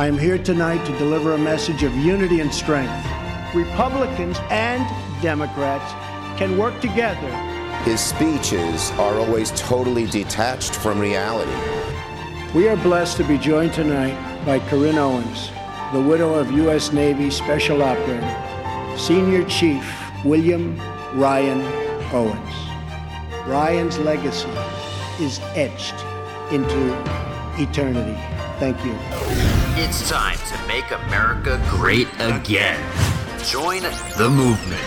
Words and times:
I 0.00 0.06
am 0.06 0.16
here 0.16 0.38
tonight 0.38 0.82
to 0.86 0.96
deliver 0.96 1.34
a 1.34 1.38
message 1.38 1.82
of 1.82 1.94
unity 1.94 2.40
and 2.40 2.50
strength. 2.50 3.06
Republicans 3.54 4.38
and 4.48 4.82
Democrats 5.20 5.92
can 6.38 6.56
work 6.56 6.80
together. 6.80 7.30
His 7.84 8.00
speeches 8.00 8.92
are 8.92 9.18
always 9.18 9.50
totally 9.50 10.06
detached 10.06 10.74
from 10.74 10.98
reality. 10.98 11.52
We 12.54 12.66
are 12.70 12.78
blessed 12.78 13.18
to 13.18 13.24
be 13.24 13.36
joined 13.36 13.74
tonight 13.74 14.16
by 14.46 14.60
Carynn 14.60 14.96
Owens, 14.96 15.50
the 15.92 16.00
widow 16.00 16.32
of 16.32 16.50
U.S. 16.50 16.94
Navy 16.94 17.30
Special 17.30 17.82
Operator, 17.82 18.96
Senior 18.96 19.44
Chief 19.50 19.84
William 20.24 20.80
Ryan 21.12 21.60
Owens. 22.14 22.54
Ryan's 23.46 23.98
legacy 23.98 24.48
is 25.20 25.40
etched 25.54 26.00
into 26.50 26.94
eternity. 27.62 28.18
Thank 28.58 28.82
you. 28.82 29.59
It's 29.76 30.08
time 30.08 30.36
to 30.36 30.66
make 30.66 30.90
America 30.90 31.60
great 31.70 32.08
again. 32.18 32.80
Join 33.44 33.82
the 34.18 34.28
movement. 34.28 34.80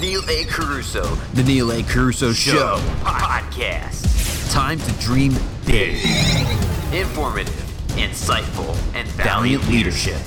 Neil 0.00 0.22
A. 0.28 0.44
Carousso, 0.44 1.04
The 1.34 1.42
Neil 1.42 1.70
A. 1.72 1.82
Carousso 1.82 2.34
Show, 2.34 2.78
podcast. 3.02 3.89
Time 4.50 4.80
to 4.80 4.92
dream 4.94 5.32
big. 5.64 5.94
Informative, 6.92 7.54
insightful, 7.90 8.76
and 8.96 9.06
valiant 9.10 9.64
leadership. 9.68 10.20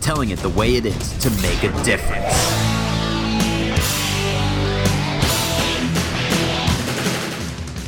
Telling 0.00 0.30
it 0.30 0.38
the 0.38 0.48
way 0.48 0.76
it 0.76 0.86
is 0.86 1.18
to 1.18 1.28
make 1.42 1.62
a 1.62 1.84
difference. 1.84 2.24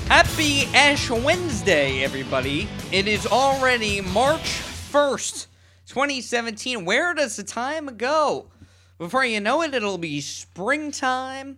Happy 0.09 0.67
Ash 0.75 1.09
Wednesday, 1.09 2.05
everybody. 2.05 2.69
It 2.93 3.09
is 3.09 3.27
already 3.27 4.03
March 4.03 4.61
1st, 4.93 5.47
2017. 5.87 6.85
Where 6.85 7.15
does 7.15 7.37
the 7.37 7.45
time 7.45 7.97
go? 7.97 8.51
Before 8.99 9.25
you 9.25 9.41
know 9.41 9.63
it, 9.63 9.73
it'll 9.73 9.97
be 9.97 10.21
springtime, 10.21 11.57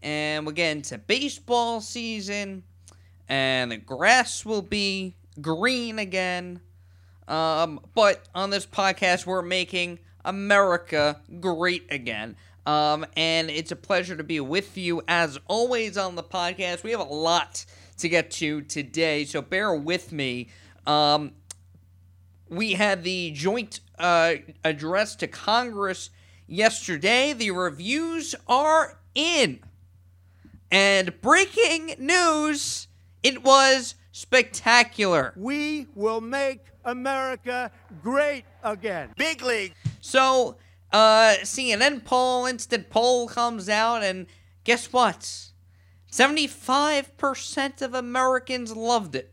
and 0.00 0.46
we'll 0.46 0.54
get 0.54 0.76
into 0.76 0.96
baseball 0.96 1.80
season, 1.80 2.62
and 3.28 3.72
the 3.72 3.76
grass 3.76 4.44
will 4.44 4.62
be 4.62 5.14
green 5.40 5.98
again. 5.98 6.60
Um, 7.26 7.80
but 7.94 8.28
on 8.34 8.50
this 8.50 8.66
podcast, 8.66 9.26
we're 9.26 9.42
making 9.42 9.98
America 10.24 11.20
great 11.40 11.86
again. 11.90 12.36
Um, 12.66 13.04
and 13.16 13.50
it's 13.50 13.72
a 13.72 13.76
pleasure 13.76 14.16
to 14.16 14.24
be 14.24 14.40
with 14.40 14.76
you 14.76 15.02
as 15.06 15.38
always 15.46 15.98
on 15.98 16.16
the 16.16 16.22
podcast. 16.22 16.82
We 16.82 16.92
have 16.92 17.00
a 17.00 17.04
lot 17.04 17.64
to 17.98 18.08
get 18.08 18.30
to 18.32 18.62
today, 18.62 19.24
so 19.24 19.42
bear 19.42 19.74
with 19.74 20.12
me. 20.12 20.48
Um, 20.86 21.32
we 22.48 22.72
had 22.74 23.04
the 23.04 23.30
joint 23.32 23.80
uh, 23.98 24.34
address 24.64 25.16
to 25.16 25.26
Congress 25.26 26.10
yesterday. 26.46 27.32
The 27.32 27.50
reviews 27.50 28.34
are 28.48 28.98
in. 29.14 29.60
And 30.70 31.20
breaking 31.20 31.94
news, 31.98 32.88
it 33.24 33.42
was 33.42 33.96
spectacular. 34.12 35.32
We 35.34 35.88
will 35.96 36.20
make 36.20 36.60
America 36.84 37.72
great 38.02 38.44
again. 38.62 39.12
Big 39.16 39.42
league. 39.42 39.74
So, 40.00 40.58
uh, 40.92 41.36
CNN 41.42 42.04
poll, 42.04 42.46
instant 42.46 42.90
poll 42.90 43.26
comes 43.26 43.68
out, 43.68 44.04
and 44.04 44.26
guess 44.62 44.92
what? 44.92 45.50
75% 46.12 47.82
of 47.82 47.94
Americans 47.94 48.76
loved 48.76 49.16
it. 49.16 49.32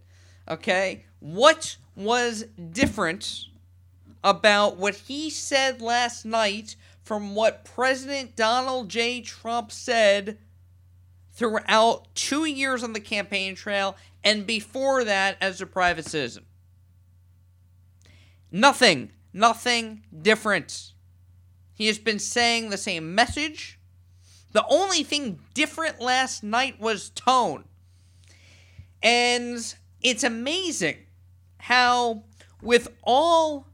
Okay? 0.49 1.05
What 1.19 1.75
was 1.95 2.45
different 2.71 3.45
about 4.23 4.77
what 4.77 4.95
he 4.95 5.29
said 5.29 5.81
last 5.81 6.25
night 6.25 6.75
from 7.03 7.35
what 7.35 7.65
President 7.65 8.35
Donald 8.35 8.89
J. 8.89 9.21
Trump 9.21 9.71
said 9.71 10.37
throughout 11.33 12.13
two 12.15 12.45
years 12.45 12.83
on 12.83 12.93
the 12.93 12.99
campaign 12.99 13.55
trail 13.55 13.95
and 14.23 14.45
before 14.45 15.03
that 15.03 15.37
as 15.41 15.61
a 15.61 15.65
private 15.65 16.05
citizen? 16.05 16.45
Nothing. 18.51 19.11
Nothing 19.33 20.03
different. 20.21 20.91
He 21.73 21.87
has 21.87 21.97
been 21.97 22.19
saying 22.19 22.69
the 22.69 22.77
same 22.77 23.15
message. 23.15 23.79
The 24.51 24.65
only 24.69 25.03
thing 25.03 25.39
different 25.53 26.01
last 26.01 26.43
night 26.43 26.79
was 26.79 27.09
tone. 27.11 27.63
And 29.01 29.73
it's 30.01 30.23
amazing 30.23 30.97
how, 31.57 32.23
with 32.61 32.89
all 33.03 33.67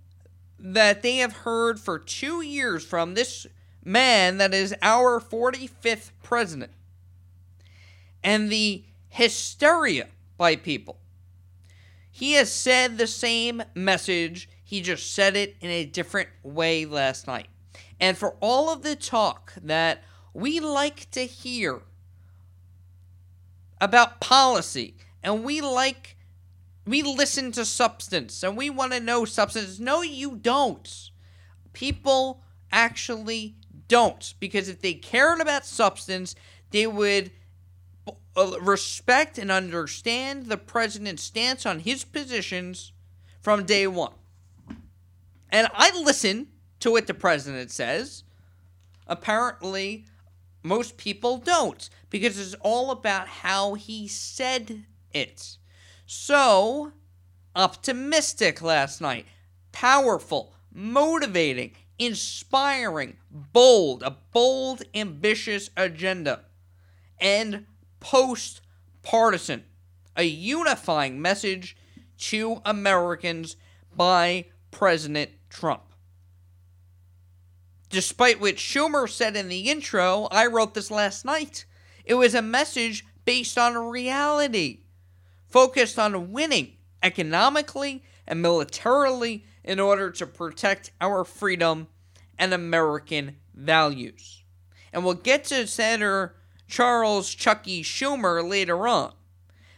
that 0.60 1.02
they 1.02 1.18
have 1.18 1.34
heard 1.34 1.80
for 1.80 2.00
two 2.00 2.42
years 2.42 2.86
from 2.86 3.14
this 3.14 3.48
man 3.84 4.38
that 4.38 4.54
is 4.54 4.76
our 4.82 5.20
45th 5.20 6.12
president, 6.22 6.72
and 8.28 8.52
the 8.52 8.84
hysteria 9.08 10.06
by 10.38 10.54
people, 10.58 11.00
he 12.12 12.34
has 12.34 12.52
said 12.52 12.98
the 12.98 13.08
same 13.08 13.64
message. 13.74 14.50
He 14.66 14.82
just 14.82 15.14
said 15.14 15.38
it 15.38 15.56
in 15.62 15.70
a 15.70 15.86
different 15.86 16.28
way 16.44 16.86
last 16.86 17.26
night. 17.26 17.48
And 18.02 18.18
for 18.18 18.36
all 18.42 18.70
of 18.70 18.84
the 18.84 18.98
talk 18.98 19.54
that 19.64 20.04
we 20.34 20.60
like 20.60 21.10
to 21.12 21.22
hear 21.22 21.84
about 23.80 24.20
policy 24.20 24.98
and 25.24 25.46
we 25.46 25.62
like 25.62 26.18
we 26.86 27.02
listen 27.04 27.54
to 27.54 27.64
substance 27.64 28.44
and 28.44 28.58
we 28.58 28.70
want 28.70 28.92
to 28.92 29.00
know 29.00 29.24
substance 29.24 29.80
no 29.80 30.02
you 30.02 30.36
don't 30.36 31.12
people 31.74 32.42
actually 32.72 33.56
don't 33.88 34.34
because 34.40 34.68
if 34.68 34.82
they 34.82 34.96
cared 34.96 35.40
about 35.40 35.66
substance 35.66 36.34
they 36.72 36.88
would 36.88 37.30
Uh, 38.38 38.56
respect 38.62 39.40
and 39.40 39.50
understand 39.50 40.46
the 40.46 40.58
president's 40.58 41.24
stance 41.24 41.66
on 41.66 41.80
his 41.80 42.04
positions 42.06 42.92
from 43.42 43.66
day 43.66 43.88
one. 43.88 44.14
And 45.50 45.68
i 45.74 45.90
listen 46.02 46.50
to 46.82 46.92
what 46.92 47.08
the 47.08 47.16
president 47.16 47.72
says. 47.72 48.24
Apparently 49.08 50.06
most 50.62 50.98
people 50.98 51.38
don't 51.38 51.90
because 52.12 52.38
it's 52.38 52.54
all 52.62 52.92
about 52.92 53.28
how 53.28 53.74
he 53.74 54.08
said 54.08 54.86
it. 55.12 55.58
So, 56.06 56.92
optimistic 57.56 58.62
last 58.62 59.02
night, 59.02 59.26
powerful, 59.72 60.54
motivating, 60.72 61.72
inspiring, 61.98 63.18
bold, 63.32 64.04
a 64.04 64.16
bold, 64.32 64.84
ambitious 64.94 65.72
agenda, 65.76 66.42
and 67.20 67.66
post 68.00 68.62
partisan, 69.04 69.64
a 70.16 70.24
unifying 70.24 71.22
message 71.22 71.76
to 72.18 72.62
Americans 72.66 73.56
by 73.96 74.46
President 74.72 75.32
Trump. 75.50 75.84
Despite 77.90 78.42
what 78.42 78.56
Schumer 78.56 79.10
said 79.10 79.36
in 79.36 79.48
the 79.48 79.70
intro, 79.70 80.28
I 80.32 80.48
wrote 80.48 80.74
this 80.74 80.92
last 80.92 81.24
night. 81.24 81.66
It 82.04 82.16
was 82.16 82.36
a 82.36 82.42
message 82.42 83.06
based 83.24 83.58
on 83.58 83.78
reality, 83.78 84.82
focused 85.48 85.98
on 85.98 86.32
winning 86.32 86.74
economically 87.02 88.04
and 88.28 88.42
militarily 88.42 89.46
in 89.64 89.80
order 89.80 90.12
to 90.12 90.28
protect 90.28 90.92
our 91.00 91.24
freedom 91.24 91.88
and 92.38 92.54
American 92.54 93.38
values. 93.54 94.44
And 94.92 95.04
we'll 95.04 95.14
get 95.14 95.46
to 95.46 95.68
Senator 95.68 96.36
Charles 96.68 97.34
Chucky 97.34 97.84
Schumer 97.84 98.48
later 98.48 98.88
on. 98.88 99.14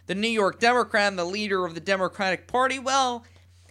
The 0.08 0.16
New 0.16 0.28
York 0.28 0.60
Democrat 0.60 1.08
and 1.08 1.20
the 1.20 1.26
leader 1.26 1.66
of 1.66 1.76
the 1.76 1.80
Democratic 1.80 2.48
Party, 2.48 2.80
well, 2.80 3.24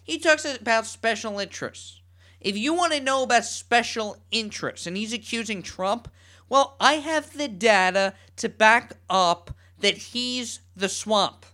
he 0.05 0.19
talks 0.19 0.45
about 0.45 0.87
special 0.87 1.39
interests. 1.39 2.01
If 2.41 2.57
you 2.57 2.73
want 2.73 2.93
to 2.93 3.01
know 3.01 3.25
about 3.25 3.45
special 3.45 4.17
interests 4.31 4.87
and 4.87 4.97
he's 4.97 5.13
accusing 5.13 5.63
Trump, 5.63 6.09
well, 6.49 6.77
I 6.81 6.95
have 6.95 7.37
the 7.37 7.49
data 7.49 8.15
to 8.37 8.49
back 8.49 8.93
up 9.11 9.51
that 9.81 9.99
he's 9.99 10.61
the 10.77 10.89
swamp. 10.89 11.45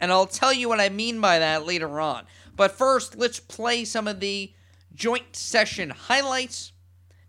And 0.00 0.10
I'll 0.10 0.26
tell 0.26 0.52
you 0.52 0.68
what 0.68 0.80
I 0.80 0.88
mean 0.88 1.20
by 1.20 1.38
that 1.38 1.66
later 1.66 2.00
on. 2.00 2.24
But 2.56 2.72
first, 2.72 3.16
let's 3.16 3.40
play 3.40 3.84
some 3.84 4.08
of 4.08 4.20
the 4.20 4.52
joint 4.94 5.36
session 5.36 5.90
highlights. 5.90 6.72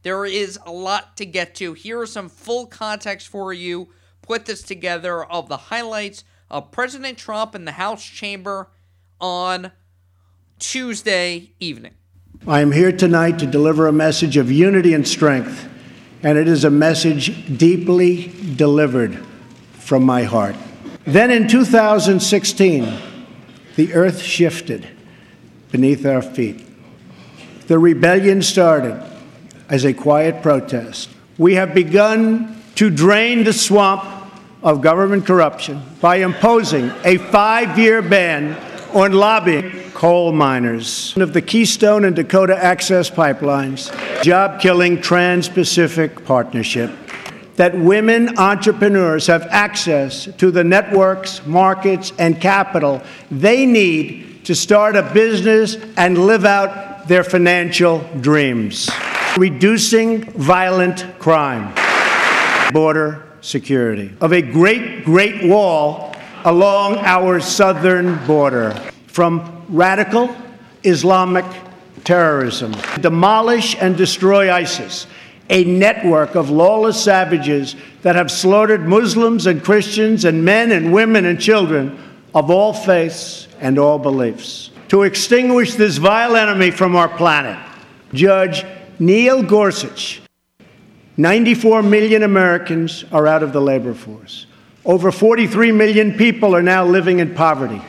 There 0.04 0.26
is 0.26 0.58
a 0.66 0.72
lot 0.72 1.16
to 1.18 1.26
get 1.26 1.54
to. 1.56 1.74
Here 1.74 2.00
are 2.00 2.08
some 2.08 2.28
full 2.28 2.66
context 2.66 3.28
for 3.28 3.54
you. 3.54 3.90
Put 4.22 4.46
this 4.46 4.64
together 4.64 5.24
of 5.24 5.48
the 5.48 5.58
highlights 5.58 6.24
of 6.50 6.72
President 6.72 7.18
Trump 7.18 7.54
in 7.54 7.66
the 7.66 7.74
House 7.74 8.04
chamber 8.04 8.70
on 9.20 9.72
Tuesday 10.60 11.52
evening. 11.60 11.94
I 12.48 12.62
am 12.62 12.72
here 12.72 12.92
tonight 12.92 13.38
to 13.40 13.46
deliver 13.46 13.88
a 13.88 13.92
message 13.92 14.38
of 14.38 14.52
unity 14.52 14.96
and 14.96 15.08
strength, 15.08 15.70
and 16.24 16.38
it 16.38 16.48
is 16.48 16.64
a 16.64 16.72
message 16.72 17.58
deeply 17.58 18.34
delivered 18.56 19.24
from 19.74 20.04
my 20.04 20.24
heart. 20.24 20.56
Then 21.06 21.30
in 21.30 21.48
2016, 21.48 23.00
the 23.76 23.94
earth 23.94 24.22
shifted 24.22 24.88
beneath 25.72 26.06
our 26.06 26.22
feet. 26.22 26.66
The 27.68 27.78
rebellion 27.78 28.42
started 28.42 29.11
as 29.72 29.86
a 29.86 29.94
quiet 29.94 30.44
protest. 30.44 31.10
We 31.38 31.56
have 31.56 31.74
begun 31.74 32.62
to 32.76 32.90
drain 32.90 33.46
the 33.46 33.54
swamp 33.54 34.04
of 34.62 34.82
government 34.82 35.26
corruption 35.26 35.82
by 36.02 36.18
imposing 36.18 36.92
a 37.04 37.18
five 37.18 37.80
year 37.80 38.02
ban 38.02 38.56
on 38.94 39.14
lobbying 39.14 39.72
coal 39.94 40.34
miners 40.34 41.16
of 41.16 41.32
the 41.32 41.42
Keystone 41.42 42.06
and 42.06 42.16
Dakota 42.16 42.62
Access 42.62 43.10
Pipelines, 43.10 43.92
job 44.22 44.60
killing 44.60 45.02
Trans 45.02 45.48
Pacific 45.48 46.26
Partnership, 46.26 46.92
that 47.56 47.74
women 47.74 48.38
entrepreneurs 48.38 49.28
have 49.28 49.44
access 49.50 50.28
to 50.38 50.52
the 50.52 50.64
networks, 50.66 51.46
markets, 51.46 52.12
and 52.20 52.42
capital 52.42 53.02
they 53.32 53.66
need 53.66 54.44
to 54.44 54.54
start 54.54 54.98
a 54.98 55.04
business 55.14 55.78
and 55.96 56.18
live 56.18 56.44
out 56.44 57.08
their 57.08 57.24
financial 57.24 58.00
dreams. 58.20 58.90
Reducing 59.38 60.26
violent 60.34 61.06
crime, 61.18 61.74
border 62.74 63.24
security, 63.40 64.14
of 64.20 64.34
a 64.34 64.42
great, 64.42 65.06
great 65.06 65.44
wall 65.44 66.14
along 66.44 66.98
our 66.98 67.40
southern 67.40 68.24
border. 68.28 68.72
From 69.08 69.66
radical 69.70 70.36
Islamic 70.84 71.46
terrorism, 72.04 72.76
demolish 73.00 73.76
and 73.80 73.96
destroy 73.96 74.52
ISIS, 74.52 75.08
a 75.50 75.64
network 75.64 76.36
of 76.36 76.50
lawless 76.50 77.02
savages 77.02 77.76
that 78.02 78.16
have 78.16 78.30
slaughtered 78.32 78.88
Muslims 78.88 79.46
and 79.46 79.64
Christians 79.64 80.26
and 80.26 80.44
men 80.44 80.72
and 80.72 80.92
women 80.92 81.26
and 81.26 81.40
children 81.40 81.98
of 82.36 82.50
all 82.50 82.74
faiths 82.74 83.48
and 83.62 83.80
all 83.80 83.98
beliefs. 83.98 84.72
To 84.90 85.04
extinguish 85.04 85.76
this 85.76 85.98
vile 85.98 86.36
enemy 86.36 86.72
from 86.72 86.98
our 86.98 87.10
planet, 87.10 87.58
Judge 88.14 88.66
Neil 89.02 89.42
Gorsuch 89.42 90.22
94 91.18 91.82
million 91.82 92.22
Americans 92.22 93.04
are 93.12 93.26
out 93.26 93.42
of 93.42 93.52
the 93.52 93.60
labor 93.60 93.96
force. 93.96 94.46
Over 94.86 95.12
43 95.12 95.72
million 95.72 96.16
people 96.16 96.56
are 96.56 96.62
now 96.62 96.86
living 96.86 97.18
in 97.18 97.34
poverty, 97.34 97.82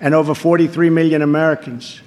and 0.00 0.14
over 0.14 0.34
43 0.34 0.90
million 0.90 1.22
Americans 1.22 2.00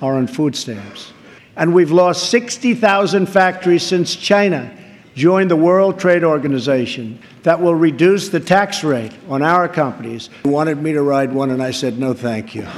are 0.00 0.14
on 0.14 0.28
food 0.28 0.54
stamps. 0.54 1.12
And 1.56 1.74
we've 1.74 1.90
lost 1.90 2.30
60,000 2.30 3.26
factories 3.26 3.82
since 3.82 4.14
China 4.14 4.72
joined 5.16 5.50
the 5.50 5.56
World 5.56 5.98
Trade 5.98 6.22
Organization 6.22 7.18
that 7.42 7.60
will 7.60 7.74
reduce 7.74 8.28
the 8.28 8.38
tax 8.38 8.84
rate 8.84 9.14
on 9.28 9.42
our 9.42 9.68
companies. 9.68 10.30
He 10.44 10.48
wanted 10.48 10.80
me 10.80 10.92
to 10.92 11.02
ride 11.02 11.32
one, 11.32 11.50
and 11.50 11.60
I 11.60 11.72
said, 11.72 11.98
no, 11.98 12.14
thank 12.14 12.54
you. 12.54 12.68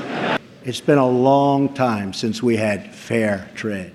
It's 0.64 0.80
been 0.80 0.96
a 0.96 1.06
long 1.06 1.74
time 1.74 2.14
since 2.14 2.42
we 2.42 2.56
had 2.56 2.94
fair 2.94 3.50
trade. 3.54 3.92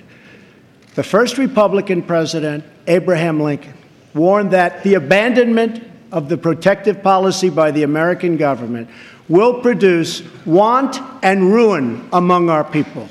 The 0.96 1.04
first 1.04 1.38
Republican 1.38 2.04
president 2.04 2.64
Abraham 2.88 3.40
Lincoln, 3.40 3.74
warned 4.14 4.52
that 4.52 4.84
the 4.84 4.94
abandonment 4.96 5.84
of 6.12 6.30
the 6.30 6.38
protective 6.38 7.02
policy 7.02 7.50
by 7.50 7.72
the 7.72 7.84
American 7.84 8.38
government 8.38 8.90
will 9.28 9.62
produce 9.62 10.22
want 10.46 11.00
and 11.24 11.52
ruin 11.52 12.08
among 12.14 12.50
our 12.50 12.64
people. 12.64 13.08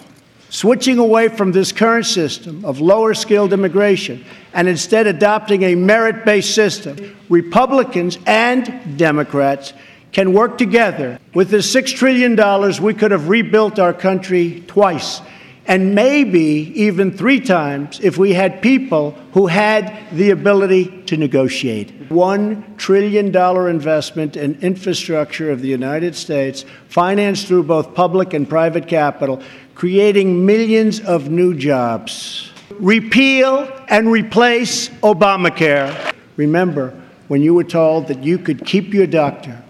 Switching 0.50 0.99
away 0.99 1.29
from 1.29 1.50
this 1.50 1.73
current 1.73 2.05
system 2.05 2.64
of 2.64 2.79
lower 2.79 3.14
skilled 3.14 3.55
immigration 3.55 4.23
and 4.52 4.69
instead 4.69 5.06
adopting 5.06 5.62
a 5.62 5.75
merit 5.75 6.25
based 6.26 6.55
system, 6.55 7.17
Republicans 7.31 8.19
and 8.26 8.99
Democrats 8.99 9.73
can 10.12 10.34
work 10.34 10.58
together. 10.58 11.19
With 11.32 11.49
the 11.49 11.56
$6 11.56 11.96
trillion, 11.96 12.82
we 12.82 12.93
could 12.93 13.11
have 13.11 13.31
rebuilt 13.31 13.79
our 13.79 13.94
country 13.94 14.62
twice 14.67 15.23
and 15.66 15.94
maybe 15.94 16.72
even 16.74 17.16
three 17.16 17.40
times 17.40 18.00
if 18.00 18.18
we 18.18 18.32
had 18.32 18.60
people 18.60 19.12
who 19.32 19.46
had 19.46 20.06
the 20.12 20.30
ability 20.30 21.02
to 21.02 21.16
negotiate. 21.16 22.08
$1 22.08 22.76
trillion 22.76 23.34
investment 23.68 24.36
in 24.36 24.58
infrastructure 24.60 25.50
of 25.50 25.62
the 25.62 25.68
United 25.68 26.14
States, 26.16 26.64
financed 26.88 27.46
through 27.46 27.62
both 27.62 27.94
public 27.94 28.34
and 28.34 28.48
private 28.48 28.88
capital, 28.88 29.42
creating 29.74 30.44
millions 30.44 31.00
of 31.00 31.30
new 31.30 31.54
jobs. 31.54 32.50
Repeal 32.78 33.70
and 33.88 34.10
replace 34.10 34.88
Obamacare. 35.00 36.12
Remember, 36.36 36.98
when 37.28 37.40
you 37.40 37.54
were 37.54 37.64
told 37.64 38.08
that 38.08 38.22
you 38.22 38.38
could 38.38 38.66
keep 38.66 38.92
your 38.92 39.06
doctor 39.06 39.62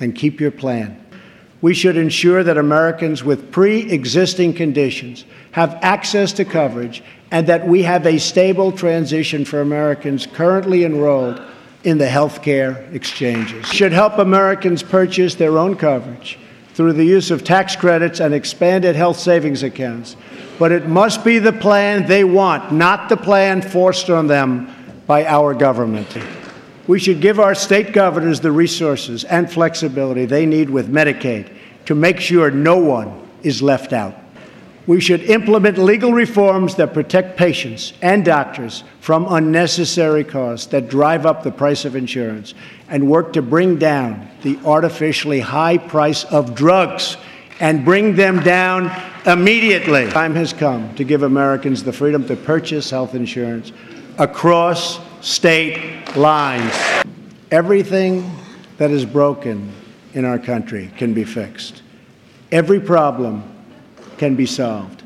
and 0.00 0.14
keep 0.14 0.40
your 0.40 0.50
plan. 0.50 0.99
We 1.62 1.74
should 1.74 1.96
ensure 1.96 2.42
that 2.42 2.56
Americans 2.56 3.22
with 3.22 3.52
pre 3.52 3.90
existing 3.90 4.54
conditions 4.54 5.24
have 5.52 5.78
access 5.82 6.32
to 6.34 6.44
coverage 6.44 7.02
and 7.30 7.46
that 7.46 7.66
we 7.66 7.82
have 7.82 8.06
a 8.06 8.18
stable 8.18 8.72
transition 8.72 9.44
for 9.44 9.60
Americans 9.60 10.26
currently 10.26 10.84
enrolled 10.84 11.40
in 11.84 11.98
the 11.98 12.08
health 12.08 12.42
care 12.42 12.86
exchanges. 12.92 13.66
Should 13.66 13.92
help 13.92 14.18
Americans 14.18 14.82
purchase 14.82 15.34
their 15.34 15.58
own 15.58 15.76
coverage 15.76 16.38
through 16.74 16.92
the 16.94 17.04
use 17.04 17.30
of 17.30 17.44
tax 17.44 17.76
credits 17.76 18.20
and 18.20 18.32
expanded 18.32 18.96
health 18.96 19.18
savings 19.18 19.62
accounts. 19.62 20.16
But 20.58 20.72
it 20.72 20.88
must 20.88 21.24
be 21.24 21.38
the 21.38 21.52
plan 21.52 22.06
they 22.06 22.24
want, 22.24 22.72
not 22.72 23.08
the 23.08 23.16
plan 23.16 23.62
forced 23.62 24.10
on 24.10 24.26
them 24.26 24.74
by 25.06 25.24
our 25.26 25.54
government. 25.54 26.08
We 26.90 26.98
should 26.98 27.20
give 27.20 27.38
our 27.38 27.54
state 27.54 27.92
governors 27.92 28.40
the 28.40 28.50
resources 28.50 29.22
and 29.22 29.48
flexibility 29.48 30.26
they 30.26 30.44
need 30.44 30.68
with 30.68 30.90
Medicaid 30.90 31.48
to 31.86 31.94
make 31.94 32.18
sure 32.18 32.50
no 32.50 32.78
one 32.78 33.28
is 33.44 33.62
left 33.62 33.92
out. 33.92 34.16
We 34.88 35.00
should 35.00 35.22
implement 35.22 35.78
legal 35.78 36.12
reforms 36.12 36.74
that 36.74 36.92
protect 36.92 37.38
patients 37.38 37.92
and 38.02 38.24
doctors 38.24 38.82
from 38.98 39.24
unnecessary 39.30 40.24
costs 40.24 40.66
that 40.72 40.88
drive 40.88 41.26
up 41.26 41.44
the 41.44 41.52
price 41.52 41.84
of 41.84 41.94
insurance 41.94 42.54
and 42.88 43.08
work 43.08 43.34
to 43.34 43.40
bring 43.40 43.78
down 43.78 44.28
the 44.42 44.58
artificially 44.64 45.38
high 45.38 45.78
price 45.78 46.24
of 46.24 46.56
drugs 46.56 47.16
and 47.60 47.84
bring 47.84 48.16
them 48.16 48.40
down 48.40 48.90
immediately. 49.26 50.10
Time 50.10 50.34
has 50.34 50.52
come 50.52 50.92
to 50.96 51.04
give 51.04 51.22
Americans 51.22 51.84
the 51.84 51.92
freedom 51.92 52.26
to 52.26 52.34
purchase 52.34 52.90
health 52.90 53.14
insurance 53.14 53.70
across 54.18 54.98
state 55.20 56.16
lines. 56.16 56.74
Everything 57.50 58.30
that 58.78 58.90
is 58.90 59.04
broken 59.04 59.72
in 60.14 60.24
our 60.24 60.38
country 60.38 60.90
can 60.96 61.12
be 61.12 61.24
fixed. 61.24 61.82
Every 62.50 62.80
problem 62.80 63.44
can 64.18 64.34
be 64.34 64.46
solved, 64.46 65.02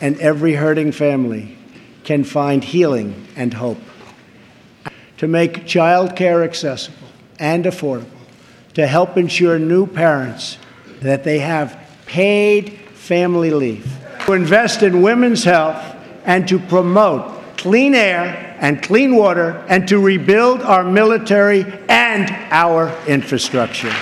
and 0.00 0.18
every 0.20 0.54
hurting 0.54 0.92
family 0.92 1.56
can 2.04 2.24
find 2.24 2.62
healing 2.62 3.26
and 3.36 3.52
hope. 3.54 3.78
To 5.18 5.28
make 5.28 5.66
child 5.66 6.16
care 6.16 6.42
accessible 6.42 7.08
and 7.38 7.64
affordable, 7.64 8.06
to 8.74 8.86
help 8.86 9.16
ensure 9.16 9.58
new 9.58 9.86
parents 9.86 10.58
that 11.00 11.24
they 11.24 11.38
have 11.38 11.78
paid 12.06 12.78
family 12.94 13.50
leave, 13.50 13.90
to 14.26 14.32
invest 14.32 14.82
in 14.82 15.02
women's 15.02 15.44
health, 15.44 15.82
and 16.24 16.46
to 16.48 16.58
promote 16.58 17.56
clean 17.56 17.94
air 17.94 18.45
and 18.58 18.82
clean 18.82 19.16
water 19.16 19.64
and 19.68 19.86
to 19.88 19.98
rebuild 19.98 20.62
our 20.62 20.84
military 20.84 21.64
and 21.88 22.30
our 22.50 22.94
infrastructure. 23.06 23.92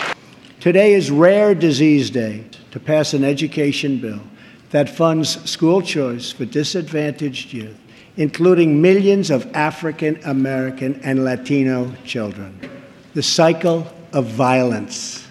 Today 0.61 0.95
is 0.95 1.11
Rare 1.11 1.55
Disease 1.55 2.11
Day 2.11 2.45
to 2.71 2.81
pass 2.81 3.15
an 3.15 3.25
education 3.25 3.99
bill 3.99 4.21
that 4.71 4.89
funds 4.89 5.49
school 5.49 5.83
choice 5.83 6.33
for 6.33 6.45
disadvantaged 6.45 7.53
youth, 7.53 7.79
including 8.17 8.81
millions 8.81 9.31
of 9.31 9.55
African 9.55 10.19
American 10.25 11.01
and 11.03 11.25
Latino 11.25 11.93
children. 12.05 12.59
The 13.15 13.23
cycle 13.23 13.87
of 14.13 14.27
violence. 14.27 15.27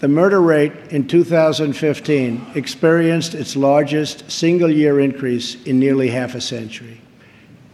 The 0.00 0.08
murder 0.08 0.40
rate 0.40 0.72
in 0.90 1.06
2015 1.06 2.52
experienced 2.54 3.34
its 3.34 3.54
largest 3.54 4.30
single 4.30 4.70
year 4.70 4.98
increase 5.00 5.62
in 5.64 5.78
nearly 5.78 6.08
half 6.08 6.34
a 6.34 6.40
century. 6.40 7.00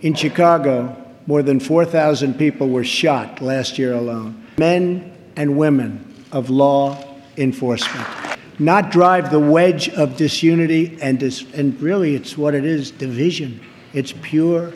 In 0.03 0.15
Chicago, 0.15 0.95
more 1.27 1.43
than 1.43 1.59
4,000 1.59 2.35
people 2.35 2.69
were 2.69 2.85
shot 2.85 3.41
last 3.41 3.79
year 3.79 3.95
alone. 3.95 4.47
Men 4.59 5.13
and 5.37 5.57
women 5.57 6.15
of 6.33 6.51
law 6.51 7.03
enforcement. 7.37 8.07
Not 8.59 8.91
drive 8.91 9.31
the 9.31 9.41
wedge 9.41 9.89
of 9.91 10.17
disunity 10.17 10.99
and, 11.03 11.19
dis- 11.19 11.45
and 11.55 11.81
really 11.81 12.15
it's 12.15 12.39
what 12.39 12.55
it 12.55 12.65
is 12.65 12.91
division. 12.91 13.61
It's 13.93 14.15
pure, 14.23 14.73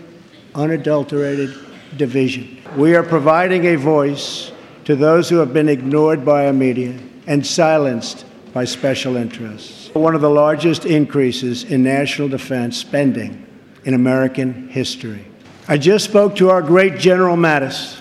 unadulterated 0.55 1.55
division. 1.97 2.59
We 2.77 2.95
are 2.95 3.03
providing 3.03 3.67
a 3.67 3.77
voice 3.77 4.53
to 4.85 4.97
those 4.97 5.29
who 5.29 5.37
have 5.37 5.53
been 5.53 5.69
ignored 5.69 6.25
by 6.25 6.47
our 6.47 6.53
media 6.53 6.99
and 7.27 7.47
silenced 7.47 8.25
by 8.53 8.65
special 8.65 9.17
interests. 9.17 9.95
One 9.95 10.15
of 10.15 10.21
the 10.21 10.31
largest 10.31 10.85
increases 10.85 11.65
in 11.65 11.83
national 11.83 12.29
defense 12.29 12.77
spending 12.77 13.47
in 13.85 13.95
American 13.95 14.69
history. 14.69 15.25
I 15.69 15.79
just 15.79 16.05
spoke 16.05 16.37
to 16.37 16.51
our 16.51 16.63
great 16.63 16.99
General 16.99 17.37
Mattis 17.37 18.01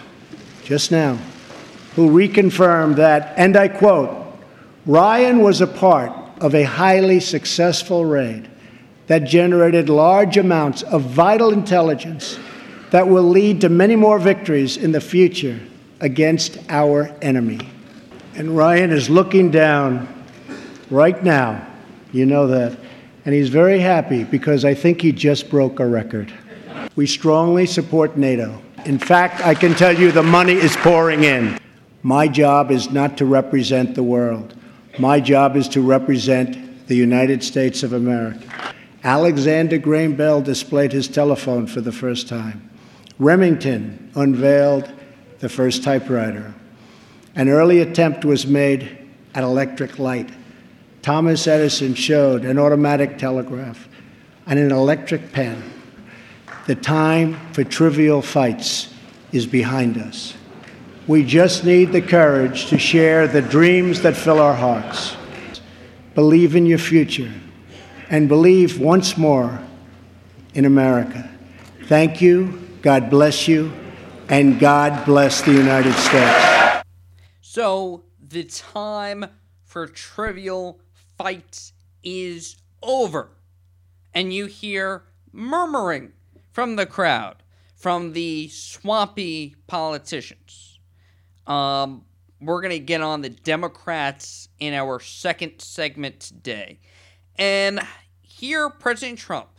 just 0.63 0.91
now, 0.91 1.17
who 1.95 2.09
reconfirmed 2.09 2.95
that, 2.95 3.33
and 3.37 3.55
I 3.55 3.67
quote, 3.67 4.15
Ryan 4.85 5.39
was 5.39 5.61
a 5.61 5.67
part 5.67 6.11
of 6.41 6.55
a 6.55 6.63
highly 6.63 7.19
successful 7.19 8.05
raid 8.05 8.49
that 9.07 9.19
generated 9.19 9.89
large 9.89 10.37
amounts 10.37 10.83
of 10.83 11.01
vital 11.01 11.51
intelligence 11.51 12.39
that 12.91 13.07
will 13.07 13.23
lead 13.23 13.61
to 13.61 13.69
many 13.69 13.95
more 13.95 14.19
victories 14.19 14.77
in 14.77 14.91
the 14.91 15.01
future 15.01 15.59
against 15.99 16.57
our 16.69 17.13
enemy. 17.21 17.59
And 18.35 18.55
Ryan 18.55 18.91
is 18.91 19.09
looking 19.09 19.51
down 19.51 20.07
right 20.89 21.21
now. 21.23 21.67
You 22.11 22.25
know 22.25 22.47
that. 22.47 22.77
And 23.25 23.35
he's 23.35 23.49
very 23.49 23.79
happy 23.79 24.23
because 24.23 24.65
I 24.65 24.73
think 24.73 25.01
he 25.01 25.11
just 25.11 25.49
broke 25.49 25.79
a 25.79 25.85
record. 25.85 26.33
We 26.95 27.05
strongly 27.05 27.65
support 27.65 28.17
NATO. 28.17 28.61
In 28.85 28.97
fact, 28.97 29.41
I 29.45 29.53
can 29.53 29.75
tell 29.75 29.97
you 29.97 30.11
the 30.11 30.23
money 30.23 30.53
is 30.53 30.75
pouring 30.77 31.23
in. 31.23 31.59
My 32.01 32.27
job 32.27 32.71
is 32.71 32.91
not 32.91 33.17
to 33.17 33.25
represent 33.25 33.93
the 33.95 34.03
world. 34.03 34.55
My 34.97 35.19
job 35.19 35.55
is 35.55 35.67
to 35.69 35.81
represent 35.81 36.87
the 36.87 36.95
United 36.95 37.43
States 37.43 37.83
of 37.83 37.93
America. 37.93 38.73
Alexander 39.03 39.77
Graham 39.77 40.15
Bell 40.15 40.41
displayed 40.41 40.91
his 40.91 41.07
telephone 41.07 41.67
for 41.67 41.81
the 41.81 41.91
first 41.91 42.27
time. 42.27 42.69
Remington 43.17 44.11
unveiled 44.15 44.91
the 45.39 45.49
first 45.49 45.83
typewriter. 45.83 46.53
An 47.35 47.47
early 47.49 47.79
attempt 47.79 48.25
was 48.25 48.47
made 48.47 49.07
at 49.35 49.43
electric 49.43 49.99
light. 49.99 50.29
Thomas 51.01 51.47
Edison 51.47 51.93
showed 51.93 52.43
an 52.45 52.59
automatic 52.59 53.17
telegraph 53.17 53.87
and 54.45 54.59
an 54.59 54.71
electric 54.71 55.31
pen. 55.31 55.63
The 56.67 56.75
time 56.75 57.39
for 57.53 57.63
trivial 57.63 58.21
fights 58.21 58.93
is 59.31 59.45
behind 59.45 59.97
us. 59.97 60.35
We 61.07 61.23
just 61.23 61.63
need 61.63 61.91
the 61.91 62.01
courage 62.01 62.67
to 62.67 62.77
share 62.77 63.27
the 63.27 63.41
dreams 63.41 64.01
that 64.01 64.15
fill 64.15 64.39
our 64.39 64.53
hearts. 64.53 65.15
Believe 66.13 66.55
in 66.55 66.65
your 66.65 66.77
future 66.77 67.31
and 68.09 68.27
believe 68.27 68.79
once 68.79 69.17
more 69.17 69.59
in 70.53 70.65
America. 70.65 71.29
Thank 71.85 72.21
you. 72.21 72.67
God 72.81 73.09
bless 73.09 73.47
you. 73.47 73.71
And 74.27 74.59
God 74.59 75.05
bless 75.05 75.41
the 75.41 75.53
United 75.53 75.93
States. 75.93 76.83
So, 77.41 78.03
the 78.19 78.43
time 78.43 79.25
for 79.63 79.87
trivial 79.87 80.79
fights 81.19 81.73
is 82.01 82.55
over. 82.81 83.29
And 84.13 84.33
you 84.33 84.45
hear 84.45 85.03
murmuring 85.33 86.13
from 86.49 86.77
the 86.77 86.85
crowd, 86.85 87.43
from 87.75 88.13
the 88.13 88.47
swampy 88.47 89.55
politicians. 89.67 90.79
Um, 91.45 92.05
we're 92.39 92.61
going 92.61 92.71
to 92.71 92.79
get 92.79 93.01
on 93.01 93.21
the 93.21 93.29
Democrats 93.29 94.47
in 94.59 94.73
our 94.73 95.01
second 95.01 95.59
segment 95.59 96.21
today. 96.21 96.79
And 97.37 97.81
here, 98.21 98.69
President 98.69 99.19
Trump 99.19 99.49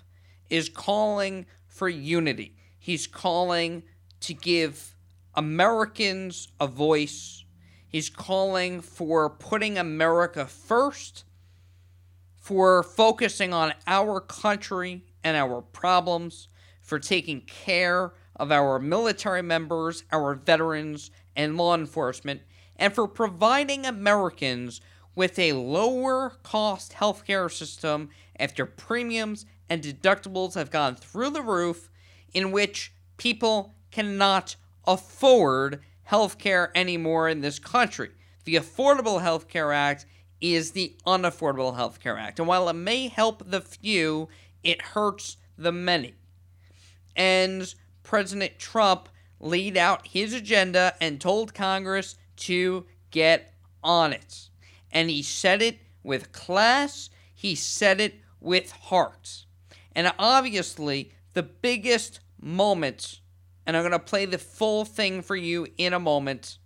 is 0.48 0.70
calling 0.70 1.44
for 1.66 1.90
unity. 1.90 2.56
He's 2.78 3.06
calling 3.06 3.82
to 4.20 4.32
give 4.32 4.96
Americans 5.34 6.48
a 6.58 6.66
voice. 6.66 7.44
He's 7.86 8.08
calling 8.08 8.80
for 8.80 9.28
putting 9.28 9.76
America 9.76 10.46
first 10.46 11.24
for 12.50 12.82
focusing 12.82 13.54
on 13.54 13.72
our 13.86 14.18
country 14.18 15.04
and 15.22 15.36
our 15.36 15.62
problems, 15.62 16.48
for 16.82 16.98
taking 16.98 17.40
care 17.42 18.12
of 18.34 18.50
our 18.50 18.80
military 18.80 19.40
members, 19.40 20.02
our 20.10 20.34
veterans, 20.34 21.12
and 21.36 21.56
law 21.56 21.76
enforcement, 21.76 22.40
and 22.74 22.92
for 22.92 23.06
providing 23.06 23.86
Americans 23.86 24.80
with 25.14 25.38
a 25.38 25.52
lower 25.52 26.32
cost 26.42 26.94
healthcare 26.94 27.48
system 27.48 28.08
after 28.36 28.66
premiums 28.66 29.46
and 29.68 29.80
deductibles 29.80 30.54
have 30.54 30.72
gone 30.72 30.96
through 30.96 31.30
the 31.30 31.42
roof, 31.42 31.88
in 32.34 32.50
which 32.50 32.92
people 33.16 33.76
cannot 33.92 34.56
afford 34.88 35.80
healthcare 36.10 36.70
anymore 36.74 37.28
in 37.28 37.42
this 37.42 37.60
country. 37.60 38.10
The 38.42 38.56
Affordable 38.56 39.22
Health 39.22 39.46
Care 39.46 39.72
Act 39.72 40.04
is 40.40 40.72
the 40.72 40.94
Unaffordable 41.06 41.76
Health 41.76 42.00
Care 42.00 42.18
Act. 42.18 42.38
And 42.38 42.48
while 42.48 42.68
it 42.68 42.74
may 42.74 43.08
help 43.08 43.42
the 43.50 43.60
few, 43.60 44.28
it 44.62 44.80
hurts 44.82 45.36
the 45.56 45.72
many. 45.72 46.14
And 47.16 47.72
President 48.02 48.58
Trump 48.58 49.08
laid 49.38 49.76
out 49.76 50.06
his 50.06 50.32
agenda 50.32 50.94
and 51.00 51.20
told 51.20 51.54
Congress 51.54 52.16
to 52.36 52.86
get 53.10 53.52
on 53.82 54.12
it. 54.12 54.48
And 54.92 55.10
he 55.10 55.22
said 55.22 55.62
it 55.62 55.78
with 56.02 56.32
class, 56.32 57.10
he 57.34 57.54
said 57.54 58.00
it 58.00 58.20
with 58.40 58.70
heart. 58.70 59.44
And 59.94 60.12
obviously, 60.18 61.12
the 61.34 61.42
biggest 61.42 62.20
moment, 62.40 63.20
and 63.66 63.76
I'm 63.76 63.82
going 63.82 63.92
to 63.92 63.98
play 63.98 64.24
the 64.24 64.38
full 64.38 64.84
thing 64.84 65.22
for 65.22 65.36
you 65.36 65.66
in 65.76 65.92
a 65.92 66.00
moment, 66.00 66.58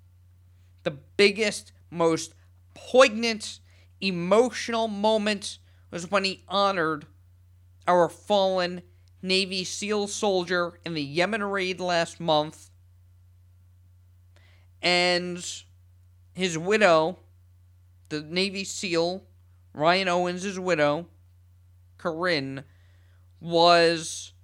the 0.83 0.93
biggest, 0.93 1.73
most 1.90 2.35
poignant 2.75 3.61
emotional 4.01 4.89
moment 4.89 5.59
was 5.91 6.11
when 6.11 6.25
he 6.25 6.45
honored 6.49 7.07
our 7.87 8.09
fallen 8.09 8.83
Navy 9.23 9.65
SEAL 9.65 10.09
soldier 10.09 10.79
in 10.85 10.95
the 10.95 11.03
Yemen 11.03 11.43
raid 11.43 11.81
last 11.81 12.21
month 12.21 12.71
and 14.85 15.43
his 16.35 16.59
widow, 16.59 17.19
the 18.11 18.21
Navy 18.21 18.65
SEAL, 18.65 19.25
Ryan 19.73 20.09
Owens' 20.09 20.61
widow, 20.61 21.07
Carynn, 21.99 22.65
was 23.41 24.35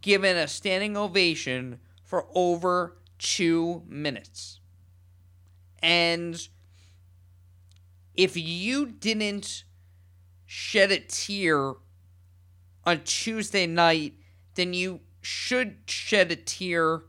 given 0.00 0.36
a 0.36 0.48
standing 0.48 0.96
ovation 0.96 1.78
for 2.02 2.26
over 2.34 2.96
two 3.18 3.82
minutes. 3.86 4.60
And 5.82 6.48
if 8.14 8.36
you 8.36 8.86
didn't 8.86 9.64
shed 10.44 10.92
a 10.92 11.00
tear 11.00 11.74
on 12.84 13.00
Tuesday 13.04 13.66
night, 13.66 14.14
then 14.54 14.74
you 14.74 15.00
should 15.20 15.76
shed 15.86 16.32
a 16.32 16.36
tear 16.36 17.02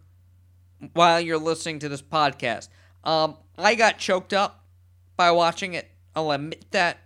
while 0.93 1.19
you're 1.19 1.37
listening 1.37 1.79
to 1.79 1.89
this 1.89 2.01
podcast. 2.01 2.69
Um, 3.03 3.37
I 3.57 3.75
got 3.75 3.97
choked 3.97 4.33
up 4.33 4.63
by 5.17 5.31
watching 5.31 5.73
it. 5.73 5.89
I'll 6.15 6.31
admit 6.31 6.65
that. 6.71 6.99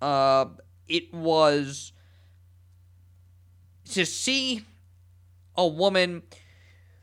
Uh, 0.00 0.46
it 0.86 1.12
was 1.12 1.92
to 3.90 4.06
see 4.06 4.64
a 5.56 5.66
woman 5.66 6.22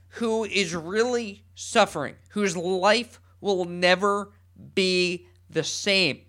who 0.08 0.46
is 0.46 0.74
really 0.74 1.44
suffering, 1.56 2.16
whose 2.30 2.56
life 2.56 3.20
will 3.42 3.66
never 3.66 4.32
be 4.74 5.28
the 5.50 5.64
same. 5.64 6.22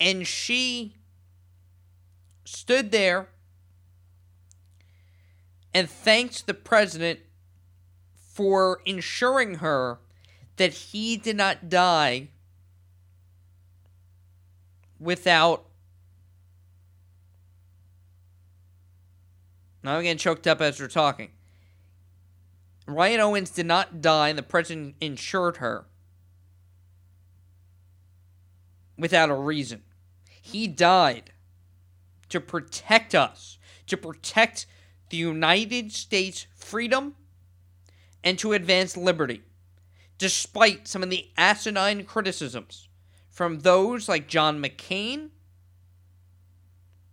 And 0.00 0.26
she 0.26 0.96
stood 2.44 2.90
there 2.90 3.28
and 5.72 5.88
thanked 5.88 6.46
the 6.46 6.54
president 6.54 7.20
for 8.14 8.80
ensuring 8.84 9.56
her 9.56 9.98
that 10.56 10.72
he 10.72 11.16
did 11.16 11.36
not 11.36 11.68
die 11.68 12.28
without. 14.98 15.66
Now 19.82 19.96
I'm 19.96 20.02
getting 20.02 20.18
choked 20.18 20.46
up 20.46 20.60
as 20.60 20.80
we're 20.80 20.88
talking. 20.88 21.30
Ryan 22.86 23.20
Owens 23.20 23.50
did 23.50 23.66
not 23.66 24.00
die, 24.00 24.28
and 24.28 24.38
the 24.38 24.42
president 24.42 24.94
insured 25.00 25.58
her 25.58 25.86
without 28.96 29.30
a 29.30 29.34
reason. 29.34 29.82
He 30.40 30.66
died 30.66 31.32
to 32.28 32.40
protect 32.40 33.14
us, 33.14 33.58
to 33.86 33.96
protect 33.96 34.66
the 35.10 35.16
United 35.16 35.92
States' 35.92 36.46
freedom, 36.54 37.14
and 38.22 38.38
to 38.38 38.52
advance 38.52 38.96
liberty, 38.96 39.42
despite 40.18 40.88
some 40.88 41.02
of 41.02 41.10
the 41.10 41.28
asinine 41.36 42.04
criticisms 42.04 42.88
from 43.30 43.60
those 43.60 44.08
like 44.08 44.28
John 44.28 44.62
McCain, 44.62 45.30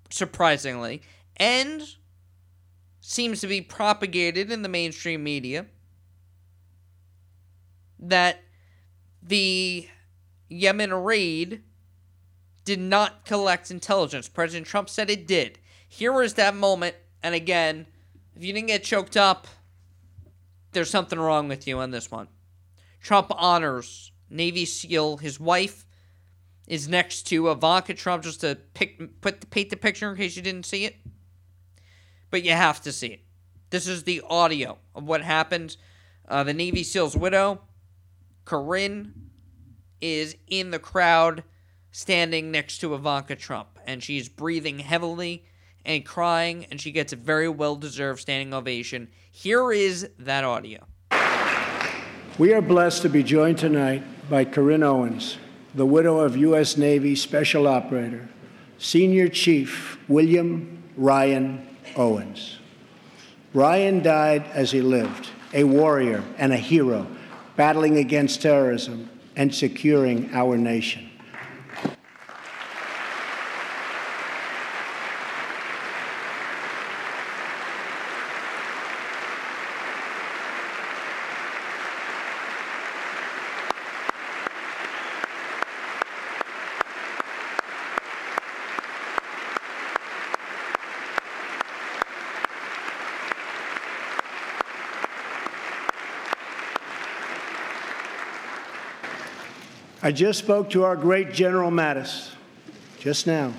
surprisingly, 0.09 1.01
and 1.37 1.83
seems 3.01 3.41
to 3.41 3.47
be 3.47 3.61
propagated 3.61 4.51
in 4.51 4.61
the 4.61 4.69
mainstream 4.69 5.23
media 5.23 5.65
that 7.99 8.39
the 9.21 9.87
Yemen 10.49 10.93
raid 10.93 11.63
did 12.65 12.79
not 12.79 13.25
collect 13.25 13.71
intelligence. 13.71 14.27
President 14.27 14.67
Trump 14.67 14.89
said 14.89 15.09
it 15.09 15.27
did. 15.27 15.59
Here 15.87 16.21
is 16.21 16.35
that 16.35 16.55
moment. 16.55 16.95
And 17.23 17.35
again, 17.35 17.87
if 18.35 18.43
you 18.43 18.53
didn't 18.53 18.67
get 18.67 18.83
choked 18.83 19.17
up, 19.17 19.47
there's 20.71 20.89
something 20.89 21.19
wrong 21.19 21.47
with 21.47 21.67
you 21.67 21.79
on 21.79 21.91
this 21.91 22.09
one. 22.09 22.27
Trump 23.01 23.31
honors 23.35 24.11
Navy 24.29 24.65
SEAL. 24.65 25.17
His 25.17 25.39
wife 25.39 25.85
is 26.67 26.87
next 26.87 27.23
to 27.23 27.49
Ivanka 27.49 27.93
Trump, 27.93 28.23
just 28.23 28.41
to 28.41 28.57
pick, 28.73 29.21
put 29.21 29.49
paint 29.49 29.69
the 29.69 29.75
picture 29.75 30.09
in 30.09 30.17
case 30.17 30.35
you 30.35 30.41
didn't 30.41 30.65
see 30.65 30.85
it. 30.85 30.95
But 32.29 32.43
you 32.43 32.51
have 32.51 32.81
to 32.81 32.91
see 32.91 33.07
it. 33.07 33.21
This 33.71 33.87
is 33.87 34.03
the 34.03 34.21
audio 34.29 34.77
of 34.95 35.03
what 35.03 35.21
happened. 35.21 35.75
Uh, 36.27 36.43
the 36.43 36.53
Navy 36.53 36.83
SEAL's 36.83 37.17
widow, 37.17 37.61
Carynn, 38.45 39.11
is 39.99 40.35
in 40.47 40.71
the 40.71 40.79
crowd 40.79 41.43
standing 41.91 42.51
next 42.51 42.79
to 42.79 42.95
Ivanka 42.95 43.35
Trump, 43.35 43.79
and 43.85 44.01
she's 44.01 44.29
breathing 44.29 44.79
heavily 44.79 45.45
and 45.85 46.05
crying, 46.05 46.65
and 46.71 46.79
she 46.79 46.91
gets 46.91 47.11
a 47.13 47.15
very 47.15 47.49
well 47.49 47.75
deserved 47.75 48.21
standing 48.21 48.53
ovation. 48.53 49.09
Here 49.31 49.71
is 49.71 50.09
that 50.19 50.43
audio. 50.43 50.85
We 52.37 52.53
are 52.53 52.61
blessed 52.61 53.01
to 53.03 53.09
be 53.09 53.23
joined 53.23 53.57
tonight 53.57 54.03
by 54.29 54.45
Carynn 54.45 54.83
Owens, 54.83 55.37
the 55.75 55.85
widow 55.85 56.19
of 56.19 56.37
U.S. 56.37 56.77
Navy 56.77 57.15
Special 57.15 57.67
Operator, 57.67 58.29
Senior 58.77 59.27
Chief 59.27 59.99
William 60.07 60.83
Ryan 60.95 61.67
Owens. 61.95 62.57
Ryan 63.53 64.01
died 64.01 64.45
as 64.53 64.71
he 64.71 64.81
lived, 64.81 65.29
a 65.53 65.65
warrior 65.65 66.23
and 66.37 66.53
a 66.53 66.57
hero, 66.57 67.05
battling 67.57 67.97
against 67.97 68.41
terrorism 68.41 69.09
and 69.35 69.53
securing 69.53 70.33
our 70.33 70.57
nation. 70.57 71.10
I 100.03 100.11
just 100.11 100.39
spoke 100.39 100.71
to 100.71 100.83
our 100.83 100.95
great 100.95 101.31
General 101.31 101.69
Mattis 101.69 102.31
just 102.99 103.27
now, 103.27 103.53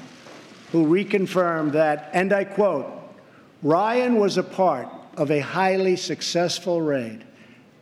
who 0.73 0.87
reconfirmed 0.87 1.73
that, 1.73 2.11
and 2.13 2.33
I 2.33 2.43
quote, 2.43 2.87
Ryan 3.63 4.17
was 4.17 4.39
a 4.39 4.43
part 4.43 4.89
of 5.17 5.31
a 5.31 5.39
highly 5.39 5.95
successful 5.95 6.83
raid 6.83 7.25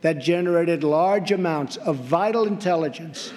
that 0.03 0.19
generated 0.19 0.85
large 0.85 1.33
amounts 1.33 1.79
of 1.79 1.97
vital 1.97 2.47
intelligence 2.47 3.33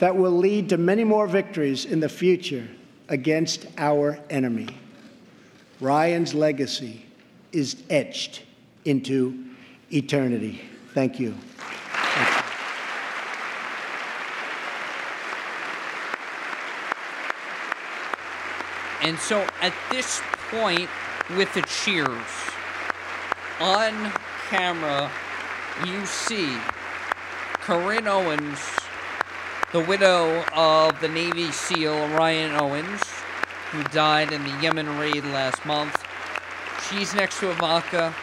that 0.00 0.16
will 0.16 0.32
lead 0.32 0.68
to 0.70 0.76
many 0.76 1.04
more 1.04 1.28
victories 1.28 1.84
in 1.84 2.00
the 2.00 2.08
future 2.08 2.66
against 3.08 3.66
our 3.78 4.18
enemy. 4.28 4.68
Ryan's 5.80 6.34
legacy 6.34 7.06
is 7.52 7.76
etched 7.90 8.42
into 8.84 9.50
eternity. 9.92 10.62
Thank 10.94 11.20
you. 11.20 11.34
And 19.04 19.18
so 19.18 19.46
at 19.60 19.74
this 19.90 20.22
point, 20.50 20.88
with 21.36 21.52
the 21.52 21.60
cheers, 21.60 22.08
on 23.60 24.10
camera, 24.48 25.10
you 25.86 26.06
see 26.06 26.56
Carynn 27.60 28.06
Owens, 28.06 28.58
the 29.72 29.80
widow 29.80 30.42
of 30.54 30.98
the 31.02 31.08
Navy 31.08 31.52
SEAL 31.52 32.08
Ryan 32.16 32.58
Owens, 32.58 33.02
who 33.72 33.82
died 33.84 34.32
in 34.32 34.42
the 34.42 34.62
Yemen 34.62 34.98
raid 34.98 35.24
last 35.26 35.66
month. 35.66 36.02
She's 36.88 37.14
next 37.14 37.40
to 37.40 37.50
Ivanka. 37.50 38.14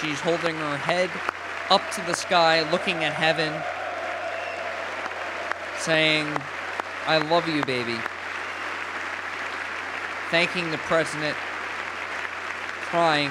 She's 0.00 0.18
holding 0.18 0.56
her 0.56 0.76
head 0.76 1.08
up 1.70 1.88
to 1.92 2.00
the 2.00 2.14
sky, 2.14 2.68
looking 2.72 3.04
at 3.04 3.12
heaven, 3.12 3.52
saying, 5.78 6.26
I 7.06 7.18
love 7.18 7.48
you, 7.48 7.64
baby 7.64 7.96
thanking 10.30 10.70
the 10.70 10.78
president, 10.78 11.36
crying. 12.90 13.30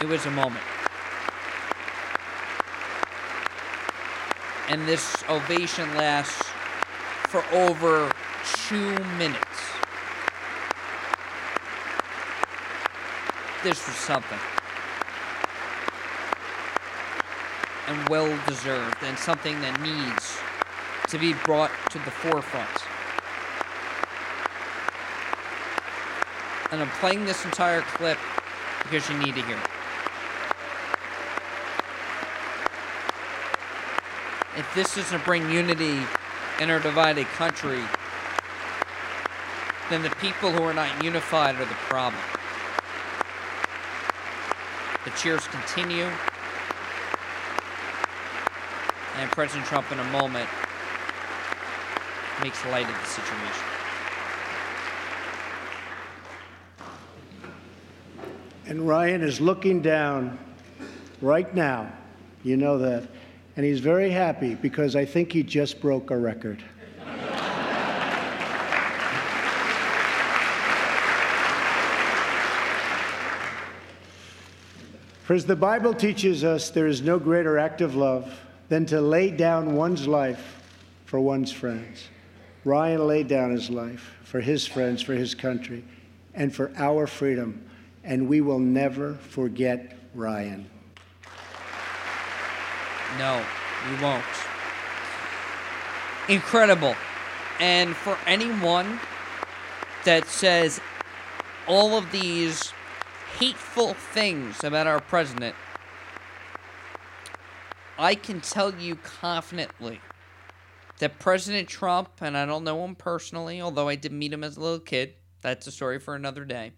It 0.00 0.08
was 0.08 0.26
a 0.26 0.30
moment. 0.30 0.64
And 4.68 4.86
this 4.86 5.22
ovation 5.28 5.94
lasts 5.96 6.42
for 7.28 7.44
over 7.52 8.10
two 8.66 8.94
minutes. 9.18 9.40
This 13.62 13.86
was 13.86 13.96
something. 13.96 14.38
And 17.88 18.08
well 18.08 18.38
deserved, 18.46 18.96
and 19.02 19.18
something 19.18 19.60
that 19.60 19.80
needs 19.80 20.38
to 21.08 21.18
be 21.18 21.34
brought 21.44 21.70
to 21.90 21.98
the 21.98 22.10
forefront. 22.10 22.89
And 26.72 26.80
I'm 26.80 26.90
playing 27.00 27.24
this 27.24 27.44
entire 27.44 27.82
clip 27.82 28.18
because 28.84 29.08
you 29.08 29.18
need 29.18 29.34
to 29.34 29.42
hear 29.42 29.56
it. 29.56 29.70
If 34.56 34.70
this 34.74 34.94
doesn't 34.94 35.24
bring 35.24 35.50
unity 35.50 36.00
in 36.60 36.70
our 36.70 36.78
divided 36.78 37.26
country, 37.26 37.82
then 39.88 40.02
the 40.02 40.10
people 40.20 40.52
who 40.52 40.62
are 40.62 40.74
not 40.74 41.02
unified 41.02 41.56
are 41.56 41.64
the 41.64 41.74
problem. 41.88 42.22
The 45.04 45.10
cheers 45.12 45.46
continue. 45.48 46.08
And 49.16 49.30
President 49.32 49.66
Trump, 49.66 49.90
in 49.90 49.98
a 49.98 50.04
moment, 50.04 50.48
makes 52.42 52.64
light 52.66 52.88
of 52.88 52.94
the 52.94 53.06
situation. 53.06 53.79
And 58.70 58.86
Ryan 58.86 59.22
is 59.22 59.40
looking 59.40 59.82
down 59.82 60.38
right 61.20 61.52
now. 61.52 61.92
You 62.44 62.56
know 62.56 62.78
that. 62.78 63.02
And 63.56 63.66
he's 63.66 63.80
very 63.80 64.10
happy 64.10 64.54
because 64.54 64.94
I 64.94 65.04
think 65.04 65.32
he 65.32 65.42
just 65.42 65.80
broke 65.80 66.12
a 66.12 66.16
record. 66.16 66.62
For 75.24 75.34
as 75.34 75.46
the 75.46 75.56
Bible 75.56 75.92
teaches 75.92 76.44
us, 76.44 76.70
there 76.70 76.86
is 76.86 77.02
no 77.02 77.18
greater 77.18 77.58
act 77.58 77.80
of 77.80 77.96
love 77.96 78.40
than 78.68 78.86
to 78.86 79.00
lay 79.00 79.32
down 79.32 79.74
one's 79.74 80.06
life 80.06 80.62
for 81.06 81.18
one's 81.18 81.50
friends. 81.50 82.06
Ryan 82.64 83.04
laid 83.08 83.26
down 83.26 83.50
his 83.50 83.68
life 83.68 84.16
for 84.22 84.40
his 84.40 84.64
friends, 84.64 85.02
for 85.02 85.14
his 85.14 85.34
country, 85.34 85.82
and 86.34 86.54
for 86.54 86.70
our 86.76 87.08
freedom 87.08 87.64
and 88.04 88.28
we 88.28 88.40
will 88.40 88.58
never 88.58 89.14
forget 89.14 89.96
Ryan. 90.14 90.68
No, 93.18 93.44
we 93.88 94.02
won't. 94.02 94.24
Incredible. 96.28 96.94
And 97.58 97.94
for 97.94 98.16
anyone 98.26 99.00
that 100.04 100.26
says 100.26 100.80
all 101.66 101.98
of 101.98 102.10
these 102.12 102.72
hateful 103.38 103.94
things 103.94 104.64
about 104.64 104.86
our 104.86 105.00
president, 105.00 105.54
I 107.98 108.14
can 108.14 108.40
tell 108.40 108.74
you 108.74 108.96
confidently 108.96 110.00
that 111.00 111.18
President 111.18 111.68
Trump, 111.68 112.10
and 112.20 112.36
I 112.36 112.46
don't 112.46 112.64
know 112.64 112.82
him 112.84 112.94
personally, 112.94 113.60
although 113.60 113.88
I 113.88 113.96
did 113.96 114.12
meet 114.12 114.32
him 114.32 114.42
as 114.42 114.56
a 114.56 114.60
little 114.60 114.78
kid, 114.78 115.14
that's 115.42 115.66
a 115.66 115.72
story 115.72 115.98
for 115.98 116.14
another 116.14 116.44
day 116.44 116.72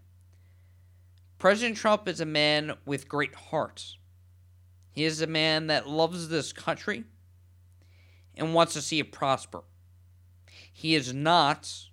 President 1.43 1.77
Trump 1.77 2.07
is 2.07 2.21
a 2.21 2.25
man 2.25 2.75
with 2.87 3.09
great 3.09 3.35
heart. 3.35 3.97
He 4.93 5.03
is 5.03 5.21
a 5.21 5.27
man 5.27 5.67
that 5.67 5.89
loves 5.89 6.29
this 6.29 6.53
country 6.53 7.03
and 8.37 8.55
wants 8.55 8.75
to 8.75 8.81
see 8.81 9.01
it 9.01 9.11
prosper. 9.11 9.65
He 10.73 10.95
is 10.95 11.13
not 11.13 11.89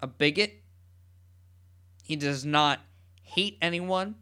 a 0.00 0.06
bigot. 0.06 0.62
He 2.04 2.14
does 2.14 2.44
not 2.44 2.78
hate 3.22 3.58
anyone. 3.60 4.14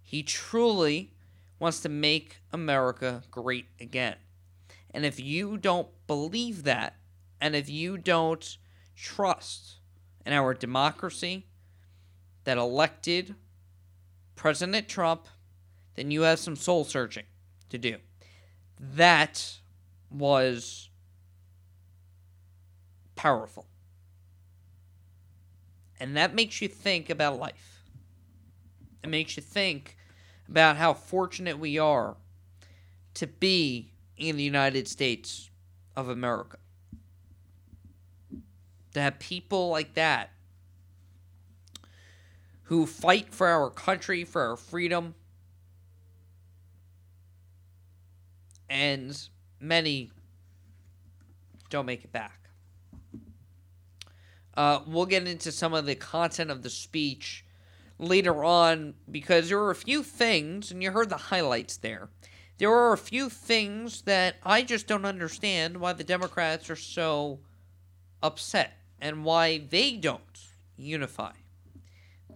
He 0.00 0.22
truly 0.22 1.10
wants 1.58 1.80
to 1.80 1.88
make 1.88 2.36
America 2.52 3.24
great 3.32 3.66
again. 3.80 4.14
And 4.92 5.04
if 5.04 5.18
you 5.18 5.56
don't 5.56 5.88
believe 6.06 6.62
that, 6.62 6.94
and 7.40 7.56
if 7.56 7.68
you 7.68 7.98
don't 7.98 8.58
trust 8.94 9.80
in 10.24 10.32
our 10.32 10.54
democracy 10.54 11.48
that 12.44 12.58
elected 12.58 13.34
President 14.36 14.88
Trump, 14.88 15.26
then 15.96 16.10
you 16.10 16.22
have 16.22 16.38
some 16.38 16.54
soul 16.54 16.84
searching 16.84 17.24
to 17.70 17.78
do. 17.78 17.96
That 18.78 19.58
was 20.10 20.90
powerful. 23.16 23.66
And 25.98 26.16
that 26.16 26.34
makes 26.34 26.60
you 26.60 26.68
think 26.68 27.08
about 27.08 27.40
life. 27.40 27.82
It 29.02 29.08
makes 29.08 29.36
you 29.36 29.42
think 29.42 29.96
about 30.48 30.76
how 30.76 30.92
fortunate 30.92 31.58
we 31.58 31.78
are 31.78 32.16
to 33.14 33.26
be 33.26 33.92
in 34.16 34.36
the 34.36 34.42
United 34.42 34.86
States 34.86 35.50
of 35.96 36.08
America. 36.08 36.58
To 38.92 39.00
have 39.00 39.18
people 39.18 39.70
like 39.70 39.94
that 39.94 40.30
who 42.66 42.86
fight 42.86 43.32
for 43.32 43.46
our 43.46 43.70
country, 43.70 44.24
for 44.24 44.42
our 44.42 44.56
freedom, 44.56 45.14
and 48.68 49.28
many 49.60 50.10
don't 51.70 51.86
make 51.86 52.04
it 52.04 52.12
back. 52.12 52.50
Uh, 54.56 54.80
we'll 54.86 55.06
get 55.06 55.26
into 55.28 55.52
some 55.52 55.74
of 55.74 55.86
the 55.86 55.94
content 55.94 56.50
of 56.50 56.62
the 56.62 56.70
speech 56.70 57.44
later 57.98 58.42
on 58.42 58.94
because 59.10 59.48
there 59.48 59.58
were 59.58 59.70
a 59.70 59.76
few 59.76 60.02
things, 60.02 60.70
and 60.70 60.82
you 60.82 60.90
heard 60.90 61.10
the 61.10 61.16
highlights 61.16 61.76
there. 61.76 62.08
There 62.58 62.72
are 62.72 62.92
a 62.92 62.98
few 62.98 63.28
things 63.28 64.02
that 64.02 64.36
I 64.42 64.62
just 64.62 64.86
don't 64.86 65.04
understand 65.04 65.76
why 65.76 65.92
the 65.92 66.04
Democrats 66.04 66.70
are 66.70 66.76
so 66.76 67.40
upset 68.22 68.72
and 69.00 69.24
why 69.24 69.58
they 69.58 69.92
don't 69.92 70.22
unify. 70.76 71.32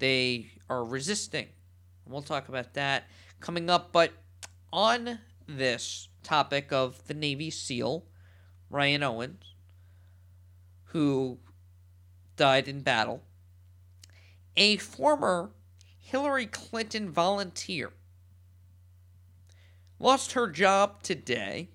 They 0.00 0.50
are 0.68 0.84
resisting. 0.84 1.46
We'll 2.06 2.22
talk 2.22 2.48
about 2.48 2.74
that 2.74 3.04
coming 3.38 3.70
up. 3.70 3.92
But 3.92 4.12
on 4.72 5.20
this 5.46 6.08
topic 6.22 6.72
of 6.72 7.06
the 7.06 7.14
Navy 7.14 7.50
SEAL, 7.50 8.04
Ryan 8.68 9.02
Owens, 9.02 9.54
who 10.84 11.38
died 12.36 12.66
in 12.66 12.80
battle, 12.80 13.22
a 14.56 14.78
former 14.78 15.50
Hillary 15.98 16.46
Clinton 16.46 17.10
volunteer 17.10 17.92
lost 19.98 20.32
her 20.32 20.48
job 20.48 21.02
today, 21.02 21.68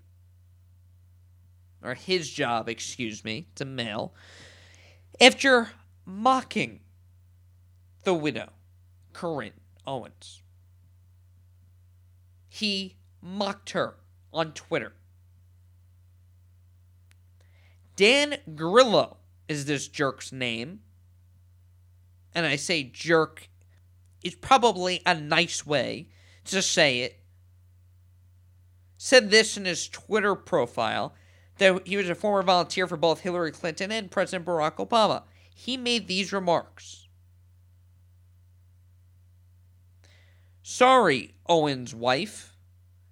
or 1.84 1.94
his 1.94 2.30
job, 2.30 2.68
excuse 2.68 3.24
me, 3.24 3.48
a 3.62 3.66
male, 3.66 4.14
after 5.22 5.70
mocking 6.06 6.80
the 8.06 8.14
widow, 8.14 8.50
Carynn 9.14 9.54
Owens. 9.86 10.42
He 12.48 12.96
mocked 13.22 13.72
her 13.72 13.96
on 14.34 14.54
Twitter. 14.54 14.94
Dan 17.96 18.38
Grillo 18.56 19.18
is 19.48 19.66
this 19.66 19.88
jerk's 19.88 20.32
name. 20.32 20.80
And 22.34 22.46
I 22.46 22.56
say 22.58 22.84
jerk 22.84 23.50
is 24.24 24.36
probably 24.36 25.02
a 25.06 25.14
nice 25.16 25.66
way 25.66 26.10
to 26.46 26.62
say 26.62 27.02
it. 27.02 27.20
Said 28.98 29.30
this 29.30 29.56
in 29.56 29.66
his 29.66 29.88
Twitter 29.88 30.36
profile 30.36 31.14
that 31.58 31.88
he 31.88 31.96
was 31.96 32.10
a 32.10 32.16
former 32.16 32.44
volunteer 32.44 32.88
for 32.88 32.98
both 32.98 33.22
Hillary 33.22 33.52
Clinton 33.52 33.92
and 33.92 34.12
President 34.12 34.46
Barack 34.46 34.76
Obama. 34.76 35.24
He 35.54 35.78
made 35.78 36.08
these 36.08 36.34
remarks. 36.34 37.05
Sorry, 40.68 41.36
Owen's 41.48 41.94
wife. 41.94 42.58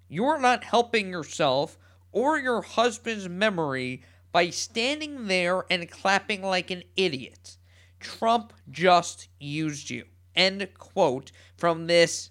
You're 0.08 0.40
not 0.40 0.64
helping 0.64 1.10
yourself 1.10 1.78
or 2.10 2.36
your 2.36 2.62
husband's 2.62 3.28
memory 3.28 4.02
by 4.32 4.50
standing 4.50 5.28
there 5.28 5.64
and 5.70 5.88
clapping 5.88 6.42
like 6.42 6.72
an 6.72 6.82
idiot. 6.96 7.56
Trump 8.00 8.54
just 8.72 9.28
used 9.38 9.88
you. 9.88 10.06
End 10.34 10.66
quote 10.76 11.30
from 11.56 11.86
this. 11.86 12.30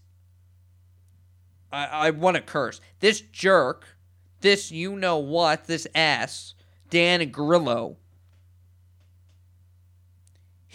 I, 1.71 1.85
I 1.85 2.09
want 2.09 2.35
to 2.35 2.41
curse. 2.41 2.81
This 2.99 3.21
jerk, 3.21 3.95
this 4.41 4.73
you 4.73 4.93
know 4.97 5.19
what, 5.19 5.67
this 5.67 5.87
ass, 5.95 6.53
Dan 6.89 7.31
Grillo, 7.31 7.95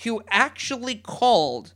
who 0.05 0.23
actually 0.31 0.95
called 0.95 1.75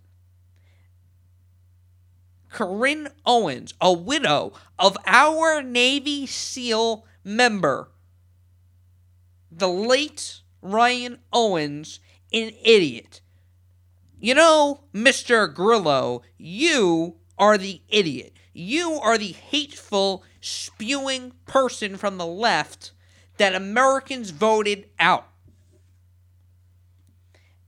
Carynn 2.52 3.10
Owens, 3.24 3.74
a 3.80 3.92
widow 3.92 4.52
of 4.78 4.96
our 5.06 5.62
Navy 5.62 6.26
SEAL 6.26 7.06
member, 7.24 7.88
the 9.50 9.68
late 9.68 10.40
Ryan 10.60 11.18
Owens, 11.32 12.00
an 12.32 12.52
idiot. 12.62 13.20
You 14.20 14.34
know, 14.34 14.84
Mr. 14.94 15.52
Grillo, 15.52 16.22
you 16.38 17.16
are 17.38 17.58
the 17.58 17.82
idiot. 17.88 18.34
You 18.52 18.92
are 19.02 19.18
the 19.18 19.32
hateful, 19.32 20.22
spewing 20.40 21.32
person 21.46 21.96
from 21.96 22.18
the 22.18 22.26
left 22.26 22.92
that 23.38 23.54
Americans 23.54 24.30
voted 24.30 24.88
out. 24.98 25.26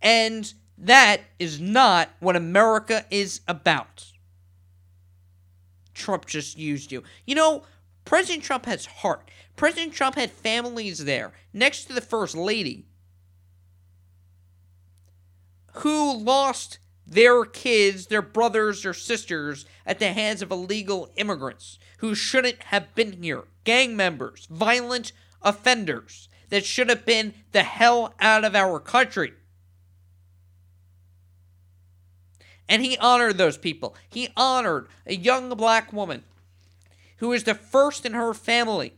And 0.00 0.52
that 0.76 1.22
is 1.38 1.58
not 1.60 2.10
what 2.20 2.36
America 2.36 3.06
is 3.10 3.40
about. 3.48 4.12
Trump 5.94 6.26
just 6.26 6.58
used 6.58 6.92
you. 6.92 7.02
You 7.26 7.34
know, 7.34 7.64
President 8.04 8.44
Trump 8.44 8.66
has 8.66 8.86
heart. 8.86 9.30
President 9.56 9.92
Trump 9.92 10.16
had 10.16 10.30
families 10.30 11.04
there 11.04 11.32
next 11.52 11.84
to 11.84 11.92
the 11.92 12.00
First 12.00 12.36
Lady 12.36 12.86
who 15.78 16.16
lost 16.16 16.78
their 17.06 17.44
kids, 17.44 18.06
their 18.06 18.22
brothers, 18.22 18.82
their 18.82 18.94
sisters 18.94 19.66
at 19.84 19.98
the 19.98 20.12
hands 20.12 20.42
of 20.42 20.50
illegal 20.50 21.10
immigrants 21.16 21.78
who 21.98 22.14
shouldn't 22.14 22.62
have 22.64 22.94
been 22.94 23.22
here, 23.22 23.44
gang 23.64 23.96
members, 23.96 24.46
violent 24.50 25.12
offenders 25.42 26.28
that 26.48 26.64
should 26.64 26.88
have 26.88 27.04
been 27.04 27.34
the 27.52 27.62
hell 27.62 28.14
out 28.20 28.44
of 28.44 28.54
our 28.54 28.78
country. 28.78 29.32
And 32.68 32.82
he 32.82 32.96
honored 32.98 33.38
those 33.38 33.58
people. 33.58 33.94
He 34.08 34.28
honored 34.36 34.88
a 35.06 35.14
young 35.14 35.50
black 35.50 35.92
woman 35.92 36.24
who 37.18 37.32
is 37.32 37.44
the 37.44 37.54
first 37.54 38.04
in 38.06 38.12
her 38.12 38.34
family 38.34 38.94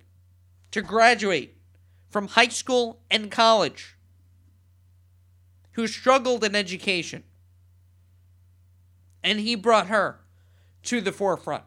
to 0.71 0.83
graduate 0.83 1.57
from 2.11 2.29
high 2.29 2.49
school 2.49 3.01
and 3.11 3.31
college, 3.31 3.97
who 5.73 5.87
struggled 5.87 6.45
in 6.45 6.55
education. 6.55 7.25
And 9.23 9.41
he 9.41 9.55
brought 9.55 9.89
her 9.89 10.21
to 10.85 11.01
the 11.01 11.13
forefront. 11.13 11.65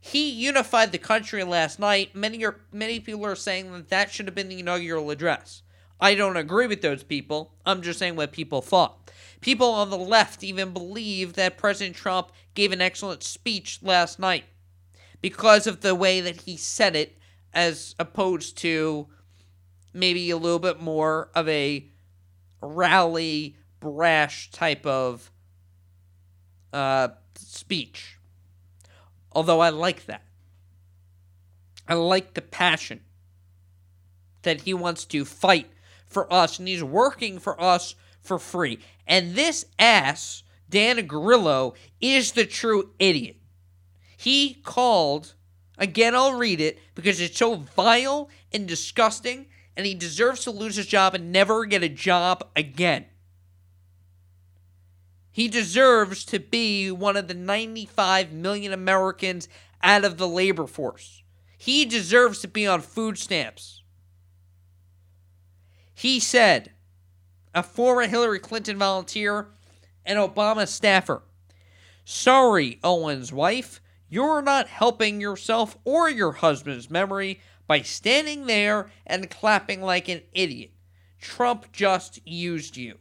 He 0.00 0.30
unified 0.30 0.92
the 0.92 0.98
country 0.98 1.44
last 1.44 1.78
night. 1.78 2.14
Many 2.14 2.44
are 2.44 2.60
many 2.72 3.00
people 3.00 3.26
are 3.26 3.36
saying 3.36 3.72
that 3.72 3.88
that 3.88 4.10
should 4.10 4.26
have 4.26 4.34
been 4.34 4.48
the 4.48 4.60
inaugural 4.60 5.10
address. 5.10 5.62
I 6.00 6.14
don't 6.14 6.36
agree 6.36 6.66
with 6.66 6.82
those 6.82 7.02
people. 7.02 7.54
I'm 7.66 7.82
just 7.82 7.98
saying 7.98 8.16
what 8.16 8.32
people 8.32 8.62
thought. 8.62 9.10
People 9.40 9.70
on 9.70 9.90
the 9.90 9.98
left 9.98 10.44
even 10.44 10.72
believe 10.72 11.34
that 11.34 11.58
President 11.58 11.96
Trump 11.96 12.30
gave 12.54 12.72
an 12.72 12.80
excellent 12.80 13.22
speech 13.22 13.80
last 13.82 14.18
night 14.18 14.44
because 15.20 15.66
of 15.66 15.80
the 15.80 15.94
way 15.94 16.20
that 16.20 16.42
he 16.42 16.56
said 16.56 16.94
it, 16.94 17.18
as 17.52 17.94
opposed 17.98 18.56
to 18.58 19.08
maybe 19.92 20.30
a 20.30 20.36
little 20.36 20.58
bit 20.58 20.80
more 20.80 21.30
of 21.34 21.48
a 21.48 21.88
rally, 22.60 23.56
brash 23.80 24.50
type 24.50 24.84
of 24.86 25.30
uh, 26.72 27.08
speech. 27.36 28.18
Although 29.32 29.60
I 29.60 29.70
like 29.70 30.06
that. 30.06 30.22
I 31.88 31.94
like 31.94 32.34
the 32.34 32.42
passion 32.42 33.00
that 34.42 34.62
he 34.62 34.74
wants 34.74 35.04
to 35.06 35.24
fight 35.24 35.70
for 36.08 36.32
us, 36.32 36.58
and 36.58 36.66
he's 36.66 36.82
working 36.82 37.38
for 37.38 37.60
us 37.60 37.94
for 38.20 38.38
free. 38.38 38.78
And 39.06 39.34
this 39.34 39.64
ass, 39.78 40.42
Dan 40.68 41.06
Grillo, 41.06 41.74
is 42.00 42.32
the 42.32 42.46
true 42.46 42.90
idiot. 42.98 43.36
He 44.16 44.54
called, 44.64 45.34
again, 45.78 46.14
I'll 46.14 46.34
read 46.34 46.60
it 46.60 46.78
because 46.94 47.20
it's 47.20 47.38
so 47.38 47.56
vile 47.56 48.28
and 48.52 48.66
disgusting, 48.66 49.46
and 49.76 49.86
he 49.86 49.94
deserves 49.94 50.44
to 50.44 50.50
lose 50.50 50.76
his 50.76 50.86
job 50.86 51.14
and 51.14 51.30
never 51.30 51.64
get 51.64 51.82
a 51.82 51.88
job 51.88 52.44
again. 52.56 53.06
He 55.30 55.46
deserves 55.46 56.24
to 56.26 56.40
be 56.40 56.90
one 56.90 57.16
of 57.16 57.28
the 57.28 57.34
95 57.34 58.32
million 58.32 58.72
Americans 58.72 59.48
out 59.82 60.04
of 60.04 60.18
the 60.18 60.26
labor 60.26 60.66
force. 60.66 61.22
He 61.56 61.84
deserves 61.84 62.40
to 62.40 62.48
be 62.48 62.66
on 62.66 62.80
food 62.80 63.18
stamps. 63.18 63.77
He 65.98 66.20
said, 66.20 66.70
a 67.52 67.60
former 67.60 68.06
Hillary 68.06 68.38
Clinton 68.38 68.78
volunteer 68.78 69.48
and 70.06 70.16
Obama 70.16 70.68
staffer, 70.68 71.22
Sorry, 72.04 72.78
Owens' 72.84 73.32
wife, 73.32 73.80
you're 74.08 74.40
not 74.40 74.68
helping 74.68 75.20
yourself 75.20 75.76
or 75.84 76.08
your 76.08 76.30
husband's 76.30 76.88
memory 76.88 77.40
by 77.66 77.82
standing 77.82 78.46
there 78.46 78.92
and 79.08 79.28
clapping 79.28 79.82
like 79.82 80.08
an 80.08 80.22
idiot. 80.32 80.70
Trump 81.20 81.72
just 81.72 82.24
used 82.24 82.76
you. 82.76 82.98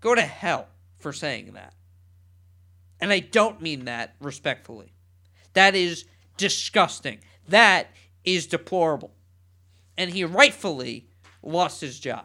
Go 0.00 0.14
to 0.14 0.22
hell 0.22 0.68
for 0.96 1.12
saying 1.12 1.52
that. 1.52 1.74
And 2.98 3.12
I 3.12 3.18
don't 3.18 3.60
mean 3.60 3.84
that 3.84 4.14
respectfully. 4.22 4.94
That 5.52 5.74
is 5.74 6.06
disgusting. 6.38 7.18
That 7.46 7.88
is 8.24 8.46
deplorable. 8.46 9.12
And 10.00 10.12
he 10.12 10.24
rightfully 10.24 11.10
lost 11.42 11.82
his 11.82 12.00
job. 12.00 12.24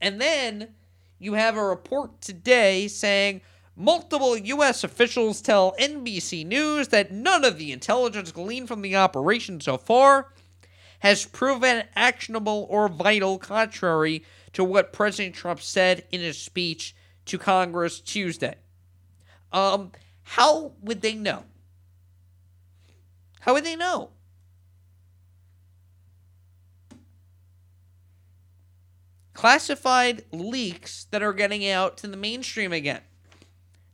And 0.00 0.20
then 0.20 0.74
you 1.20 1.34
have 1.34 1.56
a 1.56 1.64
report 1.64 2.20
today 2.20 2.88
saying 2.88 3.42
multiple 3.76 4.36
U.S. 4.36 4.82
officials 4.82 5.40
tell 5.40 5.76
NBC 5.78 6.44
News 6.44 6.88
that 6.88 7.12
none 7.12 7.44
of 7.44 7.58
the 7.58 7.70
intelligence 7.70 8.32
gleaned 8.32 8.66
from 8.66 8.82
the 8.82 8.96
operation 8.96 9.60
so 9.60 9.78
far 9.78 10.32
has 10.98 11.26
proven 11.26 11.84
actionable 11.94 12.66
or 12.68 12.88
vital, 12.88 13.38
contrary 13.38 14.24
to 14.52 14.64
what 14.64 14.92
President 14.92 15.36
Trump 15.36 15.60
said 15.60 16.02
in 16.10 16.20
his 16.20 16.38
speech 16.38 16.96
to 17.26 17.38
Congress 17.38 18.00
Tuesday. 18.00 18.56
Um, 19.52 19.92
how 20.24 20.72
would 20.82 21.02
they 21.02 21.14
know? 21.14 21.44
How 23.38 23.54
would 23.54 23.64
they 23.64 23.76
know? 23.76 24.10
Classified 29.34 30.24
leaks 30.32 31.04
that 31.10 31.22
are 31.22 31.32
getting 31.32 31.68
out 31.68 31.96
to 31.98 32.08
the 32.08 32.16
mainstream 32.16 32.72
again. 32.72 33.02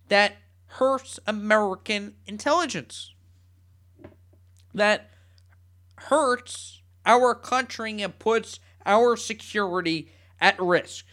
That 0.09 0.37
hurts 0.66 1.18
American 1.27 2.14
intelligence. 2.27 3.12
That 4.75 5.11
hurts 5.96 6.83
our 7.05 7.35
country 7.35 8.03
and 8.03 8.18
puts 8.18 8.61
our 8.85 9.16
security 9.16 10.11
at 10.40 10.61
risk. 10.61 11.07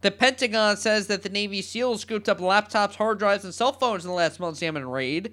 The 0.00 0.10
Pentagon 0.10 0.76
says 0.76 1.06
that 1.06 1.22
the 1.22 1.28
Navy 1.28 1.62
SEALs 1.62 2.00
scooped 2.00 2.28
up 2.28 2.38
laptops, 2.38 2.96
hard 2.96 3.20
drives, 3.20 3.44
and 3.44 3.54
cell 3.54 3.72
phones 3.72 4.04
in 4.04 4.08
the 4.08 4.16
last 4.16 4.40
month's 4.40 4.60
Yemen 4.60 4.88
raid, 4.88 5.32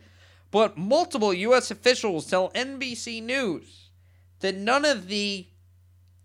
but 0.52 0.78
multiple 0.78 1.34
U.S. 1.34 1.72
officials 1.72 2.28
tell 2.28 2.52
NBC 2.52 3.24
News 3.24 3.89
that 4.40 4.56
none 4.56 4.86
of 4.86 5.08
the 5.08 5.48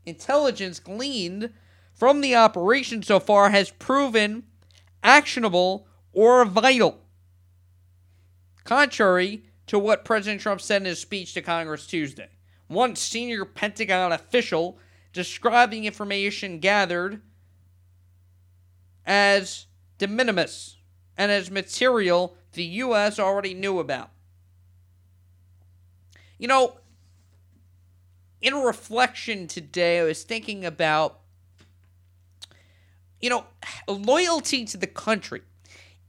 intelligence 0.06 0.80
gleaned 0.80 1.52
from 1.92 2.20
the 2.20 2.34
operation 2.34 3.02
so 3.02 3.20
far 3.20 3.50
has 3.50 3.70
proven 3.70 4.44
actionable 5.02 5.86
or 6.12 6.44
vital. 6.44 7.00
Contrary 8.64 9.44
to 9.66 9.78
what 9.78 10.04
President 10.04 10.40
Trump 10.40 10.60
said 10.60 10.82
in 10.82 10.86
his 10.86 10.98
speech 10.98 11.34
to 11.34 11.42
Congress 11.42 11.86
Tuesday. 11.86 12.28
One 12.66 12.96
senior 12.96 13.44
Pentagon 13.44 14.12
official 14.12 14.78
describing 15.12 15.84
information 15.84 16.58
gathered 16.58 17.20
as 19.06 19.66
de 19.98 20.06
minimis 20.06 20.76
and 21.16 21.30
as 21.30 21.50
material 21.50 22.36
the 22.52 22.64
U.S. 22.64 23.18
already 23.18 23.54
knew 23.54 23.78
about. 23.78 24.10
You 26.38 26.48
know, 26.48 26.78
in 28.44 28.54
reflection 28.56 29.46
today, 29.46 30.00
I 30.00 30.04
was 30.04 30.22
thinking 30.22 30.66
about, 30.66 31.20
you 33.18 33.30
know, 33.30 33.46
loyalty 33.88 34.66
to 34.66 34.76
the 34.76 34.86
country. 34.86 35.40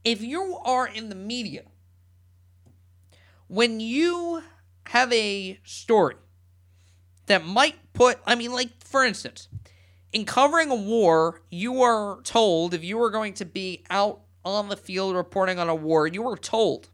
If 0.04 0.20
you 0.20 0.58
are 0.62 0.86
in 0.86 1.08
the 1.08 1.14
media, 1.14 1.62
when 3.48 3.80
you 3.80 4.42
have 4.88 5.10
a 5.14 5.58
story 5.64 6.16
that 7.24 7.42
might 7.42 7.76
put, 7.94 8.18
I 8.26 8.34
mean, 8.34 8.52
like, 8.52 8.84
for 8.84 9.02
instance, 9.02 9.48
in 10.12 10.26
covering 10.26 10.70
a 10.70 10.76
war, 10.76 11.40
you 11.50 11.80
are 11.80 12.20
told 12.20 12.74
if 12.74 12.84
you 12.84 13.02
are 13.02 13.10
going 13.10 13.32
to 13.32 13.46
be 13.46 13.82
out 13.88 14.20
on 14.44 14.68
the 14.68 14.76
field 14.76 15.16
reporting 15.16 15.58
on 15.58 15.70
a 15.70 15.74
war, 15.74 16.06
you 16.06 16.28
are 16.28 16.36
told 16.36 16.90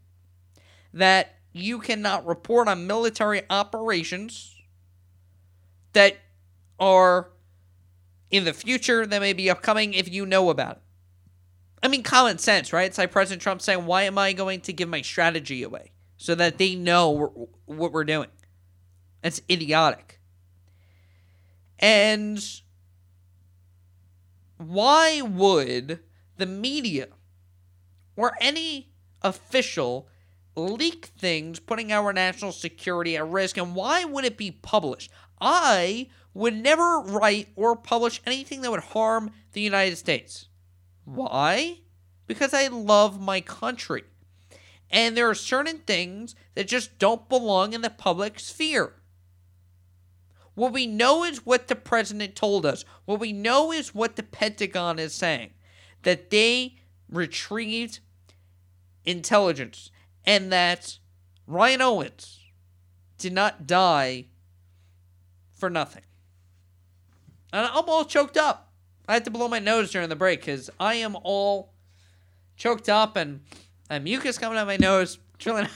that 0.94 1.35
you 1.52 1.81
cannot 1.81 2.24
report 2.24 2.68
on 2.68 2.87
military 2.87 3.42
operations 3.50 4.62
that 5.92 6.16
are 6.78 7.31
in 8.31 8.44
the 8.44 8.52
future 8.52 9.07
that 9.07 9.20
may 9.20 9.33
be 9.33 9.50
upcoming 9.50 9.94
if 9.94 10.12
you 10.12 10.26
know 10.26 10.50
about 10.50 10.76
it. 10.76 10.83
I 11.83 11.88
mean, 11.88 12.02
common 12.02 12.38
sense, 12.38 12.72
right? 12.72 12.87
It's 12.87 12.98
like 12.98 13.11
President 13.11 13.42
Trump 13.42 13.61
saying, 13.61 13.87
Why 13.87 14.02
am 14.02 14.16
I 14.18 14.33
going 14.33 14.61
to 14.62 14.72
give 14.72 14.88
my 14.88 15.02
strategy 15.02 15.62
away? 15.62 15.92
So 16.16 16.35
that 16.37 16.59
they 16.59 16.76
know 16.76 17.50
what 17.66 17.92
we're 17.92 18.05
doing. 18.05 18.28
That's 19.22 19.42
idiotic. 19.50 20.20
And 21.78 22.42
why 24.57 25.20
would 25.20 26.00
the 26.37 26.46
media 26.46 27.09
or 28.16 28.33
any 28.40 28.92
official 29.22 30.09
leak 30.55 31.07
things 31.07 31.59
putting 31.59 31.90
our 31.92 32.12
national 32.12 32.52
security 32.52 33.16
at 33.16 33.26
risk 33.26 33.57
and 33.57 33.74
why 33.74 34.05
would 34.05 34.24
it 34.24 34.37
be 34.37 34.50
published? 34.50 35.11
I 35.42 36.09
would 36.33 36.55
never 36.55 37.00
write 37.00 37.48
or 37.57 37.74
publish 37.74 38.22
anything 38.24 38.62
that 38.62 38.70
would 38.70 38.81
harm 38.81 39.33
the 39.52 39.61
United 39.61 39.96
States. 39.96 40.46
Why? 41.05 41.81
Because 42.28 42.55
I 42.55 42.68
love 42.68 43.20
my 43.20 43.40
country. 43.40 44.05
And 44.88 45.16
there 45.16 45.28
are 45.28 45.35
certain 45.35 45.78
things 45.78 46.37
that 46.55 46.68
just 46.68 46.98
don't 46.98 47.28
belong 47.28 47.72
in 47.72 47.83
the 47.83 47.90
public 47.90 48.38
sphere. 48.38 48.94
What 50.55 50.72
we 50.72 50.87
know 50.87 51.24
is 51.24 51.44
what 51.44 51.66
the 51.66 51.74
president 51.74 52.37
told 52.37 52.64
us. 52.64 52.85
What 53.05 53.18
we 53.18 53.33
know 53.33 53.72
is 53.72 53.94
what 53.94 54.16
the 54.16 54.22
Pentagon 54.22 54.98
is 54.98 55.12
saying 55.12 55.50
that 56.02 56.31
they 56.31 56.76
retrieved 57.09 58.00
intelligence 59.05 59.90
and 60.24 60.52
that 60.52 60.98
Ryan 61.46 61.81
Owens 61.81 62.40
did 63.18 63.33
not 63.33 63.66
die 63.66 64.26
for 65.62 65.70
nothing. 65.70 66.03
And 67.53 67.64
I'm 67.64 67.85
all 67.87 68.05
choked 68.05 68.37
up. 68.37 68.72
I 69.07 69.12
had 69.12 69.25
to 69.27 69.31
blow 69.31 69.46
my 69.46 69.61
nose 69.61 69.92
during 69.92 70.09
the 70.09 70.16
break 70.16 70.40
because 70.40 70.68
I 70.81 70.94
am 70.94 71.16
all 71.22 71.72
choked 72.57 72.88
up 72.88 73.14
and 73.14 73.42
a 73.88 74.01
mucus 74.01 74.38
coming 74.38 74.59
out 74.59 74.62
of 74.62 74.66
my 74.66 74.77
nose. 74.77 75.20
It's 75.37 75.46
really 75.46 75.62
not, 75.62 75.70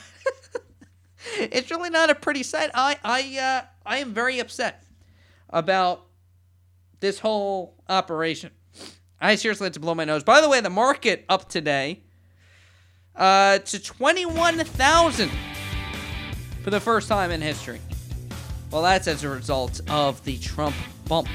it's 1.37 1.70
really 1.70 1.90
not 1.90 2.11
a 2.11 2.16
pretty 2.16 2.42
sight. 2.42 2.70
I 2.75 2.99
I 3.05 3.38
uh, 3.38 3.66
I 3.87 3.99
am 3.99 4.12
very 4.12 4.40
upset 4.40 4.83
about 5.51 6.07
this 6.99 7.20
whole 7.20 7.77
operation. 7.88 8.51
I 9.20 9.37
seriously 9.37 9.66
had 9.66 9.75
to 9.75 9.81
blow 9.81 9.94
my 9.94 10.05
nose. 10.05 10.25
By 10.25 10.40
the 10.40 10.49
way, 10.49 10.61
the 10.61 10.68
market 10.68 11.25
up 11.29 11.49
today 11.49 12.03
uh, 13.14 13.59
to 13.59 13.81
21,000 13.81 15.31
for 16.64 16.70
the 16.70 16.81
first 16.81 17.07
time 17.07 17.31
in 17.31 17.40
history. 17.40 17.79
Well, 18.70 18.83
that's 18.83 19.07
as 19.07 19.24
a 19.24 19.29
result 19.29 19.81
of 19.88 20.22
the 20.24 20.38
Trump 20.38 20.74
bump 21.09 21.29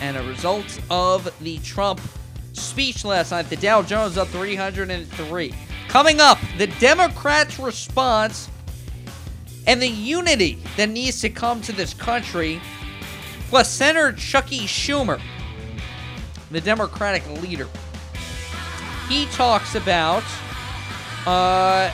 and 0.00 0.16
a 0.16 0.22
result 0.22 0.80
of 0.90 1.32
the 1.40 1.58
Trump 1.58 2.00
speech 2.52 3.04
last 3.04 3.30
night. 3.30 3.50
The 3.50 3.56
Dow 3.56 3.82
Jones 3.82 4.16
up 4.16 4.28
303. 4.28 5.54
Coming 5.88 6.20
up, 6.20 6.38
the 6.56 6.68
Democrats' 6.78 7.58
response 7.58 8.48
and 9.66 9.80
the 9.80 9.88
unity 9.88 10.58
that 10.76 10.88
needs 10.88 11.20
to 11.20 11.28
come 11.28 11.60
to 11.62 11.72
this 11.72 11.92
country, 11.94 12.60
plus 13.48 13.68
Senator 13.68 14.12
Chucky 14.12 14.60
Schumer, 14.60 15.20
the 16.50 16.60
Democratic 16.60 17.28
leader. 17.42 17.68
He 19.08 19.26
talks 19.26 19.74
about 19.74 20.24
uh, 21.26 21.90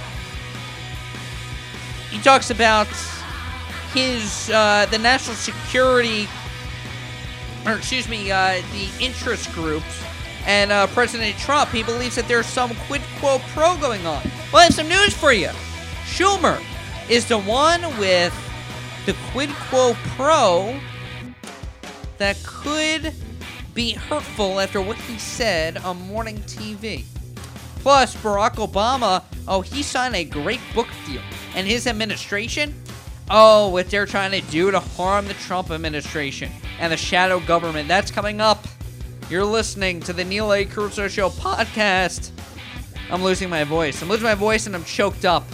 he 2.10 2.18
talks 2.18 2.50
about 2.50 2.86
his 3.96 4.50
uh, 4.50 4.86
the 4.90 4.98
national 4.98 5.36
security, 5.36 6.28
or 7.64 7.72
excuse 7.72 8.08
me, 8.08 8.30
uh, 8.30 8.60
the 8.72 8.88
interest 9.00 9.50
groups, 9.52 10.02
and 10.46 10.70
uh, 10.70 10.86
President 10.88 11.36
Trump. 11.38 11.70
He 11.70 11.82
believes 11.82 12.14
that 12.16 12.28
there's 12.28 12.46
some 12.46 12.74
quid 12.86 13.00
quo 13.18 13.38
pro 13.54 13.76
going 13.78 14.06
on. 14.06 14.22
Well, 14.52 14.60
I 14.60 14.64
have 14.64 14.74
some 14.74 14.88
news 14.88 15.14
for 15.14 15.32
you. 15.32 15.48
Schumer 16.04 16.62
is 17.08 17.26
the 17.26 17.38
one 17.38 17.82
with 17.98 18.34
the 19.06 19.16
quid 19.32 19.48
quo 19.70 19.94
pro 20.14 20.78
that 22.18 22.36
could 22.44 23.14
be 23.72 23.92
hurtful 23.92 24.60
after 24.60 24.82
what 24.82 24.98
he 24.98 25.18
said 25.18 25.78
on 25.78 26.00
morning 26.02 26.36
TV. 26.40 27.04
Plus, 27.80 28.14
Barack 28.16 28.56
Obama, 28.56 29.22
oh, 29.48 29.60
he 29.62 29.82
signed 29.82 30.16
a 30.16 30.24
great 30.24 30.60
book 30.74 30.88
deal. 31.06 31.22
And 31.54 31.66
his 31.66 31.86
administration, 31.86 32.74
oh, 33.30 33.68
what 33.68 33.90
they're 33.90 34.06
trying 34.06 34.32
to 34.32 34.40
do 34.50 34.70
to 34.70 34.80
harm 34.80 35.26
the 35.26 35.34
Trump 35.34 35.70
administration 35.70 36.50
and 36.78 36.92
the 36.92 36.96
shadow 36.96 37.40
government. 37.40 37.88
That's 37.88 38.10
coming 38.10 38.40
up. 38.40 38.66
You're 39.28 39.44
listening 39.44 40.00
to 40.00 40.12
the 40.12 40.24
Neil 40.24 40.52
A. 40.52 40.64
Carousso 40.64 41.08
Show 41.08 41.30
podcast. 41.30 42.30
I'm 43.10 43.22
losing 43.22 43.50
my 43.50 43.64
voice. 43.64 44.02
I'm 44.02 44.08
losing 44.08 44.24
my 44.24 44.34
voice 44.34 44.66
and 44.66 44.74
I'm 44.74 44.84
choked 44.84 45.24
up. 45.24 45.44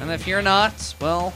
And 0.00 0.10
if 0.10 0.26
you're 0.26 0.42
not, 0.42 0.94
well, 1.00 1.32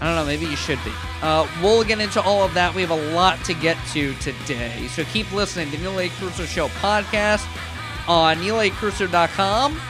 I 0.00 0.06
don't 0.06 0.16
know, 0.16 0.24
maybe 0.24 0.46
you 0.46 0.56
should 0.56 0.82
be. 0.84 0.92
Uh, 1.22 1.46
we'll 1.62 1.84
get 1.84 2.00
into 2.00 2.20
all 2.20 2.42
of 2.42 2.54
that. 2.54 2.74
We 2.74 2.82
have 2.82 2.90
a 2.90 3.12
lot 3.12 3.42
to 3.44 3.54
get 3.54 3.76
to 3.92 4.14
today. 4.14 4.86
So 4.88 5.04
keep 5.04 5.30
listening 5.32 5.70
to 5.70 5.76
the 5.76 5.82
Neil 5.82 5.98
A. 5.98 6.08
Carousso 6.08 6.46
Show 6.46 6.68
podcast 6.68 7.46
on 8.08 8.38
neilacarousso.com 8.38 9.80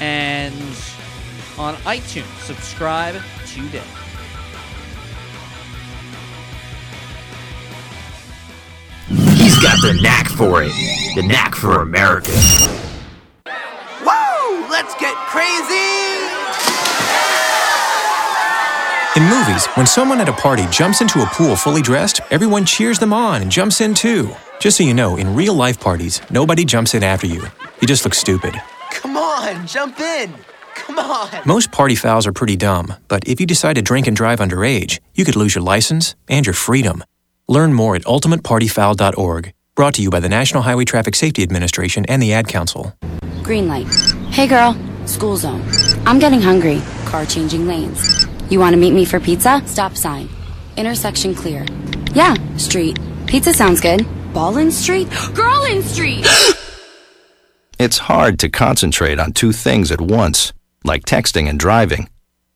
and 0.00 0.54
on 1.58 1.74
iTunes. 1.84 2.24
Subscribe 2.42 3.14
today. 3.46 3.82
He's 9.08 9.58
got 9.58 9.80
the 9.82 9.98
knack 10.02 10.28
for 10.28 10.62
it. 10.62 10.72
The 11.14 11.22
knack 11.22 11.54
for 11.54 11.82
America. 11.82 12.32
Woo! 13.46 14.70
Let's 14.70 14.94
get 14.96 15.14
crazy! 15.28 15.84
In 19.16 19.22
movies, 19.28 19.66
when 19.74 19.86
someone 19.86 20.20
at 20.20 20.28
a 20.28 20.32
party 20.32 20.64
jumps 20.70 21.00
into 21.00 21.22
a 21.22 21.26
pool 21.26 21.54
fully 21.54 21.82
dressed, 21.82 22.20
everyone 22.32 22.64
cheers 22.64 22.98
them 22.98 23.12
on 23.12 23.42
and 23.42 23.50
jumps 23.50 23.80
in 23.80 23.94
too. 23.94 24.34
Just 24.58 24.78
so 24.78 24.82
you 24.82 24.94
know, 24.94 25.16
in 25.16 25.36
real 25.36 25.54
life 25.54 25.78
parties, 25.78 26.20
nobody 26.30 26.64
jumps 26.64 26.94
in 26.94 27.04
after 27.04 27.26
you. 27.26 27.44
You 27.80 27.86
just 27.86 28.04
look 28.04 28.14
stupid. 28.14 28.54
Come 28.90 29.16
on, 29.16 29.66
jump 29.66 30.00
in! 30.00 30.34
Come 30.86 30.98
on! 30.98 31.28
Most 31.46 31.72
party 31.72 31.94
fouls 31.94 32.26
are 32.26 32.32
pretty 32.32 32.56
dumb, 32.56 32.94
but 33.08 33.26
if 33.28 33.40
you 33.40 33.46
decide 33.46 33.74
to 33.74 33.82
drink 33.82 34.06
and 34.06 34.16
drive 34.16 34.40
underage, 34.40 34.98
you 35.14 35.24
could 35.24 35.36
lose 35.36 35.54
your 35.54 35.62
license 35.62 36.14
and 36.28 36.46
your 36.46 36.54
freedom. 36.54 37.04
Learn 37.48 37.72
more 37.72 37.94
at 37.96 38.02
ultimatepartyfoul.org. 38.02 39.52
Brought 39.74 39.94
to 39.94 40.02
you 40.02 40.10
by 40.10 40.20
the 40.20 40.28
National 40.28 40.62
Highway 40.62 40.84
Traffic 40.84 41.14
Safety 41.14 41.42
Administration 41.42 42.04
and 42.06 42.22
the 42.22 42.32
Ad 42.32 42.48
Council. 42.48 42.94
Green 43.42 43.68
light. 43.68 43.86
Hey 44.30 44.46
girl, 44.46 44.76
school 45.06 45.36
zone. 45.36 45.62
I'm 46.06 46.18
getting 46.18 46.40
hungry. 46.40 46.82
Car 47.04 47.26
changing 47.26 47.66
lanes. 47.66 48.26
You 48.50 48.60
want 48.60 48.74
to 48.74 48.80
meet 48.80 48.92
me 48.92 49.04
for 49.04 49.20
pizza? 49.20 49.62
Stop 49.66 49.96
sign. 49.96 50.28
Intersection 50.76 51.34
clear. 51.34 51.66
Yeah, 52.12 52.34
street. 52.56 52.98
Pizza 53.26 53.52
sounds 53.52 53.80
good. 53.80 54.06
Ballin 54.32 54.70
Street? 54.70 55.08
Girlin 55.34 55.82
Street! 55.82 56.26
It's 57.76 57.98
hard 57.98 58.38
to 58.38 58.48
concentrate 58.48 59.18
on 59.18 59.32
two 59.32 59.50
things 59.50 59.90
at 59.90 60.00
once, 60.00 60.52
like 60.84 61.04
texting 61.04 61.48
and 61.48 61.58
driving. 61.58 62.08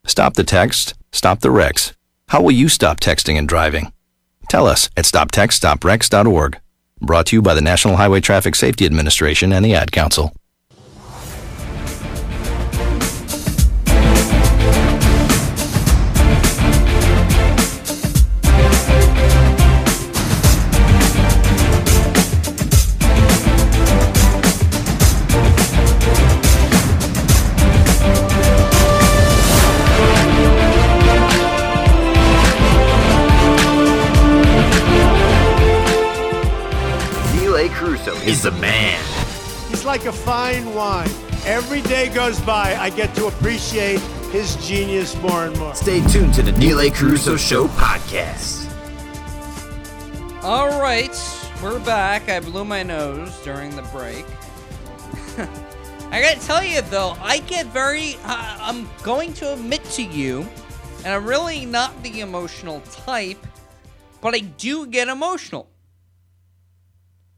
Stop 0.07 0.35
the 0.35 0.45
text, 0.45 0.95
stop 1.13 1.41
the 1.41 1.51
wrecks. 1.51 1.95
How 2.29 2.43
will 2.43 2.53
you 2.53 2.69
stop 2.69 3.01
texting 3.01 3.39
and 3.39 3.49
driving? 3.49 3.93
Tell 4.49 4.67
us 4.67 4.91
at 4.97 5.05
stoptextstoprex.org. 5.05 6.61
Brought 7.01 7.27
to 7.27 7.37
you 7.37 7.43
by 7.43 7.55
the 7.55 7.61
National 7.61 7.97
Highway 7.97 8.21
Traffic 8.21 8.55
Safety 8.55 8.85
Administration 8.85 9.53
and 9.53 9.65
the 9.65 9.75
Ad 9.75 9.93
Council. 9.93 10.35
Every 41.79 41.91
day 41.91 42.09
goes 42.09 42.41
by, 42.41 42.75
I 42.75 42.91
get 42.91 43.15
to 43.15 43.29
appreciate 43.29 44.01
his 44.33 44.57
genius 44.67 45.15
more 45.23 45.45
and 45.45 45.57
more. 45.61 45.77
Stay 45.77 46.05
tuned 46.09 46.35
to 46.35 46.43
the 46.43 46.51
Neil 46.51 46.81
A. 46.81 46.91
Carousso 46.91 47.39
Show 47.39 47.69
podcast. 47.69 48.67
All 50.43 50.81
right, 50.81 51.17
we're 51.63 51.79
back. 51.79 52.29
I 52.29 52.41
blew 52.41 52.65
my 52.65 52.83
nose 52.83 53.33
during 53.45 53.77
the 53.77 53.83
break. 53.93 54.27
I 56.11 56.21
gotta 56.21 56.41
tell 56.41 56.65
you 56.65 56.83
though, 56.83 57.17
I 57.21 57.39
get 57.39 57.67
very. 57.67 58.17
Uh, 58.25 58.59
I'm 58.61 58.89
going 59.05 59.33
to 59.35 59.53
admit 59.53 59.85
to 59.85 60.03
you, 60.03 60.49
and 61.05 61.15
I'm 61.15 61.25
really 61.25 61.65
not 61.65 62.03
the 62.03 62.23
emotional 62.23 62.81
type, 62.91 63.47
but 64.21 64.35
I 64.35 64.41
do 64.41 64.89
get 64.89 65.07
emotional. 65.07 65.71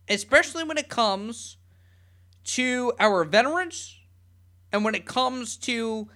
Especially 0.09 0.65
when 0.65 0.79
it 0.79 0.89
comes 0.89 1.59
to 2.45 2.95
our 2.99 3.25
veterans 3.25 4.00
and 4.73 4.85
when 4.85 4.95
it 4.95 5.07
comes 5.07 5.57
to 5.57 6.09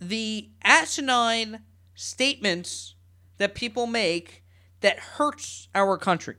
the 0.00 0.50
asinine 0.62 1.62
statements 1.94 2.94
that 3.38 3.54
people 3.54 3.86
make 3.86 4.42
that 4.80 4.98
hurts 4.98 5.68
our 5.74 5.98
country. 5.98 6.36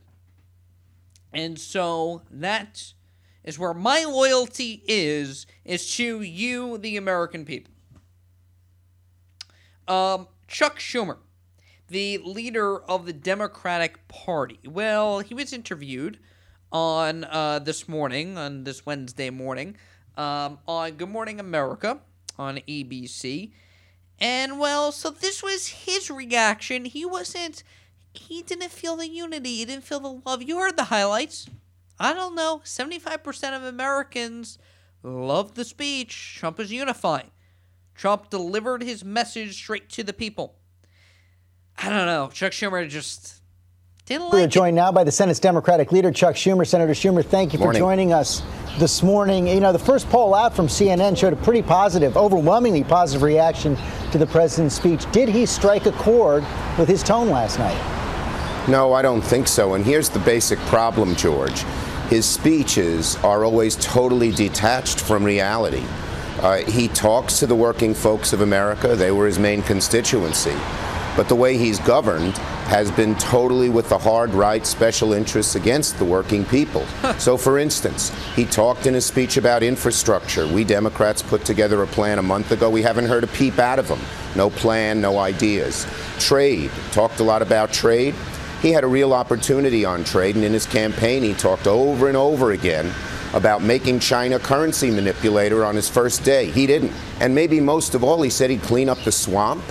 And 1.33 1.59
so 1.59 2.23
that 2.31 2.93
is 3.43 3.57
where 3.57 3.73
my 3.73 4.03
loyalty 4.03 4.83
is 4.87 5.45
is 5.63 5.95
to 5.95 6.21
you 6.21 6.77
the 6.77 6.97
American 6.97 7.45
people. 7.45 7.73
Um 9.87 10.27
Chuck 10.51 10.79
Schumer, 10.79 11.19
the 11.87 12.17
leader 12.17 12.81
of 12.83 13.05
the 13.05 13.13
Democratic 13.13 14.05
Party. 14.09 14.59
Well, 14.67 15.19
he 15.19 15.33
was 15.33 15.53
interviewed 15.53 16.19
on 16.73 17.23
uh, 17.23 17.59
this 17.59 17.87
morning, 17.87 18.37
on 18.37 18.65
this 18.65 18.85
Wednesday 18.85 19.29
morning, 19.29 19.77
um, 20.17 20.59
on 20.67 20.91
Good 20.93 21.09
Morning 21.09 21.39
America 21.39 21.99
on 22.37 22.57
ABC. 22.67 23.51
And 24.19 24.59
well, 24.59 24.91
so 24.91 25.09
this 25.09 25.41
was 25.41 25.67
his 25.67 26.09
reaction. 26.11 26.85
He 26.85 27.05
wasn't, 27.05 27.63
he 28.13 28.43
didn't 28.43 28.71
feel 28.71 28.95
the 28.95 29.09
unity, 29.09 29.57
he 29.57 29.65
didn't 29.65 29.83
feel 29.83 29.99
the 29.99 30.21
love. 30.25 30.43
You 30.43 30.59
heard 30.59 30.77
the 30.77 30.85
highlights. 30.85 31.47
I 31.99 32.13
don't 32.13 32.35
know, 32.35 32.61
75% 32.63 33.55
of 33.55 33.63
Americans 33.63 34.57
love 35.03 35.55
the 35.55 35.65
speech. 35.65 36.35
Trump 36.37 36.59
is 36.59 36.71
unifying. 36.71 37.31
Trump 37.93 38.29
delivered 38.29 38.81
his 38.81 39.05
message 39.05 39.53
straight 39.55 39.89
to 39.89 40.03
the 40.03 40.13
people. 40.13 40.55
I 41.77 41.89
don't 41.89 42.05
know. 42.05 42.29
Chuck 42.31 42.51
Schumer 42.51 42.87
just 42.89 43.40
didn't 44.11 44.25
like 44.25 44.33
We 44.33 44.41
are 44.41 44.45
it. 44.45 44.49
joined 44.49 44.75
now 44.75 44.91
by 44.91 45.03
the 45.03 45.11
Senate's 45.11 45.39
Democratic 45.39 45.91
leader, 45.91 46.11
Chuck 46.11 46.35
Schumer. 46.35 46.67
Senator 46.67 46.93
Schumer, 46.93 47.23
thank 47.23 47.53
you 47.53 47.59
for 47.59 47.73
joining 47.73 48.11
us 48.11 48.41
this 48.77 49.01
morning. 49.01 49.47
You 49.47 49.61
know, 49.61 49.71
the 49.71 49.79
first 49.79 50.09
poll 50.09 50.35
out 50.35 50.53
from 50.53 50.67
CNN 50.67 51.17
showed 51.17 51.33
a 51.33 51.37
pretty 51.37 51.61
positive, 51.61 52.17
overwhelmingly 52.17 52.83
positive 52.83 53.21
reaction 53.21 53.77
to 54.11 54.17
the 54.17 54.27
president's 54.27 54.75
speech. 54.75 55.09
Did 55.11 55.29
he 55.29 55.45
strike 55.45 55.85
a 55.85 55.93
chord 55.93 56.43
with 56.77 56.89
his 56.89 57.03
tone 57.03 57.29
last 57.29 57.57
night? 57.57 57.77
No, 58.67 58.93
I 58.93 59.01
don't 59.01 59.21
think 59.21 59.47
so. 59.47 59.75
And 59.75 59.85
here's 59.85 60.09
the 60.09 60.19
basic 60.19 60.59
problem, 60.59 61.15
George. 61.15 61.63
His 62.09 62.25
speeches 62.25 63.15
are 63.23 63.45
always 63.45 63.77
totally 63.77 64.31
detached 64.31 64.99
from 64.99 65.23
reality. 65.23 65.83
Uh, 66.41 66.57
he 66.57 66.89
talks 66.89 67.39
to 67.39 67.47
the 67.47 67.55
working 67.55 67.93
folks 67.93 68.33
of 68.33 68.41
America, 68.41 68.95
they 68.95 69.11
were 69.11 69.25
his 69.25 69.39
main 69.39 69.61
constituency. 69.61 70.55
But 71.15 71.27
the 71.27 71.35
way 71.35 71.57
he's 71.57 71.79
governed 71.79 72.39
has 72.71 72.89
been 72.89 73.13
totally 73.15 73.67
with 73.67 73.89
the 73.89 73.97
hard 73.97 74.33
right 74.33 74.65
special 74.65 75.11
interests 75.11 75.55
against 75.55 75.99
the 75.99 76.05
working 76.05 76.45
people. 76.45 76.85
so, 77.17 77.35
for 77.35 77.59
instance, 77.59 78.13
he 78.33 78.45
talked 78.45 78.85
in 78.85 78.93
his 78.93 79.05
speech 79.05 79.35
about 79.35 79.61
infrastructure. 79.61 80.47
We 80.47 80.63
Democrats 80.63 81.21
put 81.21 81.43
together 81.43 81.83
a 81.83 81.87
plan 81.87 82.17
a 82.17 82.21
month 82.21 82.49
ago. 82.53 82.69
We 82.69 82.81
haven't 82.81 83.07
heard 83.07 83.25
a 83.25 83.27
peep 83.27 83.59
out 83.59 83.77
of 83.77 83.89
him. 83.89 83.99
No 84.37 84.49
plan, 84.49 85.01
no 85.01 85.19
ideas. 85.19 85.85
Trade, 86.17 86.71
talked 86.93 87.19
a 87.19 87.25
lot 87.25 87.41
about 87.41 87.73
trade. 87.73 88.15
He 88.61 88.71
had 88.71 88.85
a 88.85 88.87
real 88.87 89.11
opportunity 89.11 89.83
on 89.83 90.05
trade, 90.05 90.35
and 90.35 90.45
in 90.45 90.53
his 90.53 90.65
campaign, 90.65 91.23
he 91.23 91.33
talked 91.33 91.67
over 91.67 92.07
and 92.07 92.15
over 92.15 92.51
again 92.51 92.89
about 93.33 93.61
making 93.61 93.99
China 93.99 94.39
currency 94.39 94.89
manipulator 94.89 95.65
on 95.65 95.75
his 95.75 95.89
first 95.89 96.23
day. 96.23 96.49
He 96.49 96.67
didn't. 96.67 96.93
And 97.19 97.35
maybe 97.35 97.59
most 97.59 97.95
of 97.95 98.03
all, 98.05 98.21
he 98.21 98.29
said 98.29 98.49
he'd 98.49 98.61
clean 98.61 98.87
up 98.87 98.99
the 98.99 99.11
swamp. 99.11 99.61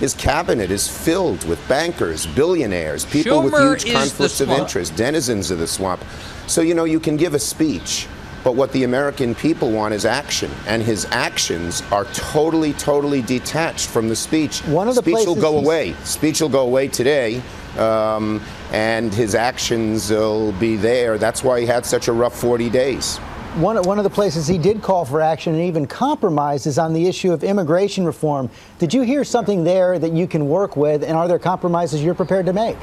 His 0.00 0.14
cabinet 0.14 0.70
is 0.70 0.88
filled 0.88 1.46
with 1.46 1.60
bankers, 1.68 2.26
billionaires, 2.26 3.04
people 3.04 3.42
with 3.42 3.52
huge 3.54 3.92
conflicts 3.92 4.40
of 4.40 4.48
interest, 4.50 4.96
denizens 4.96 5.50
of 5.50 5.58
the 5.58 5.66
swamp. 5.66 6.02
So, 6.46 6.62
you 6.62 6.74
know, 6.74 6.84
you 6.84 6.98
can 7.00 7.16
give 7.18 7.34
a 7.34 7.38
speech 7.38 8.08
But 8.42 8.54
what 8.56 8.72
the 8.72 8.84
American 8.84 9.34
people 9.34 9.70
want 9.70 9.92
is 9.92 10.06
action, 10.06 10.50
and 10.66 10.82
his 10.82 11.06
actions 11.10 11.82
are 11.92 12.06
totally, 12.06 12.72
totally 12.72 13.20
detached 13.20 13.88
from 13.88 14.08
the 14.08 14.16
speech. 14.16 14.60
One 14.60 14.88
of 14.88 14.94
the 14.94 15.02
speech 15.02 15.26
will 15.26 15.34
go 15.34 15.58
away. 15.58 15.94
Speech 16.04 16.40
will 16.40 16.48
go 16.48 16.62
away 16.62 16.88
today, 16.88 17.42
um, 17.76 18.40
and 18.72 19.12
his 19.12 19.34
actions 19.34 20.10
will 20.10 20.52
be 20.52 20.76
there. 20.76 21.18
That's 21.18 21.44
why 21.44 21.60
he 21.60 21.66
had 21.66 21.84
such 21.84 22.08
a 22.08 22.12
rough 22.12 22.34
40 22.34 22.70
days. 22.70 23.20
One, 23.56 23.82
one 23.82 23.98
of 23.98 24.04
the 24.04 24.10
places 24.10 24.46
he 24.46 24.58
did 24.58 24.80
call 24.80 25.04
for 25.04 25.20
action 25.20 25.54
and 25.54 25.64
even 25.64 25.84
compromise 25.84 26.66
is 26.66 26.78
on 26.78 26.92
the 26.92 27.08
issue 27.08 27.32
of 27.32 27.42
immigration 27.42 28.04
reform. 28.04 28.48
Did 28.78 28.94
you 28.94 29.02
hear 29.02 29.24
something 29.24 29.64
there 29.64 29.98
that 29.98 30.12
you 30.12 30.28
can 30.28 30.48
work 30.48 30.76
with, 30.76 31.02
and 31.02 31.16
are 31.16 31.26
there 31.26 31.40
compromises 31.40 32.00
you're 32.00 32.14
prepared 32.14 32.46
to 32.46 32.52
make? 32.52 32.76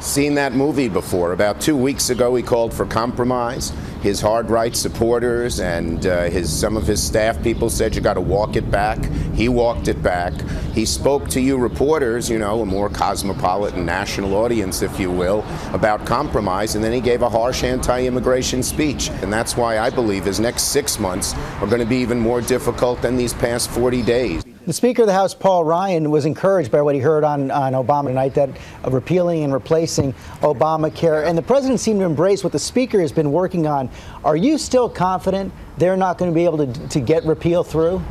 Seen 0.00 0.34
that 0.34 0.52
movie 0.52 0.88
before. 0.88 1.32
About 1.32 1.60
two 1.60 1.76
weeks 1.76 2.10
ago, 2.10 2.34
he 2.34 2.42
called 2.42 2.72
for 2.72 2.86
compromise. 2.86 3.72
His 4.02 4.20
hard 4.20 4.48
right 4.48 4.76
supporters 4.76 5.58
and 5.58 6.06
uh, 6.06 6.24
his 6.24 6.56
some 6.56 6.76
of 6.76 6.86
his 6.86 7.02
staff 7.02 7.42
people 7.42 7.68
said 7.68 7.96
you 7.96 8.00
got 8.00 8.14
to 8.14 8.20
walk 8.20 8.54
it 8.54 8.70
back. 8.70 9.04
He 9.34 9.48
walked 9.48 9.88
it 9.88 10.00
back. 10.02 10.32
He 10.72 10.84
spoke 10.84 11.28
to 11.30 11.40
you 11.40 11.58
reporters, 11.58 12.30
you 12.30 12.38
know, 12.38 12.60
a 12.60 12.66
more 12.66 12.88
cosmopolitan 12.88 13.84
national 13.84 14.34
audience, 14.36 14.82
if 14.82 15.00
you 15.00 15.10
will, 15.10 15.44
about 15.72 16.06
compromise, 16.06 16.76
and 16.76 16.84
then 16.84 16.92
he 16.92 17.00
gave 17.00 17.22
a 17.22 17.28
harsh 17.28 17.64
anti-immigration 17.64 18.62
speech. 18.62 19.10
And 19.22 19.32
that's 19.32 19.56
why 19.56 19.80
I 19.80 19.90
believe 19.90 20.24
his 20.24 20.38
next 20.38 20.64
six 20.64 21.00
months 21.00 21.34
are 21.60 21.66
going 21.66 21.80
to 21.80 21.86
be 21.86 21.96
even 21.96 22.20
more 22.20 22.40
difficult 22.40 23.02
than 23.02 23.16
these 23.16 23.34
past 23.34 23.68
40 23.70 24.02
days. 24.02 24.47
The 24.68 24.74
Speaker 24.74 25.00
of 25.00 25.06
the 25.06 25.14
House, 25.14 25.32
Paul 25.32 25.64
Ryan, 25.64 26.10
was 26.10 26.26
encouraged 26.26 26.70
by 26.70 26.82
what 26.82 26.94
he 26.94 27.00
heard 27.00 27.24
on, 27.24 27.50
on 27.50 27.72
Obama 27.72 28.08
tonight 28.08 28.34
that 28.34 28.50
of 28.84 28.92
repealing 28.92 29.42
and 29.42 29.50
replacing 29.50 30.12
Obamacare. 30.42 31.26
And 31.26 31.38
the 31.38 31.42
president 31.42 31.80
seemed 31.80 32.00
to 32.00 32.04
embrace 32.04 32.44
what 32.44 32.52
the 32.52 32.58
Speaker 32.58 33.00
has 33.00 33.10
been 33.10 33.32
working 33.32 33.66
on. 33.66 33.88
Are 34.26 34.36
you 34.36 34.58
still 34.58 34.90
confident 34.90 35.54
they're 35.78 35.96
not 35.96 36.18
going 36.18 36.30
to 36.30 36.34
be 36.34 36.44
able 36.44 36.66
to, 36.66 36.88
to 36.88 37.00
get 37.00 37.24
repeal 37.24 37.64
through? 37.64 38.02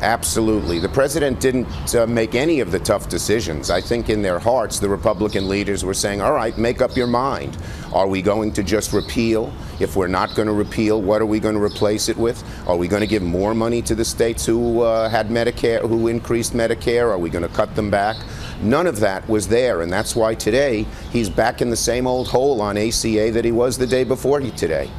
Absolutely. 0.00 0.78
The 0.78 0.88
president 0.88 1.40
didn't 1.40 1.94
uh, 1.94 2.06
make 2.06 2.36
any 2.36 2.60
of 2.60 2.70
the 2.70 2.78
tough 2.78 3.08
decisions. 3.08 3.68
I 3.68 3.80
think 3.80 4.08
in 4.08 4.22
their 4.22 4.38
hearts, 4.38 4.78
the 4.78 4.88
Republican 4.88 5.48
leaders 5.48 5.84
were 5.84 5.94
saying, 5.94 6.20
all 6.20 6.32
right, 6.32 6.56
make 6.56 6.80
up 6.80 6.96
your 6.96 7.08
mind. 7.08 7.58
Are 7.92 8.06
we 8.06 8.22
going 8.22 8.52
to 8.52 8.62
just 8.62 8.92
repeal? 8.92 9.52
If 9.80 9.96
we're 9.96 10.06
not 10.06 10.36
going 10.36 10.46
to 10.46 10.54
repeal, 10.54 11.02
what 11.02 11.20
are 11.20 11.26
we 11.26 11.40
going 11.40 11.56
to 11.56 11.62
replace 11.62 12.08
it 12.08 12.16
with? 12.16 12.44
Are 12.68 12.76
we 12.76 12.86
going 12.86 13.00
to 13.00 13.08
give 13.08 13.22
more 13.22 13.54
money 13.54 13.82
to 13.82 13.94
the 13.96 14.04
states 14.04 14.46
who 14.46 14.82
uh, 14.82 15.08
had 15.08 15.30
Medicare, 15.30 15.80
who 15.80 16.06
increased 16.06 16.52
Medicare? 16.52 17.10
Are 17.10 17.18
we 17.18 17.28
going 17.28 17.46
to 17.46 17.54
cut 17.54 17.74
them 17.74 17.90
back? 17.90 18.16
None 18.62 18.86
of 18.86 19.00
that 19.00 19.28
was 19.28 19.48
there, 19.48 19.82
and 19.82 19.92
that's 19.92 20.14
why 20.14 20.34
today 20.34 20.86
he's 21.10 21.28
back 21.28 21.60
in 21.60 21.70
the 21.70 21.76
same 21.76 22.06
old 22.06 22.28
hole 22.28 22.60
on 22.60 22.76
ACA 22.76 23.30
that 23.32 23.44
he 23.44 23.52
was 23.52 23.78
the 23.78 23.86
day 23.86 24.04
before 24.04 24.40
today. 24.40 24.90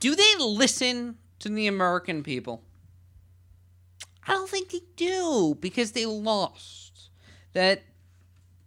Do 0.00 0.14
they 0.14 0.34
listen 0.38 1.16
to 1.40 1.48
the 1.48 1.66
American 1.66 2.22
people? 2.22 2.62
I 4.26 4.32
don't 4.32 4.48
think 4.48 4.70
they 4.70 4.80
do 4.96 5.56
because 5.60 5.92
they 5.92 6.06
lost. 6.06 7.10
That 7.52 7.82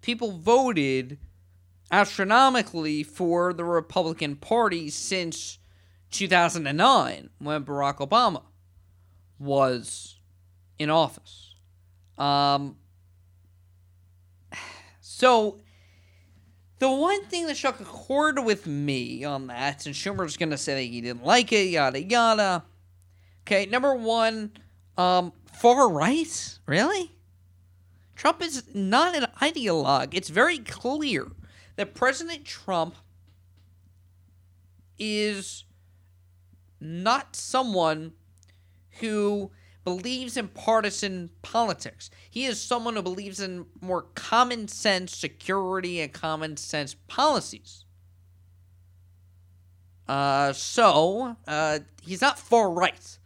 people 0.02 0.32
voted 0.32 1.18
astronomically 1.92 3.04
for 3.04 3.54
the 3.54 3.64
Republican 3.64 4.36
Party 4.36 4.90
since 4.90 5.60
2009 6.12 7.30
when 7.40 7.64
Barack 7.64 7.98
Obama 7.98 8.44
was 9.40 10.18
in 10.80 10.90
office. 10.90 11.56
Um, 12.18 12.78
so 15.02 15.60
the 16.80 16.90
one 16.90 17.24
thing 17.26 17.48
that 17.48 17.58
struck 17.58 17.80
a 17.80 17.86
chord 17.86 18.44
with 18.44 18.68
me 18.68 19.24
on 19.24 19.48
that, 19.48 19.86
and 19.86 19.96
Schumer's 19.96 20.38
gonna 20.38 20.58
say 20.58 20.76
that 20.76 20.92
he 20.92 21.02
didn't 21.02 21.24
like 21.24 21.52
it, 21.52 21.70
yada 21.70 22.02
yada. 22.02 22.64
Okay, 23.42 23.66
number 23.66 23.96
one, 23.96 24.52
um, 24.98 25.32
far 25.60 25.90
right, 25.90 26.60
really? 26.66 27.12
Trump 28.16 28.42
is 28.42 28.64
not 28.74 29.16
an 29.16 29.28
ideologue. 29.42 30.14
It's 30.14 30.30
very 30.30 30.60
clear 30.60 31.28
that 31.76 31.94
President 31.94 32.46
Trump 32.46 32.96
is 34.98 35.66
not 36.80 37.36
someone 37.36 38.14
who 39.00 39.52
believes 39.84 40.36
in 40.36 40.48
partisan 40.50 41.30
politics. 41.42 42.10
He 42.30 42.46
is 42.46 42.60
someone 42.60 42.96
who 42.96 43.02
believes 43.02 43.40
in 43.40 43.68
more 43.80 44.02
common 44.16 44.68
sense 44.68 45.16
security 45.16 46.02
and 46.02 46.12
common 46.12 46.58
sense 46.58 46.96
policies. 47.08 47.86
Uh, 50.08 50.54
so, 50.54 51.38
uh, 51.48 51.80
he's 52.02 52.22
not 52.22 52.40
far 52.40 52.72
right. 52.72 53.18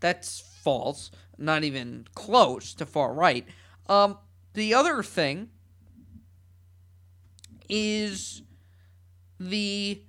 That's 0.00 0.40
false. 0.62 1.10
Not 1.38 1.64
even 1.64 2.06
close 2.14 2.74
to 2.74 2.86
far 2.86 3.12
right. 3.12 3.46
Um, 3.88 4.18
the 4.54 4.74
other 4.74 5.02
thing 5.02 5.50
is 7.68 8.42
the 9.40 10.02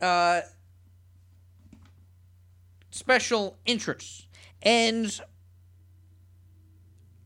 uh, 0.00 0.40
special 2.90 3.58
interests. 3.64 4.26
And 4.62 5.20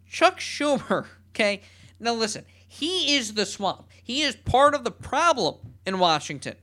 Chuck 0.09 0.39
Schumer, 0.39 1.07
okay, 1.31 1.63
now 1.99 2.15
listen, 2.15 2.45
he 2.67 3.17
is 3.17 3.35
the 3.35 3.47
swamp. 3.47 3.89
He 4.03 4.23
is 4.23 4.37
part 4.37 4.75
of 4.75 4.85
the 4.85 4.91
problem 4.91 5.57
in 5.87 5.99
Washington. 5.99 6.57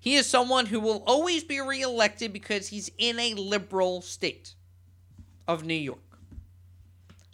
He 0.00 0.14
is 0.14 0.26
someone 0.26 0.66
who 0.66 0.80
will 0.80 1.02
always 1.06 1.42
be 1.42 1.60
reelected 1.60 2.32
because 2.32 2.68
he's 2.68 2.90
in 2.96 3.18
a 3.18 3.34
liberal 3.34 4.02
state 4.02 4.54
of 5.48 5.64
New 5.64 5.74
York. 5.74 6.05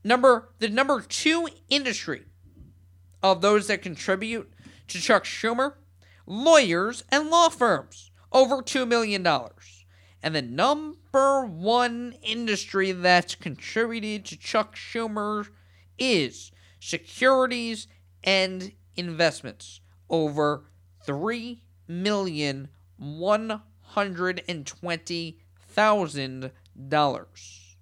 number 0.03 0.49
the 0.59 0.71
number 0.71 1.03
two 1.03 1.47
industry 1.69 2.25
of 3.23 3.41
those 3.41 3.67
that 3.67 3.83
contribute 3.83 4.53
to 4.89 5.01
Chuck 5.01 5.25
Schumer, 5.25 5.75
lawyers 6.27 7.05
and 7.11 7.31
law 7.31 7.49
firms, 7.49 8.11
over 8.33 8.63
$2 8.63 8.87
million. 8.87 9.27
And 10.23 10.35
the 10.35 10.43
number 10.43 11.45
one 11.47 12.15
industry 12.23 12.93
that's 12.93 13.35
contributed 13.35 14.25
to 14.27 14.39
Chuck 14.39 14.77
Schumer 14.77 15.49
is 15.99 16.53
securities 16.79 17.87
and 18.23 18.73
investments, 18.97 19.81
over 20.09 20.65
three 21.05 21.63
million 21.89 22.69
one 22.97 23.63
hundred 23.81 24.43
and 24.47 24.67
twenty 24.67 25.39
thousand 25.69 26.51
dollars. 26.89 27.77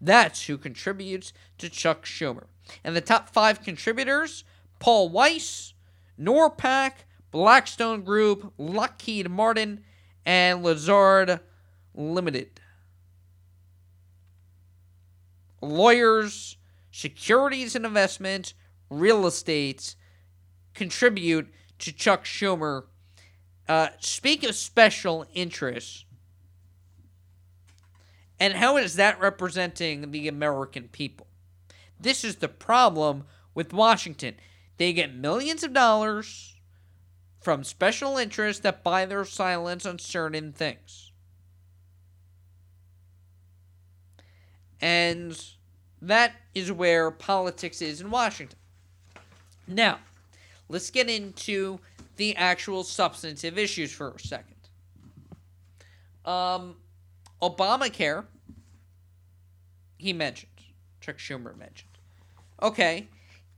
That's 0.00 0.46
who 0.46 0.58
contributes 0.58 1.32
to 1.58 1.68
Chuck 1.68 2.04
Schumer. 2.04 2.46
And 2.84 2.94
the 2.94 3.00
top 3.00 3.28
five 3.30 3.62
contributors 3.62 4.44
Paul 4.78 5.08
Weiss, 5.08 5.74
NORPAC, 6.18 6.92
Blackstone 7.30 8.02
Group, 8.02 8.52
Lockheed 8.58 9.30
Martin, 9.30 9.84
and 10.24 10.62
Lazard 10.62 11.40
Limited. 11.94 12.60
Lawyers, 15.60 16.56
securities 16.90 17.74
and 17.74 17.84
investment, 17.84 18.54
real 18.90 19.26
estate 19.26 19.94
contribute 20.74 21.52
to 21.78 21.92
Chuck 21.92 22.24
Schumer. 22.24 22.84
Uh, 23.68 23.88
speak 23.98 24.44
of 24.44 24.54
special 24.54 25.26
interests, 25.34 26.04
and 28.40 28.54
how 28.54 28.76
is 28.76 28.96
that 28.96 29.20
representing 29.20 30.10
the 30.10 30.26
American 30.26 30.88
people? 30.88 31.27
This 32.00 32.24
is 32.24 32.36
the 32.36 32.48
problem 32.48 33.24
with 33.54 33.72
Washington. 33.72 34.34
They 34.76 34.92
get 34.92 35.14
millions 35.14 35.62
of 35.62 35.72
dollars 35.72 36.56
from 37.40 37.64
special 37.64 38.16
interests 38.16 38.62
that 38.62 38.82
buy 38.82 39.04
their 39.04 39.24
silence 39.24 39.86
on 39.86 39.98
certain 39.98 40.52
things. 40.52 41.12
And 44.80 45.40
that 46.00 46.34
is 46.54 46.70
where 46.70 47.10
politics 47.10 47.82
is 47.82 48.00
in 48.00 48.10
Washington. 48.10 48.58
Now, 49.66 49.98
let's 50.68 50.90
get 50.90 51.10
into 51.10 51.80
the 52.16 52.36
actual 52.36 52.84
substantive 52.84 53.58
issues 53.58 53.92
for 53.92 54.10
a 54.10 54.20
second. 54.20 54.54
Um, 56.24 56.76
Obamacare, 57.40 58.24
he 59.96 60.12
mentioned, 60.12 60.52
Chuck 61.00 61.18
Schumer 61.18 61.56
mentioned. 61.56 61.87
Okay, 62.62 63.08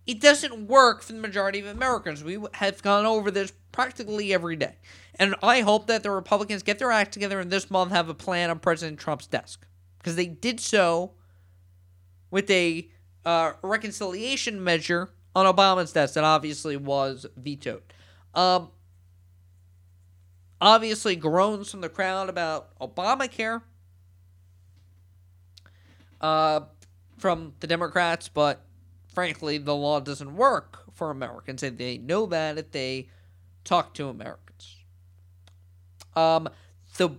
it 0.07 0.21
doesn't 0.21 0.67
work 0.67 1.03
for 1.03 1.13
the 1.13 1.21
majority 1.21 1.61
of 1.61 1.67
Americans. 1.67 2.25
We 2.25 2.39
have 2.55 2.83
gone 2.83 3.07
over 3.07 3.31
this 3.31 3.53
practically 3.73 4.33
every 4.33 4.57
day. 4.57 4.77
And 5.19 5.35
I 5.43 5.61
hope 5.61 5.87
that 5.87 6.03
the 6.03 6.11
Republicans 6.11 6.63
get 6.63 6.79
their 6.79 6.91
act 6.91 7.13
together 7.13 7.41
and 7.41 7.51
this 7.51 7.71
month 7.71 7.93
have 7.93 8.09
a 8.09 8.15
plan 8.15 8.51
on 8.51 8.59
President 8.59 8.99
Trump's 8.99 9.27
desk. 9.27 9.67
Because 9.99 10.17
they 10.17 10.27
did 10.27 10.61
so 10.61 11.13
with 12.31 12.51
a 12.51 12.89
uh, 13.25 13.53
reconciliation 13.63 14.63
measure 14.63 15.11
on 15.35 15.47
Obama's 15.47 15.93
desk 15.93 16.15
that 16.15 16.25
obviously 16.25 16.77
was 16.77 17.27
vetoed. 17.37 17.83
Um, 18.35 18.71
obviously, 20.61 21.17
groans 21.17 21.71
from 21.71 21.83
the 21.83 21.89
crowd 21.89 22.29
about 22.29 22.79
Obamacare 22.81 23.63
uh, 26.21 26.61
from 27.19 27.55
the 27.61 27.67
Democrats, 27.67 28.29
but 28.29 28.65
frankly, 29.13 29.59
the 29.59 29.75
law 29.75 30.01
doesn't 30.01 30.37
work 30.37 30.81
for 30.95 31.11
Americans, 31.11 31.63
and 31.63 31.79
they 31.79 31.99
know 31.99 32.27
that 32.27 32.59
if 32.59 32.71
they 32.71 33.09
talk 33.65 33.95
to 33.95 34.09
Americans. 34.09 34.77
Um, 36.17 36.49
the 36.97 37.11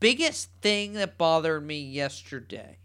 biggest 0.00 0.50
thing 0.60 0.94
that 0.94 1.18
bothered 1.18 1.64
me 1.64 1.80
yesterday 1.80 2.78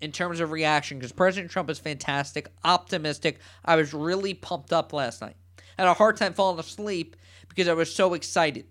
in 0.00 0.12
terms 0.12 0.40
of 0.40 0.50
reaction, 0.50 0.98
because 0.98 1.12
President 1.12 1.50
Trump 1.50 1.68
is 1.68 1.78
fantastic, 1.78 2.48
optimistic. 2.64 3.38
I 3.64 3.76
was 3.76 3.92
really 3.92 4.34
pumped 4.34 4.72
up 4.72 4.92
last 4.92 5.20
night. 5.20 5.36
I 5.78 5.82
had 5.82 5.88
a 5.88 5.94
hard 5.94 6.16
time 6.16 6.32
falling 6.32 6.58
asleep 6.58 7.16
because 7.48 7.68
I 7.68 7.74
was 7.74 7.94
so 7.94 8.14
excited. 8.14 8.66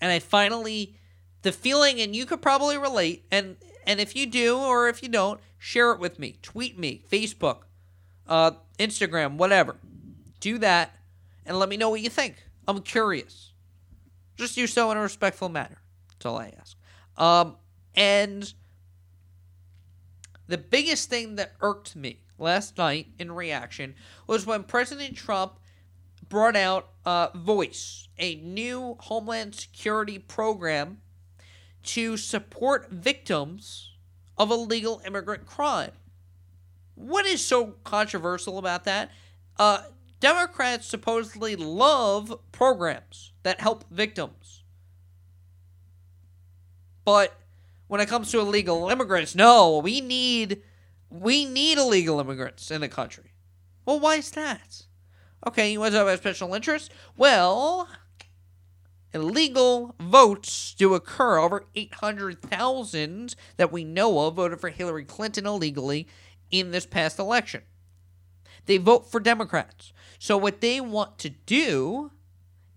And 0.00 0.10
I 0.10 0.18
finally, 0.18 0.96
the 1.42 1.52
feeling, 1.52 2.00
and 2.00 2.16
you 2.16 2.24
could 2.24 2.40
probably 2.40 2.78
relate, 2.78 3.26
and 3.30 3.56
and 3.86 4.00
if 4.00 4.14
you 4.14 4.26
do 4.26 4.56
or 4.56 4.88
if 4.88 5.02
you 5.02 5.08
don't, 5.08 5.40
share 5.58 5.92
it 5.92 6.00
with 6.00 6.18
me. 6.18 6.38
Tweet 6.42 6.78
me, 6.78 7.02
Facebook, 7.10 7.62
uh, 8.30 8.52
Instagram, 8.78 9.36
whatever. 9.36 9.76
Do 10.40 10.56
that 10.58 10.96
and 11.44 11.58
let 11.58 11.68
me 11.68 11.76
know 11.76 11.90
what 11.90 12.00
you 12.00 12.08
think. 12.08 12.36
I'm 12.66 12.80
curious. 12.80 13.52
Just 14.36 14.54
do 14.54 14.66
so 14.66 14.90
in 14.90 14.96
a 14.96 15.02
respectful 15.02 15.48
manner. 15.48 15.82
That's 16.12 16.24
all 16.24 16.38
I 16.38 16.54
ask. 16.58 16.76
Um, 17.18 17.56
and 17.94 18.54
the 20.46 20.56
biggest 20.56 21.10
thing 21.10 21.36
that 21.36 21.52
irked 21.60 21.94
me 21.96 22.20
last 22.38 22.78
night 22.78 23.08
in 23.18 23.32
reaction 23.32 23.94
was 24.26 24.46
when 24.46 24.62
President 24.62 25.16
Trump 25.16 25.58
brought 26.28 26.56
out 26.56 26.90
uh, 27.04 27.28
Voice, 27.34 28.08
a 28.18 28.36
new 28.36 28.96
Homeland 29.00 29.54
Security 29.54 30.18
program 30.18 30.98
to 31.82 32.16
support 32.16 32.90
victims 32.90 33.90
of 34.38 34.50
illegal 34.50 35.02
immigrant 35.04 35.44
crime. 35.44 35.92
What 37.00 37.26
is 37.26 37.44
so 37.44 37.76
controversial 37.84 38.58
about 38.58 38.84
that? 38.84 39.10
Uh, 39.58 39.82
Democrats 40.20 40.86
supposedly 40.86 41.56
love 41.56 42.38
programs 42.52 43.32
that 43.42 43.60
help 43.60 43.84
victims. 43.90 44.64
But 47.04 47.40
when 47.86 48.00
it 48.00 48.08
comes 48.08 48.30
to 48.30 48.40
illegal 48.40 48.90
immigrants, 48.90 49.34
no, 49.34 49.78
we 49.78 50.00
need 50.00 50.62
we 51.08 51.44
need 51.44 51.78
illegal 51.78 52.20
immigrants 52.20 52.70
in 52.70 52.82
the 52.82 52.88
country. 52.88 53.32
Well, 53.84 53.98
why 53.98 54.16
is 54.16 54.30
that? 54.32 54.82
Okay, 55.46 55.72
you 55.72 55.80
want 55.80 55.92
to 55.92 55.98
talk 55.98 56.18
special 56.18 56.54
interest? 56.54 56.92
Well, 57.16 57.88
illegal 59.12 59.94
votes 59.98 60.74
do 60.76 60.94
occur. 60.94 61.38
Over 61.38 61.64
800,000 61.74 63.34
that 63.56 63.72
we 63.72 63.84
know 63.84 64.26
of 64.26 64.34
voted 64.34 64.60
for 64.60 64.68
Hillary 64.68 65.04
Clinton 65.04 65.46
illegally 65.46 66.06
in 66.50 66.70
this 66.70 66.86
past 66.86 67.18
election. 67.18 67.62
They 68.66 68.78
vote 68.78 69.10
for 69.10 69.20
Democrats. 69.20 69.92
So, 70.18 70.36
what 70.36 70.60
they 70.60 70.80
want 70.80 71.18
to 71.20 71.30
do 71.30 72.10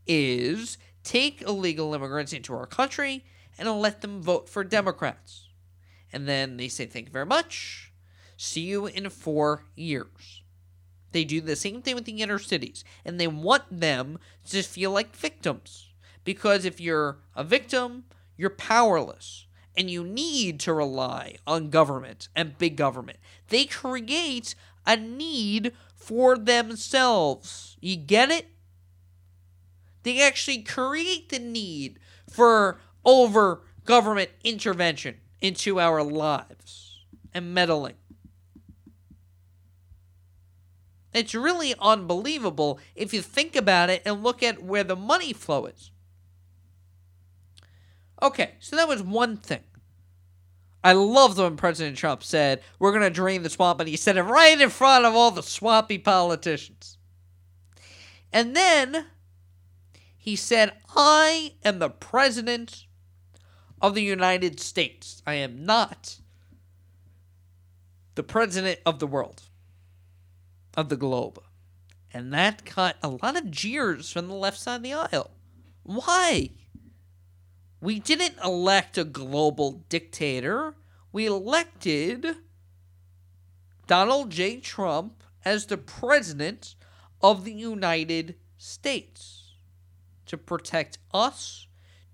is 0.08 0.78
take 1.04 1.42
illegal 1.42 1.94
immigrants 1.94 2.34
into 2.34 2.54
our 2.54 2.66
country 2.66 3.26
and 3.58 3.70
let 3.80 4.02
them 4.02 4.22
vote 4.22 4.50
for 4.50 4.64
Democrats. 4.64 5.50
And 6.12 6.28
then 6.28 6.58
they 6.58 6.68
say, 6.68 6.86
Thank 6.86 7.08
you 7.08 7.12
very 7.12 7.26
much. 7.26 7.92
See 8.38 8.62
you 8.62 8.88
in 8.88 9.10
four 9.10 9.66
years. 9.76 10.44
They 11.12 11.24
do 11.24 11.42
the 11.42 11.56
same 11.56 11.82
thing 11.82 11.96
with 11.96 12.06
the 12.06 12.22
inner 12.22 12.40
cities, 12.40 12.84
and 13.06 13.20
they 13.20 13.28
want 13.28 13.64
them 13.70 14.18
to 14.50 14.64
feel 14.64 14.92
like 14.92 15.16
victims. 15.16 15.92
Because 16.24 16.66
if 16.66 16.82
you're 16.82 17.20
a 17.36 17.44
victim, 17.44 18.06
you're 18.36 18.50
powerless, 18.50 19.46
and 19.76 19.90
you 19.90 20.04
need 20.04 20.60
to 20.62 20.74
rely 20.74 21.36
on 21.48 21.70
government 21.70 22.28
and 22.36 22.58
big 22.58 22.76
government. 22.76 23.18
They 23.50 23.66
create 23.66 24.56
a 24.86 24.96
need 24.96 25.74
for 25.96 26.38
themselves. 26.38 27.78
You 27.82 27.96
get 27.96 28.30
it? 28.30 28.48
They 30.04 30.22
actually 30.22 30.64
create 30.64 31.30
the 31.30 31.40
need 31.40 32.00
for 32.30 32.80
over 33.06 33.62
government 33.86 34.32
intervention 34.44 35.16
into 35.42 35.80
our 35.80 36.04
lives 36.04 37.06
and 37.34 37.54
meddling. 37.54 37.96
It's 41.14 41.36
really 41.36 41.76
unbelievable 41.80 42.80
if 42.96 43.14
you 43.14 43.22
think 43.22 43.56
about 43.56 43.90
it 43.90 44.02
and 44.06 44.24
look 44.24 44.42
at 44.42 44.64
where 44.64 44.84
the 44.84 44.96
money 44.96 45.32
flow 45.32 45.68
is. 45.68 45.92
Okay, 48.24 48.56
so 48.62 48.78
that 48.78 48.88
was 48.88 49.04
one 49.04 49.36
thing. 49.36 49.60
I 50.82 50.94
loved 50.94 51.38
when 51.38 51.58
President 51.58 51.98
Trump 51.98 52.24
said, 52.24 52.62
We're 52.80 52.92
going 52.92 53.04
to 53.04 53.10
drain 53.10 53.44
the 53.44 53.50
swamp, 53.50 53.82
and 53.82 53.90
he 53.90 53.98
said 53.98 54.16
it 54.16 54.24
right 54.24 54.60
in 54.60 54.70
front 54.70 55.06
of 55.06 55.14
all 55.14 55.30
the 55.30 55.44
swampy 55.44 55.98
politicians. 55.98 56.98
And 58.32 58.56
then 58.56 59.08
he 60.18 60.38
said, 60.38 60.72
I 60.96 61.54
am 61.66 61.80
the 61.80 61.90
president 61.90 62.86
of 63.82 63.94
the 63.94 64.04
United 64.04 64.60
States. 64.62 65.22
I 65.28 65.36
am 65.36 65.66
not 65.66 66.20
the 68.16 68.24
president 68.24 68.80
of 68.86 69.00
the 69.00 69.08
world, 69.08 69.44
of 70.78 70.88
the 70.88 70.96
globe. 70.96 71.40
And 72.14 72.34
that 72.34 72.64
got 72.74 72.96
a 73.04 73.10
lot 73.10 73.38
of 73.38 73.52
jeers 73.52 74.12
from 74.12 74.28
the 74.28 74.34
left 74.34 74.60
side 74.60 74.78
of 74.78 74.84
the 74.84 74.94
aisle. 74.94 75.32
Why? 75.84 76.52
We 77.84 78.00
didn't 78.00 78.36
elect 78.42 78.98
a 78.98 79.04
global 79.04 79.84
dictator. 79.90 80.74
We 81.12 81.26
elected 81.26 82.38
Donald 83.88 84.30
J. 84.30 84.62
Trump 84.62 85.22
as 85.44 85.66
the 85.66 85.76
president 85.76 86.76
of 87.22 87.44
the 87.44 87.52
United 87.52 88.36
States 88.58 89.56
to 90.28 90.38
protect 90.38 90.98
us, 91.14 91.68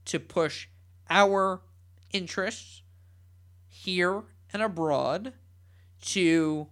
to 0.05 0.19
push 0.19 0.69
our 1.07 1.61
interests 2.11 2.81
here 3.67 4.23
and 4.51 4.63
abroad, 4.63 5.33
to 6.01 6.65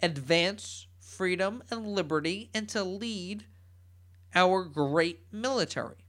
advance 0.00 0.86
freedom 1.00 1.64
and 1.72 1.88
liberty, 1.88 2.50
and 2.54 2.68
to 2.68 2.84
lead 2.84 3.46
our 4.32 4.62
great 4.62 5.24
military. 5.32 6.07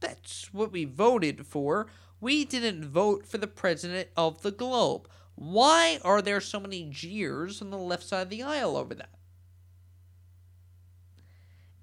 That's 0.00 0.52
what 0.52 0.72
we 0.72 0.84
voted 0.84 1.46
for. 1.46 1.86
We 2.20 2.44
didn't 2.44 2.84
vote 2.84 3.26
for 3.26 3.38
the 3.38 3.46
president 3.46 4.08
of 4.16 4.42
the 4.42 4.50
globe. 4.50 5.08
Why 5.34 5.98
are 6.04 6.20
there 6.20 6.40
so 6.40 6.60
many 6.60 6.88
jeers 6.90 7.62
on 7.62 7.70
the 7.70 7.78
left 7.78 8.02
side 8.02 8.22
of 8.22 8.28
the 8.30 8.42
aisle 8.42 8.76
over 8.76 8.94
that? 8.94 9.10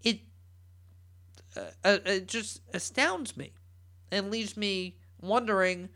It, 0.04 0.20
uh, 1.56 1.62
uh, 1.84 1.98
it 2.06 2.28
just 2.28 2.62
astounds 2.74 3.36
me 3.36 3.54
and 4.12 4.30
leaves 4.30 4.56
me 4.56 4.98
wondering 5.20 5.90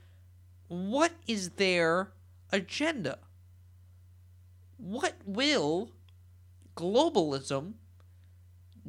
what 0.67 1.11
is 1.27 1.51
their 1.51 2.13
agenda? 2.51 3.19
What 4.77 5.15
will 5.25 5.91
globalism 6.75 7.73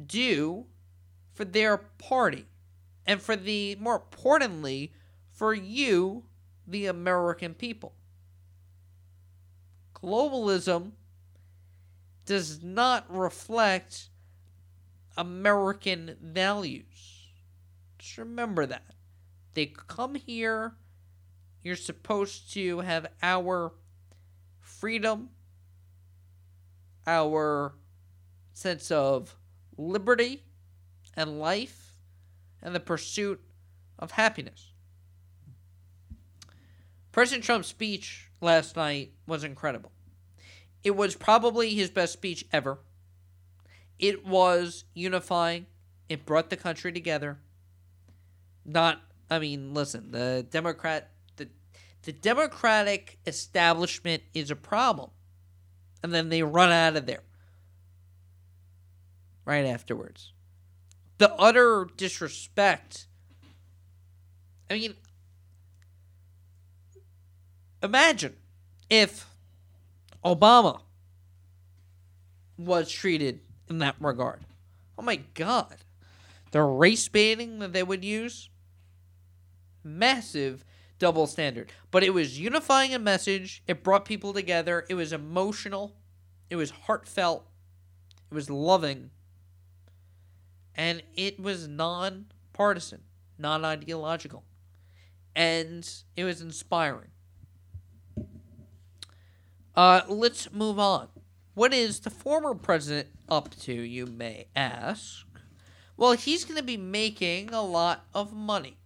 do 0.03 0.65
for 1.33 1.45
their 1.45 1.77
party? 1.77 2.47
And 3.05 3.21
for 3.21 3.35
the, 3.35 3.75
more 3.79 3.95
importantly, 3.95 4.93
for 5.31 5.53
you, 5.53 6.23
the 6.67 6.85
American 6.85 7.53
people. 7.53 7.93
Globalism 9.95 10.91
does 12.25 12.63
not 12.63 13.05
reflect 13.09 14.09
American 15.17 16.15
values. 16.21 17.29
Just 17.97 18.17
remember 18.17 18.65
that. 18.65 18.95
They 19.53 19.67
come 19.67 20.15
here, 20.15 20.73
you're 21.61 21.75
supposed 21.75 22.51
to 22.53 22.79
have 22.79 23.07
our 23.21 23.73
freedom, 24.59 25.29
our 27.05 27.75
sense 28.53 28.91
of 28.91 29.35
liberty 29.77 30.43
and 31.15 31.39
life, 31.39 31.82
and 32.63 32.73
the 32.73 32.79
pursuit 32.79 33.39
of 33.99 34.11
happiness. 34.11 34.71
President 37.11 37.43
Trump's 37.43 37.67
speech 37.67 38.31
last 38.41 38.75
night 38.75 39.11
was 39.27 39.43
incredible. 39.43 39.91
It 40.83 40.95
was 40.95 41.15
probably 41.15 41.75
his 41.75 41.91
best 41.91 42.13
speech 42.13 42.45
ever. 42.51 42.79
It 43.99 44.25
was 44.25 44.85
unifying. 44.95 45.67
It 46.09 46.25
brought 46.25 46.49
the 46.49 46.57
country 46.57 46.91
together. 46.91 47.37
Not, 48.65 49.01
I 49.29 49.39
mean, 49.39 49.73
listen, 49.73 50.11
the 50.11 50.45
Democrat, 50.49 51.11
the 51.35 51.49
the 52.01 52.11
Democratic 52.11 53.19
establishment 53.27 54.23
is 54.33 54.49
a 54.49 54.55
problem, 54.55 55.11
and 56.01 56.13
then 56.13 56.29
they 56.29 56.43
run 56.43 56.71
out 56.71 56.95
of 56.95 57.05
there 57.05 57.23
right 59.45 59.65
afterwards. 59.65 60.33
The 61.23 61.33
utter 61.35 61.87
disrespect. 61.95 63.07
I 64.69 64.73
mean, 64.73 64.95
imagine 67.81 68.35
if 68.89 69.25
Obama 70.25 70.81
was 72.57 72.91
treated 72.91 73.39
in 73.69 73.77
that 73.77 73.95
regard. 74.01 74.41
Oh 74.97 75.01
my 75.01 75.15
God. 75.33 75.77
The 76.51 76.61
race 76.61 77.07
baiting 77.07 77.59
that 77.59 77.71
they 77.71 77.83
would 77.83 78.03
use, 78.03 78.49
massive 79.81 80.65
double 80.99 81.25
standard. 81.25 81.71
But 81.89 82.03
it 82.03 82.13
was 82.13 82.37
unifying 82.37 82.93
a 82.93 82.99
message, 82.99 83.63
it 83.65 83.81
brought 83.81 84.03
people 84.03 84.33
together, 84.33 84.85
it 84.89 84.95
was 84.95 85.13
emotional, 85.13 85.95
it 86.49 86.57
was 86.57 86.71
heartfelt, 86.71 87.47
it 88.29 88.35
was 88.35 88.49
loving, 88.49 89.11
and 90.75 91.03
it 91.15 91.39
was 91.39 91.67
non 91.67 92.25
partisan, 92.53 93.01
non 93.37 93.65
ideological, 93.65 94.43
and 95.35 95.89
it 96.15 96.23
was 96.23 96.41
inspiring. 96.41 97.09
Uh, 99.75 100.01
let's 100.07 100.51
move 100.51 100.77
on. 100.77 101.07
What 101.55 101.73
is 101.73 101.99
the 101.99 102.09
former 102.09 102.55
president 102.55 103.09
up 103.29 103.55
to, 103.61 103.73
you 103.73 104.05
may 104.05 104.47
ask? 104.55 105.25
Well, 105.97 106.13
he's 106.13 106.45
going 106.45 106.57
to 106.57 106.63
be 106.63 106.77
making 106.77 107.53
a 107.53 107.61
lot 107.61 108.05
of 108.13 108.33
money. 108.33 108.77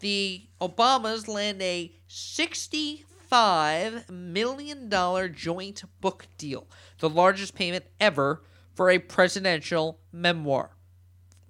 The 0.00 0.46
Obamas 0.60 1.26
land 1.26 1.62
a 1.62 1.92
$65 2.08 4.10
million 4.10 4.90
joint 5.34 5.84
book 6.00 6.26
deal, 6.38 6.66
the 6.98 7.08
largest 7.08 7.54
payment 7.54 7.84
ever 8.00 8.42
for 8.74 8.90
a 8.90 8.98
presidential 8.98 10.00
memoir. 10.12 10.75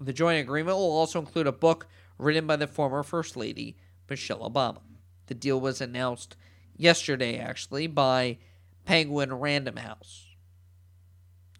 The 0.00 0.12
joint 0.12 0.40
agreement 0.40 0.76
will 0.76 0.90
also 0.90 1.18
include 1.18 1.46
a 1.46 1.52
book 1.52 1.86
written 2.18 2.46
by 2.46 2.56
the 2.56 2.66
former 2.66 3.02
First 3.02 3.36
Lady, 3.36 3.76
Michelle 4.08 4.48
Obama. 4.48 4.80
The 5.26 5.34
deal 5.34 5.60
was 5.60 5.80
announced 5.80 6.36
yesterday, 6.76 7.38
actually, 7.38 7.86
by 7.86 8.38
Penguin 8.84 9.32
Random 9.32 9.76
House, 9.76 10.26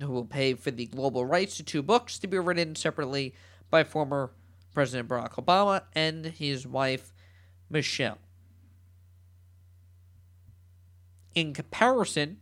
who 0.00 0.10
will 0.10 0.24
pay 0.24 0.54
for 0.54 0.70
the 0.70 0.86
global 0.86 1.24
rights 1.24 1.56
to 1.56 1.62
two 1.62 1.82
books 1.82 2.18
to 2.18 2.26
be 2.26 2.38
written 2.38 2.76
separately 2.76 3.34
by 3.70 3.84
former 3.84 4.30
President 4.74 5.08
Barack 5.08 5.32
Obama 5.32 5.82
and 5.94 6.26
his 6.26 6.66
wife, 6.66 7.12
Michelle. 7.70 8.18
In 11.34 11.52
comparison, 11.52 12.38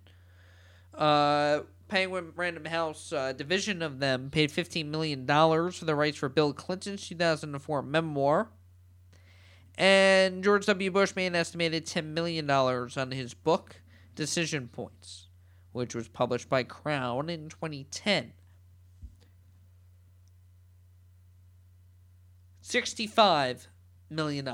uh, 0.92 1.60
Penguin 1.88 2.32
Random 2.34 2.64
House 2.64 3.12
uh, 3.12 3.32
division 3.32 3.82
of 3.82 3.98
them 4.00 4.30
paid 4.30 4.50
$15 4.50 4.86
million 4.86 5.26
for 5.26 5.84
the 5.84 5.94
rights 5.94 6.16
for 6.16 6.28
Bill 6.28 6.52
Clinton's 6.52 7.06
2004 7.08 7.82
memoir 7.82 8.48
and 9.76 10.44
George 10.44 10.66
W. 10.66 10.90
Bush 10.90 11.16
made 11.16 11.28
an 11.28 11.34
estimated 11.34 11.86
$10 11.86 12.06
million 12.06 12.48
on 12.48 13.10
his 13.10 13.34
book, 13.34 13.80
Decision 14.14 14.68
Points, 14.68 15.28
which 15.72 15.94
was 15.94 16.08
published 16.08 16.48
by 16.48 16.62
Crown 16.62 17.28
in 17.28 17.48
2010. 17.48 18.32
$65 22.62 23.66
million 24.08 24.48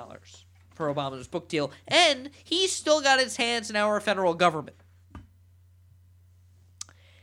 for 0.74 0.92
Obama's 0.92 1.28
book 1.28 1.48
deal, 1.48 1.70
and 1.86 2.30
he's 2.42 2.72
still 2.72 3.02
got 3.02 3.20
his 3.20 3.36
hands 3.36 3.68
in 3.68 3.76
our 3.76 4.00
federal 4.00 4.34
government. 4.34 4.76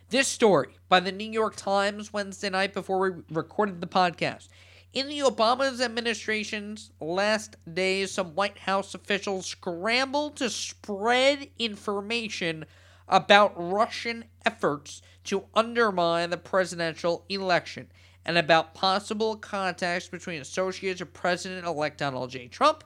This 0.10 0.30
story 0.30 0.78
by 0.88 1.01
the 1.01 1.12
New 1.12 1.30
York 1.30 1.58
Times 1.58 2.14
Wednesday 2.14 2.49
night 2.49 2.74
before 2.74 2.97
we 2.97 3.24
recorded 3.30 3.82
the 3.82 3.88
podcast 3.88 4.47
in 4.93 5.10
the 5.10 5.20
Obama's 5.20 5.82
administration's 5.82 6.91
last 7.01 7.58
days, 7.74 8.12
some 8.12 8.34
White 8.34 8.60
House 8.60 8.95
officials 8.95 9.47
scrambled 9.47 10.38
to 10.38 10.49
spread 10.49 11.49
information 11.60 12.64
about 13.10 13.51
Russian 13.58 14.24
efforts 14.45 15.01
to 15.26 15.43
undermine 15.53 16.30
the 16.30 16.38
presidential 16.38 17.26
election 17.28 17.91
and 18.26 18.38
about 18.38 18.74
possible 18.74 19.36
contacts 19.36 20.08
between 20.08 20.39
associates 20.39 21.01
of 21.01 21.14
President 21.14 21.66
elect 21.66 21.97
Donald 21.97 22.30
J. 22.30 22.47
Trump 22.47 22.86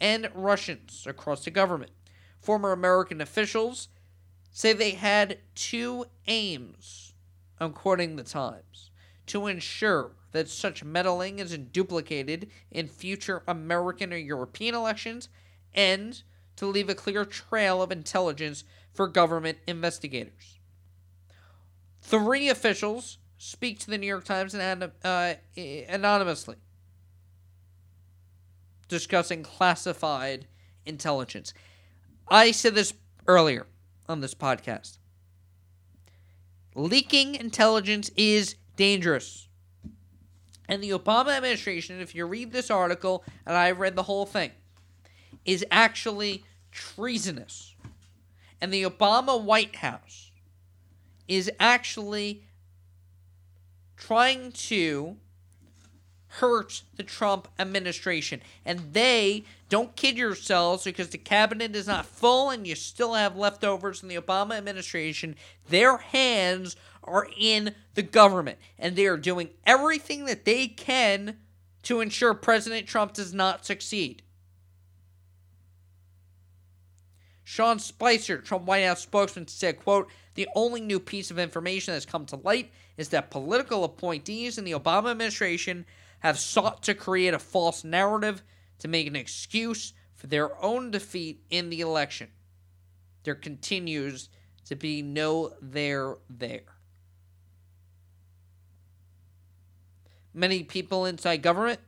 and 0.00 0.30
Russians 0.34 1.04
across 1.06 1.44
the 1.44 1.50
government. 1.50 1.92
Former 2.40 2.72
American 2.72 3.20
officials 3.20 3.88
say 4.52 4.72
they 4.72 4.92
had 4.92 5.38
two 5.54 6.04
aims, 6.26 7.14
according 7.58 8.16
to 8.16 8.22
the 8.22 8.28
Times, 8.28 8.90
to 9.26 9.46
ensure 9.46 10.12
that 10.32 10.48
such 10.48 10.84
meddling 10.84 11.38
isn't 11.38 11.72
duplicated 11.72 12.50
in 12.70 12.86
future 12.86 13.42
American 13.48 14.12
or 14.12 14.16
European 14.16 14.74
elections, 14.74 15.28
and 15.74 16.22
to 16.56 16.66
leave 16.66 16.88
a 16.88 16.94
clear 16.94 17.24
trail 17.24 17.82
of 17.82 17.90
intelligence 17.90 18.64
for 18.92 19.08
government 19.08 19.58
investigators. 19.66 20.58
Three 22.02 22.48
officials 22.48 23.18
speak 23.38 23.78
to 23.80 23.90
the 23.90 23.98
New 23.98 24.06
York 24.06 24.24
Times 24.24 24.54
uh, 24.54 25.34
anonymously, 25.56 26.56
discussing 28.88 29.42
classified 29.42 30.46
intelligence. 30.84 31.54
I 32.28 32.50
said 32.50 32.74
this 32.74 32.92
earlier 33.26 33.66
on 34.08 34.20
this 34.20 34.34
podcast. 34.34 34.98
Leaking 36.74 37.34
intelligence 37.34 38.10
is 38.16 38.56
dangerous. 38.76 39.48
And 40.68 40.82
the 40.82 40.90
Obama 40.90 41.36
administration, 41.36 42.00
if 42.00 42.14
you 42.14 42.24
read 42.24 42.52
this 42.52 42.70
article, 42.70 43.24
and 43.44 43.56
I've 43.56 43.78
read 43.78 43.96
the 43.96 44.04
whole 44.04 44.26
thing, 44.26 44.52
is 45.44 45.64
actually 45.70 46.44
treasonous. 46.70 47.74
And 48.60 48.72
the 48.72 48.84
Obama 48.84 49.42
White 49.42 49.76
House 49.76 50.30
is 51.28 51.50
actually 51.60 52.44
trying 53.96 54.52
to 54.52 55.16
hurt 56.36 56.82
the 56.96 57.02
Trump 57.02 57.46
administration. 57.58 58.40
And 58.64 58.94
they, 58.94 59.44
don't 59.68 59.94
kid 59.96 60.16
yourselves 60.16 60.84
because 60.84 61.10
the 61.10 61.18
cabinet 61.18 61.76
is 61.76 61.86
not 61.86 62.06
full 62.06 62.48
and 62.48 62.66
you 62.66 62.74
still 62.74 63.14
have 63.14 63.36
leftovers 63.36 64.02
in 64.02 64.08
the 64.08 64.16
Obama 64.16 64.56
administration, 64.56 65.36
their 65.68 65.98
hands 65.98 66.76
are 67.04 67.28
in 67.38 67.74
the 67.94 68.02
government, 68.02 68.58
and 68.78 68.96
they 68.96 69.06
are 69.06 69.16
doing 69.16 69.50
everything 69.66 70.24
that 70.24 70.44
they 70.44 70.68
can 70.68 71.36
to 71.82 72.00
ensure 72.00 72.32
President 72.32 72.86
Trump 72.86 73.12
does 73.12 73.34
not 73.34 73.66
succeed. 73.66 74.22
Sean 77.44 77.78
Spicer, 77.78 78.38
Trump 78.38 78.64
White 78.64 78.86
House 78.86 79.02
spokesman, 79.02 79.48
said, 79.48 79.80
quote, 79.80 80.08
the 80.34 80.48
only 80.54 80.80
new 80.80 80.98
piece 80.98 81.30
of 81.30 81.38
information 81.38 81.92
that's 81.92 82.06
come 82.06 82.24
to 82.26 82.36
light 82.36 82.72
is 82.96 83.10
that 83.10 83.30
political 83.30 83.84
appointees 83.84 84.56
in 84.56 84.64
the 84.64 84.72
Obama 84.72 85.10
administration 85.10 85.84
have 86.22 86.38
sought 86.38 86.84
to 86.84 86.94
create 86.94 87.34
a 87.34 87.38
false 87.38 87.82
narrative 87.82 88.44
to 88.78 88.86
make 88.86 89.08
an 89.08 89.16
excuse 89.16 89.92
for 90.14 90.28
their 90.28 90.62
own 90.62 90.92
defeat 90.92 91.42
in 91.50 91.68
the 91.68 91.80
election. 91.80 92.28
There 93.24 93.34
continues 93.34 94.28
to 94.66 94.76
be 94.76 95.02
no 95.02 95.52
there 95.60 96.14
there. 96.30 96.62
Many 100.32 100.62
people 100.62 101.04
inside 101.04 101.42
government 101.42 101.80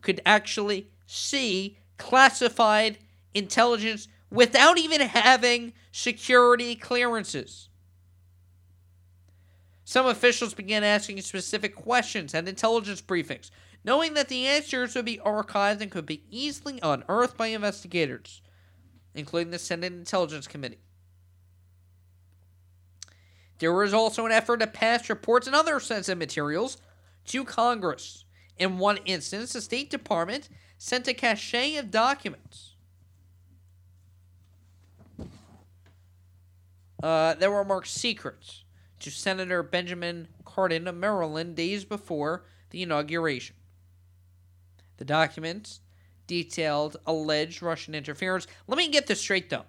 could 0.00 0.20
actually 0.26 0.88
see 1.06 1.78
classified 1.96 2.98
intelligence 3.34 4.08
without 4.30 4.78
even 4.78 5.00
having 5.00 5.74
security 5.92 6.74
clearances. 6.74 7.69
Some 9.90 10.06
officials 10.06 10.54
began 10.54 10.84
asking 10.84 11.20
specific 11.20 11.74
questions 11.74 12.32
at 12.32 12.46
intelligence 12.46 13.02
briefings, 13.02 13.50
knowing 13.82 14.14
that 14.14 14.28
the 14.28 14.46
answers 14.46 14.94
would 14.94 15.04
be 15.04 15.18
archived 15.18 15.80
and 15.80 15.90
could 15.90 16.06
be 16.06 16.22
easily 16.30 16.78
unearthed 16.80 17.36
by 17.36 17.48
investigators, 17.48 18.40
including 19.16 19.50
the 19.50 19.58
Senate 19.58 19.92
Intelligence 19.92 20.46
Committee. 20.46 20.78
There 23.58 23.72
was 23.72 23.92
also 23.92 24.24
an 24.26 24.30
effort 24.30 24.60
to 24.60 24.68
pass 24.68 25.10
reports 25.10 25.48
and 25.48 25.56
other 25.56 25.80
sensitive 25.80 26.18
materials 26.18 26.76
to 27.24 27.44
Congress. 27.44 28.26
In 28.58 28.78
one 28.78 28.98
instance, 29.06 29.54
the 29.54 29.60
State 29.60 29.90
Department 29.90 30.48
sent 30.78 31.08
a 31.08 31.14
cache 31.14 31.76
of 31.76 31.90
documents 31.90 32.74
uh, 37.02 37.34
that 37.34 37.50
were 37.50 37.64
marked 37.64 37.88
secret 37.88 38.62
to 39.00 39.10
Senator 39.10 39.62
Benjamin 39.62 40.28
Cardin 40.44 40.86
of 40.86 40.94
Maryland 40.94 41.56
days 41.56 41.84
before 41.84 42.44
the 42.70 42.82
inauguration. 42.82 43.56
The 44.98 45.04
documents 45.04 45.80
detailed 46.26 46.96
alleged 47.06 47.62
Russian 47.62 47.94
interference. 47.94 48.46
Let 48.68 48.78
me 48.78 48.88
get 48.88 49.06
this 49.06 49.20
straight, 49.20 49.50
though. 49.50 49.64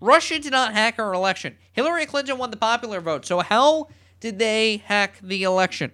Russia 0.00 0.38
did 0.38 0.52
not 0.52 0.72
hack 0.72 0.98
our 0.98 1.12
election. 1.12 1.56
Hillary 1.72 2.06
Clinton 2.06 2.38
won 2.38 2.50
the 2.50 2.56
popular 2.56 3.00
vote. 3.00 3.24
So, 3.24 3.40
how 3.40 3.88
did 4.20 4.38
they 4.38 4.78
hack 4.78 5.18
the 5.22 5.42
election? 5.42 5.92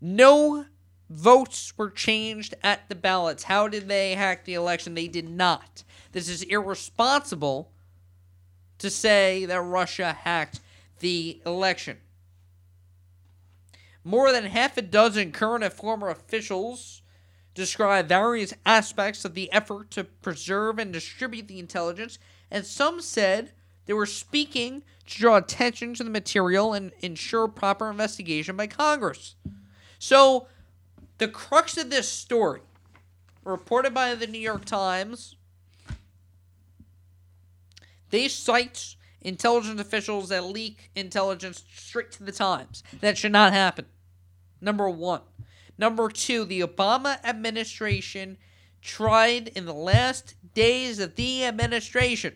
No 0.00 0.66
votes 1.08 1.76
were 1.76 1.90
changed 1.90 2.54
at 2.62 2.88
the 2.88 2.94
ballots. 2.94 3.44
How 3.44 3.68
did 3.68 3.88
they 3.88 4.14
hack 4.14 4.44
the 4.44 4.54
election? 4.54 4.94
They 4.94 5.08
did 5.08 5.28
not. 5.28 5.82
This 6.12 6.28
is 6.28 6.42
irresponsible 6.42 7.72
to 8.78 8.90
say 8.90 9.44
that 9.46 9.60
Russia 9.60 10.12
hacked 10.12 10.60
the 11.00 11.40
election. 11.44 11.98
More 14.04 14.32
than 14.32 14.44
half 14.44 14.76
a 14.76 14.82
dozen 14.82 15.32
current 15.32 15.64
and 15.64 15.72
former 15.72 16.08
officials 16.08 17.02
describe 17.54 18.08
various 18.08 18.54
aspects 18.64 19.24
of 19.24 19.34
the 19.34 19.50
effort 19.50 19.90
to 19.90 20.04
preserve 20.04 20.78
and 20.78 20.92
distribute 20.92 21.48
the 21.48 21.58
intelligence, 21.58 22.18
and 22.50 22.64
some 22.64 23.00
said 23.00 23.52
they 23.86 23.92
were 23.92 24.06
speaking 24.06 24.82
to 25.06 25.18
draw 25.18 25.36
attention 25.36 25.94
to 25.94 26.04
the 26.04 26.10
material 26.10 26.72
and 26.72 26.92
ensure 27.00 27.48
proper 27.48 27.90
investigation 27.90 28.56
by 28.56 28.66
Congress. 28.66 29.34
So, 29.98 30.48
the 31.18 31.28
crux 31.28 31.76
of 31.78 31.88
this 31.88 32.08
story, 32.08 32.60
reported 33.42 33.94
by 33.94 34.14
the 34.14 34.26
New 34.26 34.38
York 34.38 34.64
Times, 34.66 35.36
they 38.10 38.28
cite 38.28 38.96
intelligence 39.20 39.80
officials 39.80 40.28
that 40.28 40.44
leak 40.44 40.90
intelligence 40.94 41.64
straight 41.74 42.12
to 42.12 42.24
the 42.24 42.32
Times. 42.32 42.82
That 43.00 43.18
should 43.18 43.32
not 43.32 43.52
happen. 43.52 43.86
Number 44.60 44.88
one. 44.88 45.22
Number 45.78 46.08
two, 46.08 46.44
the 46.44 46.60
Obama 46.60 47.22
administration 47.24 48.38
tried 48.80 49.48
in 49.48 49.66
the 49.66 49.74
last 49.74 50.34
days 50.54 50.98
of 51.00 51.16
the 51.16 51.44
administration 51.44 52.34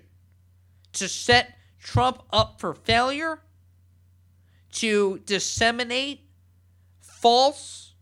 to 0.93 1.09
set 1.09 1.57
Trump 1.79 2.23
up 2.33 2.61
for 2.61 2.75
failure, 2.75 3.41
to 4.73 5.21
disseminate 5.25 6.21
false 7.01 7.95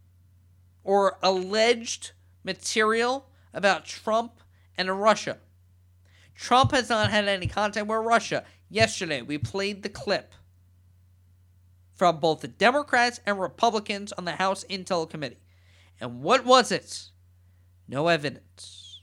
or 0.83 1.19
alleged 1.23 2.13
material 2.43 3.29
about 3.53 3.85
Trump 3.85 4.41
and 4.77 5.01
Russia. 5.01 5.39
Trump 6.39 6.71
has 6.71 6.89
not 6.89 7.11
had 7.11 7.27
any 7.27 7.49
contact 7.49 7.89
with 7.89 7.99
Russia. 7.99 8.45
Yesterday, 8.71 9.23
we 9.23 9.39
played 9.39 9.83
the 9.83 9.89
clip 9.89 10.33
from 11.97 12.21
both 12.21 12.41
the 12.41 12.49
Democrats 12.49 13.19
and 13.27 13.41
Republicans 13.41 14.13
on 14.13 14.25
the 14.25 14.33
House 14.33 14.65
Intel 14.71 15.11
Committee. 15.11 15.41
And 16.01 16.23
what 16.23 16.47
was 16.47 16.71
it? 16.71 17.11
No 17.89 18.07
evidence. 18.07 19.01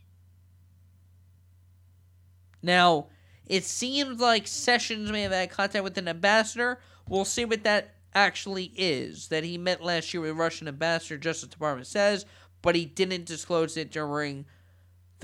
Now, 2.64 3.08
it 3.46 3.66
seems 3.66 4.22
like 4.22 4.48
Sessions 4.48 5.12
may 5.12 5.24
have 5.24 5.34
had 5.34 5.50
contact 5.52 5.84
with 5.84 5.98
an 5.98 6.08
ambassador. 6.08 6.80
We'll 7.08 7.26
see 7.26 7.44
what 7.44 7.66
that 7.66 7.96
actually 8.14 8.72
is. 8.78 9.28
That 9.28 9.44
he 9.44 9.58
met 9.58 9.84
last 9.84 10.14
year 10.14 10.22
with 10.22 10.38
Russian 10.38 10.70
ambassador, 10.70 11.18
Justice 11.18 11.50
Department 11.50 11.88
says, 11.88 12.26
but 12.62 12.76
he 12.76 12.86
didn't 12.86 13.26
disclose 13.26 13.76
it 13.76 13.92
during 13.92 14.46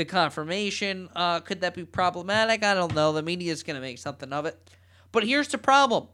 the 0.01 0.05
confirmation. 0.05 1.09
Uh, 1.15 1.39
could 1.39 1.61
that 1.61 1.75
be 1.75 1.85
problematic? 1.85 2.63
I 2.63 2.73
don't 2.73 2.95
know. 2.95 3.13
The 3.13 3.21
media 3.21 3.51
is 3.51 3.61
going 3.61 3.75
to 3.75 3.81
make 3.81 3.99
something 3.99 4.33
of 4.33 4.47
it. 4.47 4.57
But 5.11 5.25
here's 5.25 5.49
the 5.49 5.57
problem 5.57 6.07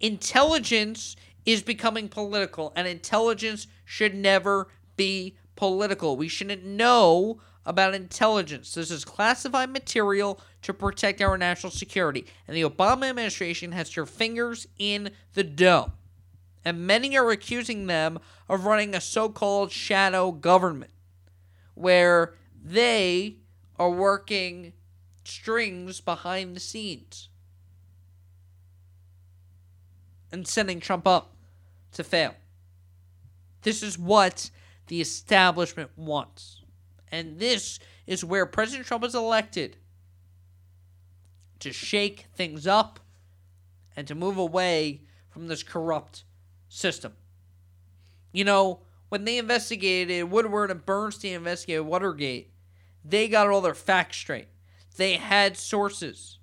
intelligence 0.00 1.14
is 1.46 1.62
becoming 1.62 2.08
political, 2.08 2.72
and 2.74 2.88
intelligence 2.88 3.68
should 3.84 4.14
never 4.14 4.68
be 4.96 5.36
political. 5.54 6.16
We 6.16 6.28
shouldn't 6.28 6.64
know 6.64 7.40
about 7.64 7.94
intelligence. 7.94 8.74
This 8.74 8.90
is 8.90 9.04
classified 9.04 9.70
material 9.70 10.40
to 10.62 10.74
protect 10.74 11.20
our 11.20 11.38
national 11.38 11.70
security, 11.70 12.26
and 12.48 12.56
the 12.56 12.62
Obama 12.62 13.10
administration 13.10 13.72
has 13.72 13.94
their 13.94 14.06
fingers 14.06 14.66
in 14.78 15.10
the 15.34 15.44
dough. 15.44 15.92
And 16.64 16.86
many 16.86 17.16
are 17.16 17.30
accusing 17.30 17.86
them 17.86 18.18
of 18.48 18.64
running 18.64 18.94
a 18.94 19.00
so 19.00 19.28
called 19.28 19.70
shadow 19.70 20.32
government 20.32 20.90
where 21.74 22.34
they 22.62 23.36
are 23.78 23.90
working 23.90 24.72
strings 25.24 26.00
behind 26.00 26.54
the 26.54 26.60
scenes 26.60 27.28
and 30.32 30.46
sending 30.46 30.80
Trump 30.80 31.06
up 31.06 31.34
to 31.92 32.04
fail. 32.04 32.34
This 33.62 33.82
is 33.82 33.98
what 33.98 34.50
the 34.86 35.00
establishment 35.00 35.90
wants. 35.96 36.62
And 37.12 37.38
this 37.38 37.78
is 38.06 38.24
where 38.24 38.46
President 38.46 38.86
Trump 38.86 39.04
is 39.04 39.14
elected 39.14 39.76
to 41.60 41.72
shake 41.72 42.26
things 42.34 42.66
up 42.66 43.00
and 43.96 44.06
to 44.06 44.14
move 44.14 44.38
away 44.38 45.02
from 45.28 45.48
this 45.48 45.62
corrupt 45.62 46.24
system. 46.68 47.12
You 48.32 48.44
know, 48.44 48.80
when 49.08 49.24
they 49.24 49.38
investigated 49.38 50.30
Woodward 50.30 50.70
and 50.70 50.84
Bernstein 50.86 51.34
investigated 51.34 51.84
Watergate, 51.84 52.49
they 53.04 53.28
got 53.28 53.48
all 53.48 53.60
their 53.60 53.74
facts 53.74 54.16
straight. 54.16 54.48
They 54.96 55.14
had 55.14 55.56
sources. 55.56 56.38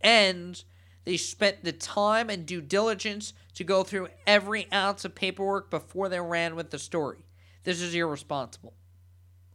And 0.00 0.62
they 1.04 1.16
spent 1.16 1.64
the 1.64 1.72
time 1.72 2.30
and 2.30 2.46
due 2.46 2.60
diligence 2.60 3.32
to 3.54 3.64
go 3.64 3.82
through 3.82 4.08
every 4.26 4.70
ounce 4.72 5.04
of 5.04 5.14
paperwork 5.14 5.70
before 5.70 6.08
they 6.08 6.20
ran 6.20 6.56
with 6.56 6.70
the 6.70 6.78
story. 6.78 7.24
This 7.64 7.80
is 7.80 7.94
irresponsible 7.94 8.74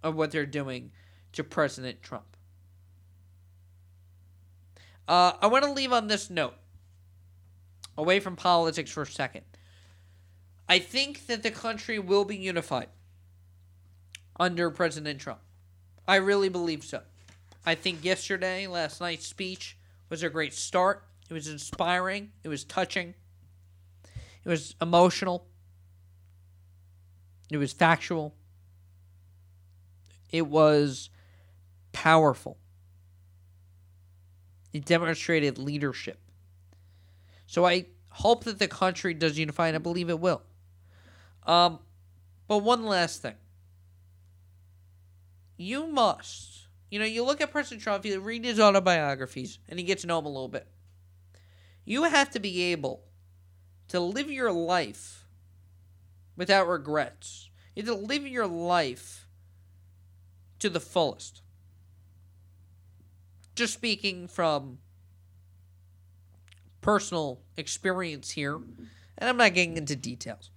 of 0.04 0.16
what 0.16 0.32
they're 0.32 0.46
doing 0.46 0.92
to 1.34 1.44
President 1.44 2.02
Trump. 2.02 2.38
Uh, 5.08 5.34
I 5.42 5.48
want 5.48 5.64
to 5.66 5.72
leave 5.72 5.94
on 5.94 6.08
this 6.08 6.30
note, 6.30 6.56
away 7.98 8.20
from 8.20 8.36
politics 8.36 8.92
for 8.92 9.04
a 9.04 9.08
second. 9.08 9.44
I 10.68 10.80
think 10.80 11.28
that 11.28 11.44
the 11.44 11.52
country 11.52 12.00
will 12.00 12.26
be 12.26 12.36
unified 12.36 12.90
under 14.40 14.72
President 14.72 15.20
Trump. 15.20 15.42
I 16.08 16.16
really 16.18 16.50
believe 16.50 16.84
so. 16.84 17.02
I 17.66 17.76
think 17.76 18.06
yesterday, 18.06 18.68
last 18.68 19.02
night's 19.02 19.26
speech 19.26 19.78
was 20.10 20.22
a 20.22 20.30
great 20.30 20.54
start. 20.54 21.04
It 21.30 21.34
was 21.34 21.48
inspiring. 21.48 22.32
It 22.44 22.50
was 22.50 22.64
touching. 22.64 23.16
It 24.44 24.50
was 24.50 24.76
emotional. 24.82 25.48
It 27.50 27.58
was 27.58 27.74
factual. 27.74 28.36
It 30.32 30.48
was 30.48 31.10
powerful. 31.92 32.58
It 34.74 34.86
demonstrated 34.86 35.58
leadership. 35.58 36.20
So 37.48 37.66
I 37.66 37.86
hope 38.10 38.44
that 38.44 38.60
the 38.60 38.68
country 38.68 39.14
does 39.14 39.40
unify, 39.40 39.68
and 39.68 39.76
I 39.76 39.80
believe 39.80 40.10
it 40.10 40.20
will. 40.20 40.42
Um, 41.48 41.80
but 42.48 42.60
one 42.60 42.86
last 42.86 43.22
thing. 43.22 43.36
You 45.58 45.88
must. 45.88 46.68
You 46.90 47.00
know, 47.00 47.06
you 47.06 47.26
look 47.26 47.42
at 47.42 47.52
President 47.52 47.82
Trump, 47.82 48.06
you 48.06 48.20
read 48.20 48.46
his 48.46 48.60
autobiographies, 48.60 49.60
and 49.68 49.80
you 49.80 49.86
get 49.86 50.00
to 50.00 50.08
know 50.08 50.20
him 50.20 50.26
a 50.26 50.30
little 50.30 50.48
bit. 50.48 50.68
You 51.84 52.04
have 52.04 52.30
to 52.32 52.40
be 52.40 52.72
able 52.72 53.04
to 53.90 54.00
live 54.00 54.32
your 54.32 54.52
life 54.52 55.26
without 56.36 56.68
regrets. 56.68 57.50
You 57.76 57.84
have 57.84 57.96
to 57.96 58.02
live 58.02 58.28
your 58.28 58.48
life 58.48 59.28
to 60.60 60.70
the 60.70 60.80
fullest. 60.80 61.42
Just 63.56 63.74
speaking 63.74 64.28
from 64.28 64.80
personal 66.82 67.42
experience 67.58 68.32
here, 68.32 68.56
and 69.18 69.30
I'm 69.30 69.38
not 69.38 69.54
getting 69.54 69.78
into 69.78 69.96
details. 69.96 70.50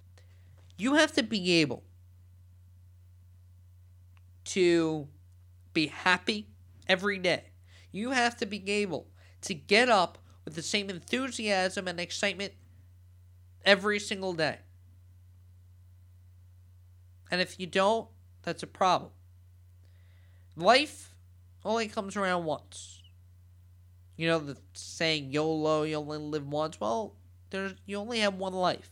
You 0.77 0.95
have 0.95 1.11
to 1.13 1.23
be 1.23 1.53
able 1.61 1.83
to 4.49 5.07
be 5.73 5.87
happy 5.87 6.47
every 6.87 7.17
day. 7.17 7.43
You 7.91 8.11
have 8.11 8.37
to 8.37 8.45
be 8.45 8.69
able 8.69 9.07
to 9.41 9.53
get 9.53 9.89
up 9.89 10.17
with 10.45 10.55
the 10.55 10.61
same 10.61 10.89
enthusiasm 10.89 11.87
and 11.87 11.99
excitement 11.99 12.53
every 13.65 13.99
single 13.99 14.33
day. 14.33 14.59
And 17.31 17.41
if 17.41 17.59
you 17.59 17.67
don't, 17.67 18.07
that's 18.43 18.63
a 18.63 18.67
problem. 18.67 19.11
Life 20.55 21.13
only 21.63 21.87
comes 21.87 22.15
around 22.15 22.45
once. 22.45 23.01
You 24.17 24.27
know 24.27 24.39
the 24.39 24.57
saying 24.73 25.31
YOLO, 25.31 25.83
you 25.83 25.95
only 25.95 26.17
live 26.17 26.47
once. 26.47 26.79
Well, 26.79 27.15
there's 27.51 27.75
you 27.85 27.97
only 27.97 28.19
have 28.19 28.35
one 28.35 28.53
life. 28.53 28.89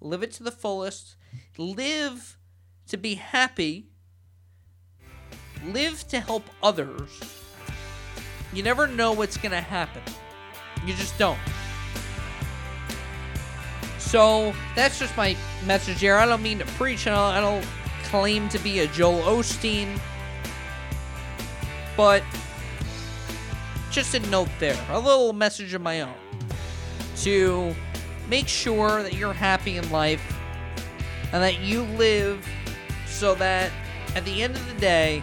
Live 0.00 0.22
it 0.22 0.32
to 0.32 0.42
the 0.42 0.50
fullest. 0.50 1.16
Live 1.56 2.36
to 2.88 2.96
be 2.96 3.14
happy. 3.14 3.89
Live 5.64 6.06
to 6.08 6.20
help 6.20 6.44
others. 6.62 7.20
You 8.52 8.62
never 8.62 8.86
know 8.86 9.12
what's 9.12 9.36
going 9.36 9.52
to 9.52 9.60
happen. 9.60 10.02
You 10.86 10.94
just 10.94 11.16
don't. 11.18 11.38
So 13.98 14.52
that's 14.74 14.98
just 14.98 15.16
my 15.16 15.36
message 15.66 16.00
here. 16.00 16.16
I 16.16 16.26
don't 16.26 16.42
mean 16.42 16.58
to 16.58 16.66
preach. 16.66 17.04
Don't, 17.04 17.14
I 17.14 17.40
don't 17.40 17.66
claim 18.04 18.48
to 18.48 18.58
be 18.58 18.80
a 18.80 18.86
Joel 18.88 19.20
Osteen. 19.22 20.00
But 21.96 22.24
just 23.90 24.14
a 24.14 24.20
note 24.30 24.48
there, 24.58 24.78
a 24.90 24.98
little 24.98 25.32
message 25.32 25.74
of 25.74 25.82
my 25.82 26.00
own 26.00 26.14
to 27.18 27.74
make 28.28 28.48
sure 28.48 29.02
that 29.02 29.14
you're 29.14 29.32
happy 29.32 29.76
in 29.76 29.90
life 29.90 30.22
and 31.32 31.42
that 31.42 31.60
you 31.60 31.82
live 31.82 32.46
so 33.06 33.34
that 33.34 33.70
at 34.16 34.24
the 34.24 34.42
end 34.42 34.56
of 34.56 34.66
the 34.72 34.80
day, 34.80 35.22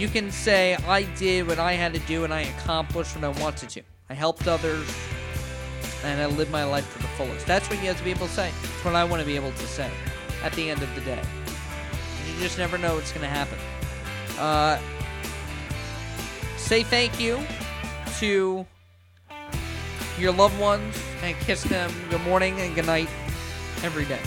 you 0.00 0.08
can 0.08 0.30
say, 0.30 0.76
I 0.86 1.02
did 1.02 1.46
what 1.46 1.58
I 1.58 1.72
had 1.72 1.92
to 1.92 2.00
do 2.00 2.24
and 2.24 2.32
I 2.32 2.42
accomplished 2.42 3.14
what 3.14 3.24
I 3.24 3.40
wanted 3.40 3.68
to. 3.68 3.82
I 4.08 4.14
helped 4.14 4.48
others 4.48 4.88
and 6.02 6.20
I 6.20 6.24
lived 6.24 6.50
my 6.50 6.64
life 6.64 6.90
to 6.94 7.02
the 7.02 7.08
fullest. 7.08 7.46
That's 7.46 7.68
what 7.68 7.78
you 7.80 7.88
have 7.88 7.98
to 7.98 8.04
be 8.04 8.10
able 8.10 8.26
to 8.26 8.32
say. 8.32 8.50
That's 8.62 8.84
what 8.84 8.94
I 8.94 9.04
want 9.04 9.20
to 9.20 9.26
be 9.26 9.36
able 9.36 9.52
to 9.52 9.66
say 9.66 9.90
at 10.42 10.52
the 10.54 10.70
end 10.70 10.82
of 10.82 10.92
the 10.94 11.02
day. 11.02 11.22
You 12.26 12.40
just 12.40 12.56
never 12.56 12.78
know 12.78 12.94
what's 12.94 13.12
going 13.12 13.24
to 13.24 13.28
happen. 13.28 13.58
Uh, 14.38 14.78
say 16.56 16.82
thank 16.82 17.20
you 17.20 17.38
to 18.20 18.66
your 20.18 20.32
loved 20.32 20.58
ones 20.58 20.96
and 21.22 21.36
kiss 21.40 21.62
them 21.64 21.92
good 22.08 22.22
morning 22.22 22.58
and 22.58 22.74
good 22.74 22.86
night 22.86 23.08
every 23.82 24.06
day. 24.06 24.20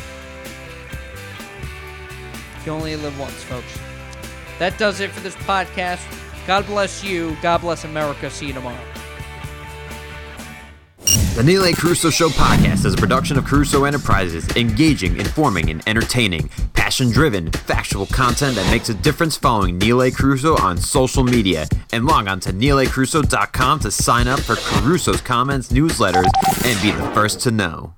You 2.64 2.74
only 2.74 2.96
live 2.96 3.20
once, 3.20 3.44
folks. 3.44 3.93
That 4.60 4.78
does 4.78 5.00
it 5.00 5.12
for 5.12 5.20
this 5.22 5.36
podcast. 5.36 6.02
God 6.46 6.66
bless 6.66 7.04
you. 7.04 7.38
God 7.42 7.62
bless 7.62 7.84
America. 7.84 8.30
See 8.30 8.48
you 8.48 8.54
tomorrow. 8.54 8.80
The 11.36 11.42
Neil 11.44 11.64
A. 11.66 11.72
Carousso 11.72 12.14
Show 12.14 12.30
podcast 12.30 12.86
is 12.86 12.94
a 12.94 12.98
production 12.98 13.38
of 13.38 13.46
Carousso 13.46 13.88
Enterprises, 13.88 14.48
engaging, 14.56 15.20
informing, 15.20 15.72
and 15.72 15.82
entertaining, 15.88 16.48
passion 16.74 17.10
driven, 17.10 17.52
factual 17.52 18.06
content 18.06 18.56
that 18.56 18.70
makes 18.70 18.90
a 18.90 18.94
difference 18.94 19.36
following 19.36 19.80
Neil 19.80 20.04
A. 20.04 20.12
Carousso 20.12 20.60
on 20.60 20.78
social 20.78 21.24
media. 21.24 21.66
And 21.92 22.06
log 22.06 22.28
on 22.28 22.40
to 22.42 22.54
neilacarousso.com 22.54 23.80
to 23.80 23.90
sign 23.90 24.28
up 24.28 24.42
for 24.42 24.56
Carousso's 24.56 25.22
comments, 25.22 25.70
newsletters, 25.70 26.30
and 26.66 26.82
be 26.82 26.92
the 26.92 27.12
first 27.14 27.40
to 27.42 27.52
know. 27.52 27.96